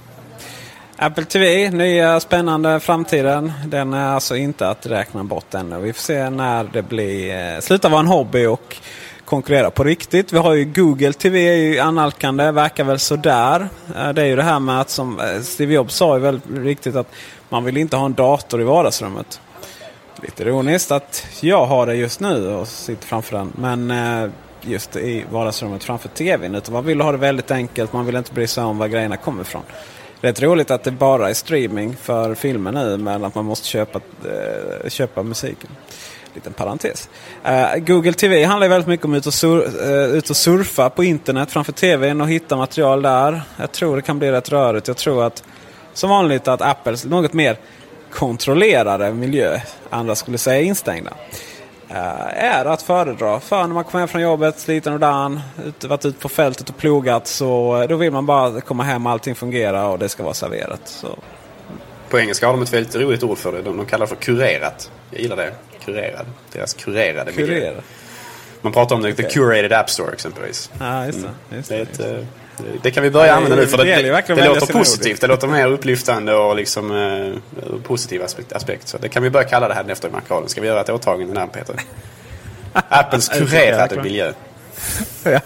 Apple 1.02 1.26
TV, 1.26 1.72
nya 1.72 2.20
spännande 2.20 2.80
framtiden. 2.80 3.52
Den 3.66 3.93
är 3.93 4.08
alltså 4.08 4.36
inte 4.36 4.70
att 4.70 4.86
räkna 4.86 5.24
bort 5.24 5.54
ännu. 5.54 5.80
Vi 5.80 5.93
får 5.93 6.02
se 6.02 6.30
när 6.30 6.64
det 6.64 6.82
blir, 6.82 7.36
eh, 7.56 7.60
slutar 7.60 7.89
vara 7.89 8.00
en 8.00 8.08
hobby 8.08 8.45
och 8.45 8.78
konkurrera 9.26 9.72
på 9.72 9.84
riktigt. 9.84 10.34
Vi 10.34 10.38
har 10.38 10.54
ju 10.54 10.66
Google 10.66 11.14
TV 11.14 11.47
är 11.47 11.56
ju 11.56 11.80
analkande, 11.80 12.52
verkar 12.52 12.84
väl 12.84 13.00
sådär. 13.00 13.70
Eh, 13.97 14.10
det 14.10 14.22
är 14.22 14.26
ju 14.26 14.36
det 14.36 14.43
här 14.43 14.60
med 14.60 14.82
att 14.82 14.89
som 14.89 15.20
eh, 15.20 15.41
Steve 15.41 15.74
Jobs 15.74 15.95
sa 15.95 16.16
ju 16.16 16.22
väldigt 16.22 16.50
riktigt 16.52 16.95
att 16.95 17.12
man 17.50 17.64
vill 17.64 17.78
inte 17.78 17.97
ha 17.97 18.06
en 18.06 18.14
dator 18.14 18.62
i 18.62 18.64
vardagsrummet. 18.64 19.41
Lite 20.22 20.43
ironiskt 20.43 20.91
att 20.91 21.28
jag 21.41 21.66
har 21.66 21.86
det 21.86 21.95
just 21.95 22.20
nu 22.20 22.47
och 22.47 22.68
sitter 22.68 23.08
framför 23.08 23.38
den. 23.38 23.54
Men 23.56 23.93
just 24.62 24.95
i 24.95 25.26
vardagsrummet 25.32 25.84
framför 25.84 26.10
TVn. 26.10 26.56
Utan 26.56 26.74
man 26.74 26.86
vill 26.86 27.02
ha 27.02 27.12
det 27.12 27.18
väldigt 27.18 27.52
enkelt. 27.52 27.93
Man 27.93 28.06
vill 28.06 28.16
inte 28.16 28.34
bry 28.34 28.47
sig 28.47 28.64
om 28.64 28.78
var 28.78 28.88
grejerna 28.88 29.18
kommer 29.18 29.41
ifrån. 29.41 29.64
Rätt 30.22 30.41
roligt 30.41 30.72
att 30.72 30.84
det 30.84 30.91
bara 30.91 31.30
är 31.30 31.34
streaming 31.34 31.95
för 31.95 32.36
filmer 32.36 32.72
nu 32.72 32.97
men 32.97 33.24
att 33.24 33.36
man 33.36 33.45
måste 33.45 33.67
köpa, 33.67 33.99
äh, 34.84 34.89
köpa 34.89 35.24
musiken. 35.24 35.70
Liten 36.34 36.53
parentes. 36.53 37.09
Eh, 37.43 37.76
Google 37.76 38.13
TV 38.13 38.43
handlar 38.43 38.67
väldigt 38.67 38.88
mycket 38.88 39.05
om 39.05 39.13
att 39.13 39.17
ut 39.17 39.26
och, 39.26 39.34
sur, 39.34 39.89
eh, 39.89 40.17
ut 40.17 40.30
och 40.30 40.38
surfa 40.38 40.89
på 40.89 41.03
internet 41.03 41.51
framför 41.51 41.72
TVn 41.72 42.22
och 42.22 42.30
hitta 42.30 42.55
material 42.55 43.01
där. 43.01 43.41
Jag 43.57 43.72
tror 43.72 43.95
det 43.95 44.01
kan 44.01 44.20
bli 44.20 44.32
rätt 44.32 44.49
rörigt. 44.49 44.88
Jag 44.88 44.97
tror 44.97 45.24
att 45.24 45.43
som 45.93 46.09
vanligt 46.09 46.47
att 46.47 46.61
Apples 46.61 47.05
något 47.05 47.34
mer 47.34 47.57
kontrollerade 48.11 49.13
miljö, 49.13 49.59
andra 49.89 50.15
skulle 50.15 50.38
säga 50.38 50.61
instängda. 50.61 51.13
Eh, 51.90 52.44
är 52.44 52.66
att 52.66 52.82
föredra. 52.82 53.40
För 53.40 53.58
när 53.58 53.74
man 53.74 53.84
kommer 53.84 54.00
hem 54.00 54.08
från 54.08 54.22
jobbet, 54.22 54.60
sliten 54.60 54.94
och 54.94 55.00
dan, 55.00 55.40
ut, 55.66 55.84
varit 55.84 56.06
ute 56.06 56.20
på 56.20 56.30
fältet 56.30 56.70
och 56.70 56.78
plogat. 56.78 57.28
Så 57.28 57.82
eh, 57.82 57.88
då 57.88 57.96
vill 57.96 58.12
man 58.12 58.26
bara 58.26 58.62
komma 58.62 58.84
hem 58.84 59.06
och 59.06 59.12
allting 59.12 59.36
fungerar 59.36 59.88
och 59.88 60.00
det 60.00 60.10
ska 60.10 60.24
vara 60.24 60.34
serverat. 60.34 60.82
Så. 60.86 61.18
På 62.10 62.20
engelska 62.20 62.46
har 62.46 62.54
de 62.54 62.62
ett 62.62 62.74
väldigt 62.74 62.96
roligt 62.96 63.24
ord 63.24 63.38
för 63.38 63.52
det. 63.52 63.62
De, 63.62 63.78
de 63.78 63.86
kallar 63.86 64.06
det 64.06 64.10
för 64.10 64.16
kurerat. 64.16 64.92
Jag 65.12 65.22
gillar 65.22 65.36
det. 65.36 65.54
Kurerad. 65.86 66.26
Deras 66.52 66.74
kurerade 66.74 67.32
miljö. 67.32 67.74
Man 68.62 68.74
pratar 68.74 68.96
om 68.96 69.02
okay. 69.02 69.14
the 69.14 69.24
curated 69.24 69.74
app 69.74 69.90
store 69.90 70.14
exempelvis. 70.14 70.72
Ja, 70.80 71.06
just 71.06 71.22
det. 71.50 71.56
Just 71.56 71.70
det, 71.70 71.76
det, 71.76 71.82
är 71.82 72.14
ett, 72.14 72.20
eh, 72.20 72.26
det 72.82 72.91
kan 72.91 73.03
vi 73.03 73.10
börja 73.10 73.36
använda 73.36 73.55
nu 73.55 73.68
för 73.68 73.78
det, 73.78 73.84
det, 73.84 74.24
det, 74.28 74.36
det 74.36 74.45
låter 74.45 74.74
positivt. 74.74 75.22
Det 75.22 75.28
låter 75.28 75.47
mer 75.47 75.68
upplyftande 75.68 76.36
och 76.36 76.55
liksom 76.55 76.91
eh, 76.91 77.80
positiv 77.84 78.24
aspekt, 78.24 78.53
aspekt. 78.53 78.88
Så 78.88 78.97
det 78.97 79.10
kan 79.10 79.24
vi 79.24 79.30
börja 79.30 79.47
kalla 79.47 79.68
det 79.68 79.74
här 79.74 79.89
efter 79.89 80.07
i 80.07 80.12
markraden. 80.12 80.49
Ska 80.49 80.62
vi 80.62 80.68
göra 80.68 80.82
ett 80.82 80.89
åtagande 80.89 81.34
där 81.34 81.47
Peter? 81.47 81.76
Apples 82.89 83.30
kurerade 83.30 84.03
miljö. 84.03 84.34
ja. 85.24 85.39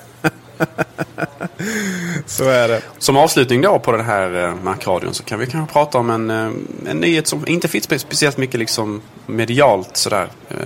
så 2.26 2.50
är 2.50 2.68
det. 2.68 2.82
Som 2.98 3.18
avslutning 3.18 3.62
då 3.62 3.80
på 3.80 3.92
den 3.92 4.06
här 4.06 4.44
eh, 4.44 4.56
markradion 4.64 5.14
så 5.14 5.24
kan 5.24 5.40
vi 5.40 5.46
kanske 5.46 5.74
prata 5.74 5.98
om 5.98 6.10
en, 6.10 6.30
eh, 6.30 6.52
en 6.92 6.98
nyhet 6.98 7.28
som 7.28 7.48
inte 7.48 7.68
finns 7.68 8.02
speciellt 8.02 8.38
mycket 8.38 8.60
liksom 8.60 9.02
medialt 9.26 9.98
sådär 9.98 10.28
eh, 10.50 10.58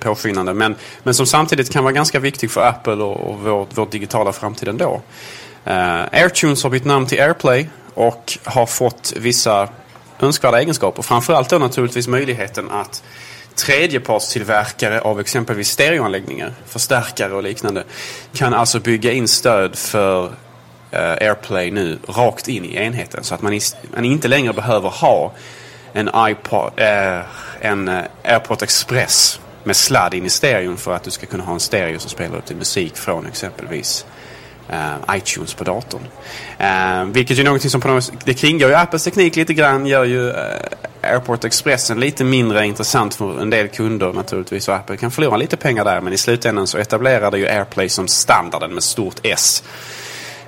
påskyndande. 0.00 0.54
Men, 0.54 0.74
men 1.02 1.14
som 1.14 1.26
samtidigt 1.26 1.72
kan 1.72 1.84
vara 1.84 1.92
ganska 1.92 2.20
viktig 2.20 2.50
för 2.50 2.60
Apple 2.60 2.92
och, 2.92 3.30
och 3.30 3.38
vår, 3.38 3.66
vår 3.74 3.86
digitala 3.90 4.32
framtid 4.32 4.68
ändå. 4.68 5.02
Uh, 5.68 5.74
AirTunes 6.12 6.62
har 6.62 6.70
bytt 6.70 6.84
namn 6.84 7.06
till 7.06 7.20
AirPlay 7.20 7.68
och 7.94 8.38
har 8.44 8.66
fått 8.66 9.12
vissa 9.16 9.68
önskvärda 10.20 10.60
egenskaper. 10.60 11.02
Framförallt 11.02 11.50
då 11.50 11.58
naturligtvis 11.58 12.08
möjligheten 12.08 12.70
att 12.70 13.02
tredjepartstillverkare 13.54 15.00
av 15.00 15.20
exempelvis 15.20 15.68
stereoanläggningar, 15.68 16.52
förstärkare 16.66 17.32
och 17.32 17.42
liknande 17.42 17.84
kan 18.32 18.54
alltså 18.54 18.80
bygga 18.80 19.12
in 19.12 19.28
stöd 19.28 19.76
för 19.76 20.24
uh, 20.26 20.30
AirPlay 20.92 21.70
nu 21.70 21.98
rakt 22.08 22.48
in 22.48 22.64
i 22.64 22.76
enheten. 22.76 23.24
Så 23.24 23.34
att 23.34 23.42
man, 23.42 23.60
man 23.94 24.04
inte 24.04 24.28
längre 24.28 24.52
behöver 24.52 24.88
ha 24.88 25.32
en, 25.92 26.10
iPod, 26.16 26.72
eh, 26.76 27.20
en 27.60 27.88
eh, 27.88 28.04
AirPort 28.24 28.62
Express 28.62 29.40
med 29.64 29.76
sladd 29.76 30.14
in 30.14 30.26
i 30.26 30.30
stereon 30.30 30.76
för 30.76 30.94
att 30.94 31.02
du 31.02 31.10
ska 31.10 31.26
kunna 31.26 31.44
ha 31.44 31.52
en 31.52 31.60
stereo 31.60 31.98
som 31.98 32.10
spelar 32.10 32.38
upp 32.38 32.46
din 32.46 32.58
musik 32.58 32.96
från 32.96 33.26
exempelvis 33.26 34.06
eh, 34.68 35.16
iTunes 35.16 35.54
på 35.54 35.64
datorn. 35.64 36.02
Eh, 36.58 37.04
vilket 37.04 37.38
är 37.38 37.44
någonting 37.44 37.70
som 37.70 37.80
på 37.80 37.88
något, 37.88 38.12
det 38.24 38.34
kringgår 38.34 38.70
ju 38.70 38.76
Apples 38.76 39.04
teknik 39.04 39.36
lite 39.36 39.54
grann. 39.54 39.86
Gör 39.86 40.04
ju 40.04 40.30
eh, 40.30 40.36
Airport 41.02 41.44
Expressen 41.44 42.00
lite 42.00 42.24
mindre 42.24 42.66
intressant 42.66 43.14
för 43.14 43.40
en 43.40 43.50
del 43.50 43.68
kunder 43.68 44.12
naturligtvis. 44.12 44.68
Och 44.68 44.74
Apple 44.74 44.96
kan 44.96 45.10
förlora 45.10 45.36
lite 45.36 45.56
pengar 45.56 45.84
där. 45.84 46.00
Men 46.00 46.12
i 46.12 46.18
slutändan 46.18 46.66
så 46.66 46.78
etablerar 46.78 47.30
det 47.30 47.38
ju 47.38 47.46
AirPlay 47.46 47.88
som 47.88 48.08
standarden 48.08 48.74
med 48.74 48.82
stort 48.82 49.20
S. 49.22 49.62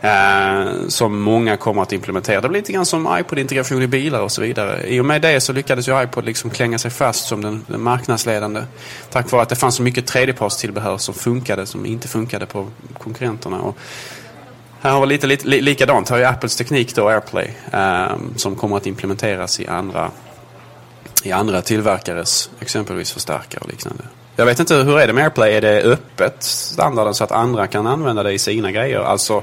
Eh, 0.03 0.89
som 0.89 1.21
många 1.21 1.57
kommer 1.57 1.83
att 1.83 1.93
implementera. 1.93 2.41
Det 2.41 2.49
blir 2.49 2.61
lite 2.61 2.73
grann 2.73 2.87
som 2.87 3.19
iPod-integration 3.19 3.83
i 3.83 3.87
bilar 3.87 4.21
och 4.21 4.33
så 4.33 4.43
vidare. 4.43 4.87
I 4.87 5.01
och 5.01 5.05
med 5.05 5.23
det 5.23 5.41
så 5.41 5.53
lyckades 5.53 5.89
ju 5.89 6.03
iPod 6.03 6.25
liksom 6.25 6.51
klänga 6.51 6.79
sig 6.79 6.91
fast 6.91 7.29
som 7.29 7.43
den, 7.43 7.65
den 7.67 7.83
marknadsledande. 7.83 8.63
Tack 9.11 9.31
vare 9.31 9.43
att 9.43 9.49
det 9.49 9.57
fanns 9.57 9.75
så 9.75 9.83
mycket 9.83 10.07
tredjepartstillbehör 10.07 10.99
som 10.99 11.15
funkade 11.15 11.67
som 11.67 11.87
inte 11.87 12.09
funkade 12.09 12.47
på 12.47 12.69
konkurrenterna. 12.99 13.61
Och 13.61 13.79
här 14.81 14.91
har 14.91 15.01
vi 15.01 15.07
lite, 15.07 15.27
lite 15.27 15.49
li, 15.49 15.61
likadant. 15.61 16.09
Här 16.09 16.17
har 16.17 16.21
ju 16.21 16.29
Apples 16.29 16.57
teknik 16.57 16.95
då, 16.95 17.09
AirPlay, 17.09 17.51
eh, 17.73 18.17
som 18.37 18.57
kommer 18.57 18.77
att 18.77 18.87
implementeras 18.87 19.61
i 19.61 19.67
andra, 19.67 20.11
i 21.25 21.33
andra 21.33 21.63
tillverkares 21.63 22.51
exempelvis 22.61 23.13
förstärkare 23.13 23.61
och 23.61 23.69
liknande. 23.69 24.05
Jag 24.41 24.47
vet 24.47 24.61
inte, 24.61 24.75
hur 24.75 24.99
är 24.99 25.07
det 25.07 25.13
med 25.13 25.25
AirPlay? 25.25 25.53
Är 25.53 25.61
det 25.61 25.83
öppet 25.83 26.43
standarden 26.43 27.15
så 27.15 27.25
att 27.25 27.33
andra 27.33 27.67
kan 27.67 27.87
använda 27.87 28.23
det 28.23 28.33
i 28.33 28.39
sina 28.39 28.73
grejer? 28.73 28.99
Alltså 28.99 29.43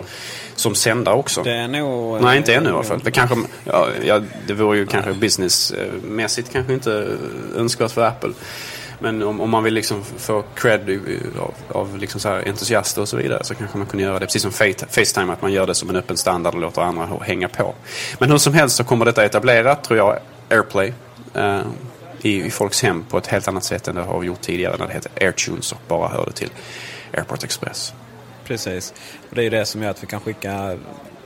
som 0.55 0.75
sändare 0.75 1.15
också? 1.15 1.43
Det 1.43 1.51
är 1.51 1.67
nog... 1.67 2.21
Nej, 2.21 2.37
inte 2.37 2.55
ännu 2.55 2.69
i 2.69 2.73
alla 2.73 2.83
fall. 2.83 2.99
Det, 3.03 3.11
kanske, 3.11 3.35
ja, 3.63 3.87
ja, 4.05 4.21
det 4.47 4.53
vore 4.53 4.77
ju 4.77 4.83
Nej. 4.83 4.91
kanske 4.91 5.13
businessmässigt 5.13 6.51
kanske 6.51 6.73
inte 6.73 7.07
önskvärt 7.55 7.91
för 7.91 8.05
Apple. 8.05 8.29
Men 8.99 9.23
om, 9.23 9.41
om 9.41 9.49
man 9.49 9.63
vill 9.63 9.73
liksom 9.73 10.03
få 10.17 10.43
cred 10.55 10.99
av, 11.39 11.53
av 11.69 11.97
liksom 11.97 12.19
så 12.19 12.29
entusiaster 12.29 13.01
och 13.01 13.07
så 13.07 13.17
vidare 13.17 13.43
så 13.43 13.55
kanske 13.55 13.77
man 13.77 13.87
kunde 13.87 14.03
göra 14.03 14.19
det 14.19 14.25
precis 14.25 14.41
som 14.41 14.51
Facetime, 14.89 15.33
att 15.33 15.41
man 15.41 15.51
gör 15.51 15.67
det 15.67 15.75
som 15.75 15.89
en 15.89 15.95
öppen 15.95 16.17
standard 16.17 16.53
och 16.53 16.61
låter 16.61 16.81
andra 16.81 17.07
hänga 17.21 17.47
på. 17.47 17.75
Men 18.19 18.31
hur 18.31 18.37
som 18.37 18.53
helst 18.53 18.75
så 18.75 18.83
kommer 18.83 19.05
detta 19.05 19.25
etablerat, 19.25 19.83
tror 19.83 19.97
jag, 19.97 20.19
AirPlay. 20.49 20.93
Uh, 22.23 22.25
i, 22.25 22.45
i 22.45 22.51
folks 22.51 22.83
hem 22.83 23.03
på 23.03 23.17
ett 23.17 23.27
helt 23.27 23.47
annat 23.47 23.63
sätt 23.63 23.87
än 23.87 23.95
det 23.95 24.01
har 24.01 24.23
gjort 24.23 24.41
tidigare 24.41 24.77
när 24.77 24.87
det 24.87 24.93
hette 24.93 25.09
AirTunes 25.21 25.71
och 25.71 25.81
bara 25.87 26.07
hörde 26.07 26.31
till 26.31 26.49
Airport 27.13 27.43
Express. 27.43 27.93
Precis. 28.43 28.93
Och 29.29 29.35
det 29.35 29.43
är 29.43 29.49
det 29.49 29.65
som 29.65 29.83
gör 29.83 29.89
att 29.89 30.03
vi 30.03 30.07
kan 30.07 30.19
skicka 30.19 30.77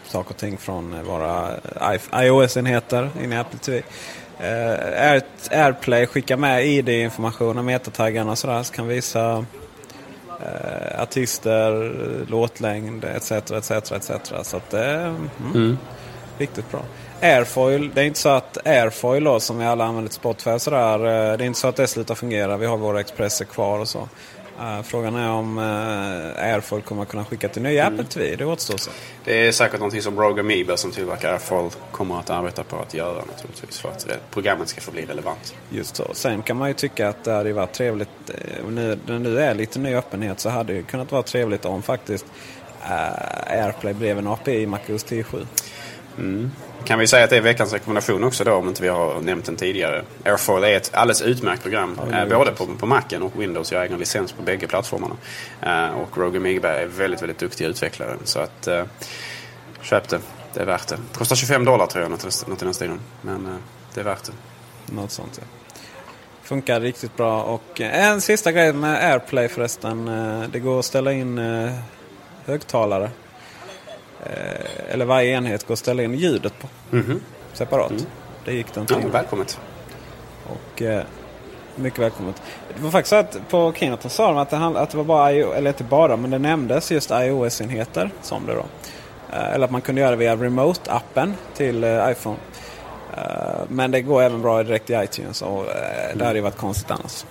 saker 0.03 0.29
och 0.29 0.37
ting 0.37 0.57
från 0.57 1.05
våra 1.05 1.51
iOS-enheter 2.13 3.09
in 3.23 3.33
i 3.33 3.37
Apple 3.37 3.59
TV. 3.59 3.77
Uh, 3.77 4.47
Air, 5.11 5.21
AirPlay 5.51 6.05
skickar 6.05 6.37
med 6.37 6.65
ID-information 6.65 7.57
och 7.57 7.65
metataggarna 7.65 8.31
och 8.31 8.37
sådär. 8.37 8.63
Så 8.63 8.73
kan 8.73 8.87
visa 8.87 9.37
uh, 9.37 11.01
artister, 11.01 11.93
låtlängd 12.27 13.03
etc. 13.03 13.31
etc, 13.31 13.71
etc. 13.71 14.11
Så 14.43 14.57
att 14.57 14.69
det 14.69 14.85
är 14.85 15.07
mm, 15.07 15.29
mm. 15.53 15.77
riktigt 16.37 16.71
bra. 16.71 16.81
Airfoil, 17.21 17.91
det 17.93 18.01
är 18.01 18.05
inte 18.05 18.19
så 18.19 18.29
att 18.29 18.67
Airfoil 18.67 19.23
då, 19.23 19.39
som 19.39 19.59
vi 19.59 19.65
alla 19.65 19.85
använder 19.85 20.09
till 20.09 20.15
Spotify 20.15 20.59
sådär, 20.59 20.99
eh, 20.99 21.37
det 21.37 21.43
är 21.43 21.47
inte 21.47 21.59
så 21.59 21.67
att 21.67 21.75
det 21.75 21.87
slutar 21.87 22.15
fungera. 22.15 22.57
Vi 22.57 22.65
har 22.65 22.77
våra 22.77 22.99
Expresser 22.99 23.45
kvar 23.45 23.79
och 23.79 23.87
så. 23.87 24.09
Uh, 24.59 24.81
frågan 24.81 25.15
är 25.15 25.29
om 25.29 25.57
uh, 25.57 26.43
Airfoil 26.43 26.81
kommer 26.81 27.01
att 27.01 27.09
kunna 27.09 27.25
skicka 27.25 27.49
till 27.49 27.61
nya 27.61 27.85
mm. 27.85 27.93
Apple 27.99 28.11
TV. 28.11 28.35
Det 28.35 28.45
återstår 28.45 28.77
så. 28.77 28.91
Det 29.23 29.47
är 29.47 29.51
säkert 29.51 29.79
någonting 29.79 30.01
som 30.01 30.19
Rogue 30.19 30.39
Amoeba 30.39 30.77
som 30.77 30.91
tillverkar 30.91 31.31
Airfoil 31.33 31.69
kommer 31.91 32.19
att 32.19 32.29
arbeta 32.29 32.63
på 32.63 32.77
att 32.77 32.93
göra 32.93 33.21
naturligtvis. 33.31 33.79
För 33.79 33.89
att 33.89 34.07
programmet 34.31 34.69
ska 34.69 34.81
få 34.81 34.91
bli 34.91 35.05
relevant. 35.05 35.55
Just 35.69 35.95
så. 35.95 36.07
Sen 36.13 36.41
kan 36.41 36.57
man 36.57 36.67
ju 36.67 36.73
tycka 36.73 37.09
att 37.09 37.23
det 37.23 37.31
hade 37.31 37.53
varit 37.53 37.73
trevligt. 37.73 38.09
Nu, 38.69 38.99
när 39.05 39.13
det 39.13 39.19
nu 39.19 39.39
är 39.39 39.53
lite 39.53 39.79
ny 39.79 39.95
öppenhet 39.95 40.39
så 40.39 40.49
hade 40.49 40.73
det 40.73 40.83
kunnat 40.83 41.11
vara 41.11 41.23
trevligt 41.23 41.65
om 41.65 41.81
faktiskt 41.81 42.25
uh, 42.83 43.61
Airplay 43.63 43.93
blev 43.93 44.17
en 44.17 44.27
API 44.27 44.51
i 44.51 44.65
MacOS 44.65 45.05
10.7. 45.05 45.45
Mm. 46.17 46.51
Kan 46.85 46.99
vi 46.99 47.07
säga 47.07 47.23
att 47.23 47.29
det 47.29 47.37
är 47.37 47.41
veckans 47.41 47.73
rekommendation 47.73 48.23
också 48.23 48.43
då 48.43 48.53
om 48.53 48.67
inte 48.67 48.81
vi 48.81 48.87
har 48.87 49.21
nämnt 49.21 49.45
den 49.45 49.55
tidigare. 49.55 50.03
Airfoil 50.25 50.63
är 50.63 50.77
ett 50.77 50.91
alldeles 50.93 51.21
utmärkt 51.21 51.61
program. 51.61 51.99
Ja, 52.11 52.17
eh, 52.17 52.27
både 52.27 52.51
på, 52.51 52.65
på 52.65 52.85
Macen 52.85 53.21
och 53.21 53.41
Windows. 53.41 53.71
Jag 53.71 53.79
har 53.79 53.85
egen 53.85 53.99
licens 53.99 54.31
på 54.31 54.41
bägge 54.41 54.67
plattformarna. 54.67 55.15
Eh, 55.61 55.99
och 55.99 56.17
Roger 56.17 56.39
Migberg 56.39 56.83
är 56.83 56.87
väldigt, 56.87 57.21
väldigt 57.21 57.37
duktig 57.37 57.65
utvecklare. 57.65 58.17
Så 58.23 58.39
att 58.39 58.67
eh, 58.67 58.83
köp 59.81 60.09
det. 60.09 60.19
Det 60.53 60.59
är 60.59 60.65
värt 60.65 60.87
det. 60.87 60.97
Kostar 61.13 61.35
25 61.35 61.65
dollar 61.65 61.87
tror 61.87 62.01
jag, 62.01 62.11
något, 62.11 62.47
något 62.47 62.61
i 62.61 62.65
den 62.65 62.73
stilen. 62.73 62.99
Men 63.21 63.57
det 63.93 63.99
är 63.99 64.05
värt 64.05 64.23
det. 64.23 64.93
Något 64.93 65.11
sånt 65.11 65.39
ja. 65.41 65.47
Funkar 66.43 66.79
riktigt 66.81 67.17
bra. 67.17 67.43
Och 67.43 67.81
en 67.81 68.21
sista 68.21 68.51
grej 68.51 68.73
med 68.73 69.11
AirPlay 69.11 69.47
förresten. 69.47 70.05
Det 70.51 70.59
går 70.59 70.79
att 70.79 70.85
ställa 70.85 71.13
in 71.13 71.37
högtalare 72.45 73.09
eller 74.89 75.05
varje 75.05 75.37
enhet 75.37 75.67
går 75.67 75.73
att 75.73 75.79
ställa 75.79 76.03
in 76.03 76.13
ljudet 76.13 76.53
på. 76.59 76.67
Mm 76.91 77.05
-hmm. 77.05 77.19
Separat. 77.53 77.91
Mm. 77.91 78.03
Det 78.45 78.53
gick 78.53 78.73
det 78.73 78.81
inte. 78.81 78.93
Ja, 78.93 79.07
välkommet. 79.11 79.59
Och, 80.47 80.81
eh, 80.81 81.03
mycket 81.75 81.99
välkommet. 81.99 82.41
Det 82.77 82.83
var 82.83 82.91
faktiskt 82.91 83.09
så 83.09 83.15
att 83.15 83.49
på 83.49 83.73
Keynote 83.73 84.09
sa 84.09 84.27
de 84.27 84.37
att 84.37 84.49
det, 84.49 84.57
att 84.57 84.89
det 84.89 84.97
var 84.97 85.03
bara, 85.03 85.31
eller 85.31 85.67
inte 85.67 85.83
bara, 85.83 86.17
men 86.17 86.31
det 86.31 86.39
nämndes 86.39 86.91
just 86.91 87.11
iOS-enheter 87.11 88.11
som 88.21 88.45
det 88.45 88.53
då. 88.53 88.65
Eh, 89.33 89.53
eller 89.53 89.65
att 89.65 89.71
man 89.71 89.81
kunde 89.81 90.01
göra 90.01 90.11
det 90.11 90.17
via 90.17 90.35
Remote-appen 90.35 91.33
till 91.55 91.83
eh, 91.83 92.11
iPhone. 92.11 92.37
Eh, 93.17 93.23
men 93.67 93.91
det 93.91 94.01
går 94.01 94.21
även 94.21 94.41
bra 94.41 94.63
direkt 94.63 94.89
i 94.89 94.93
iTunes 94.93 95.41
och 95.41 95.59
eh, 95.59 96.15
det 96.15 96.25
hade 96.25 96.37
ju 96.37 96.43
varit 96.43 96.57
konstigt 96.57 96.91
annars. 96.91 97.25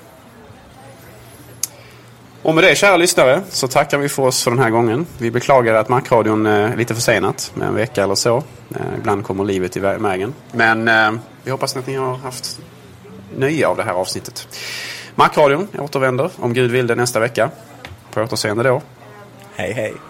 Och 2.43 2.55
med 2.55 2.64
det 2.64 2.74
kära 2.74 2.97
lyssnare 2.97 3.43
så 3.49 3.68
tackar 3.68 3.99
vi 3.99 4.09
för 4.09 4.22
oss 4.22 4.45
för 4.45 4.51
den 4.51 4.61
här 4.61 4.70
gången. 4.70 5.07
Vi 5.18 5.30
beklagar 5.30 5.74
att 5.74 5.88
Macradion 5.88 6.47
eh, 6.47 6.53
är 6.53 6.76
lite 6.76 6.95
försenat 6.95 7.53
med 7.55 7.68
en 7.68 7.74
vecka 7.74 8.03
eller 8.05 8.14
så. 8.14 8.36
Eh, 8.70 8.80
ibland 8.99 9.24
kommer 9.24 9.45
livet 9.45 9.76
i 9.76 9.80
vägen. 9.80 10.34
Men 10.53 10.88
eh, 10.88 11.12
vi 11.43 11.51
hoppas 11.51 11.76
att 11.76 11.86
ni 11.86 11.95
har 11.95 12.16
haft 12.16 12.61
nöje 13.36 13.66
av 13.66 13.76
det 13.76 13.82
här 13.82 13.93
avsnittet. 13.93 14.49
Macradion 15.14 15.68
återvänder 15.78 16.30
om 16.36 16.53
Gud 16.53 16.70
vill 16.70 16.86
det 16.86 16.95
nästa 16.95 17.20
vecka. 17.20 17.51
På 18.11 18.20
återseende 18.22 18.62
då. 18.62 18.82
Hej 19.55 19.72
hej. 19.72 20.09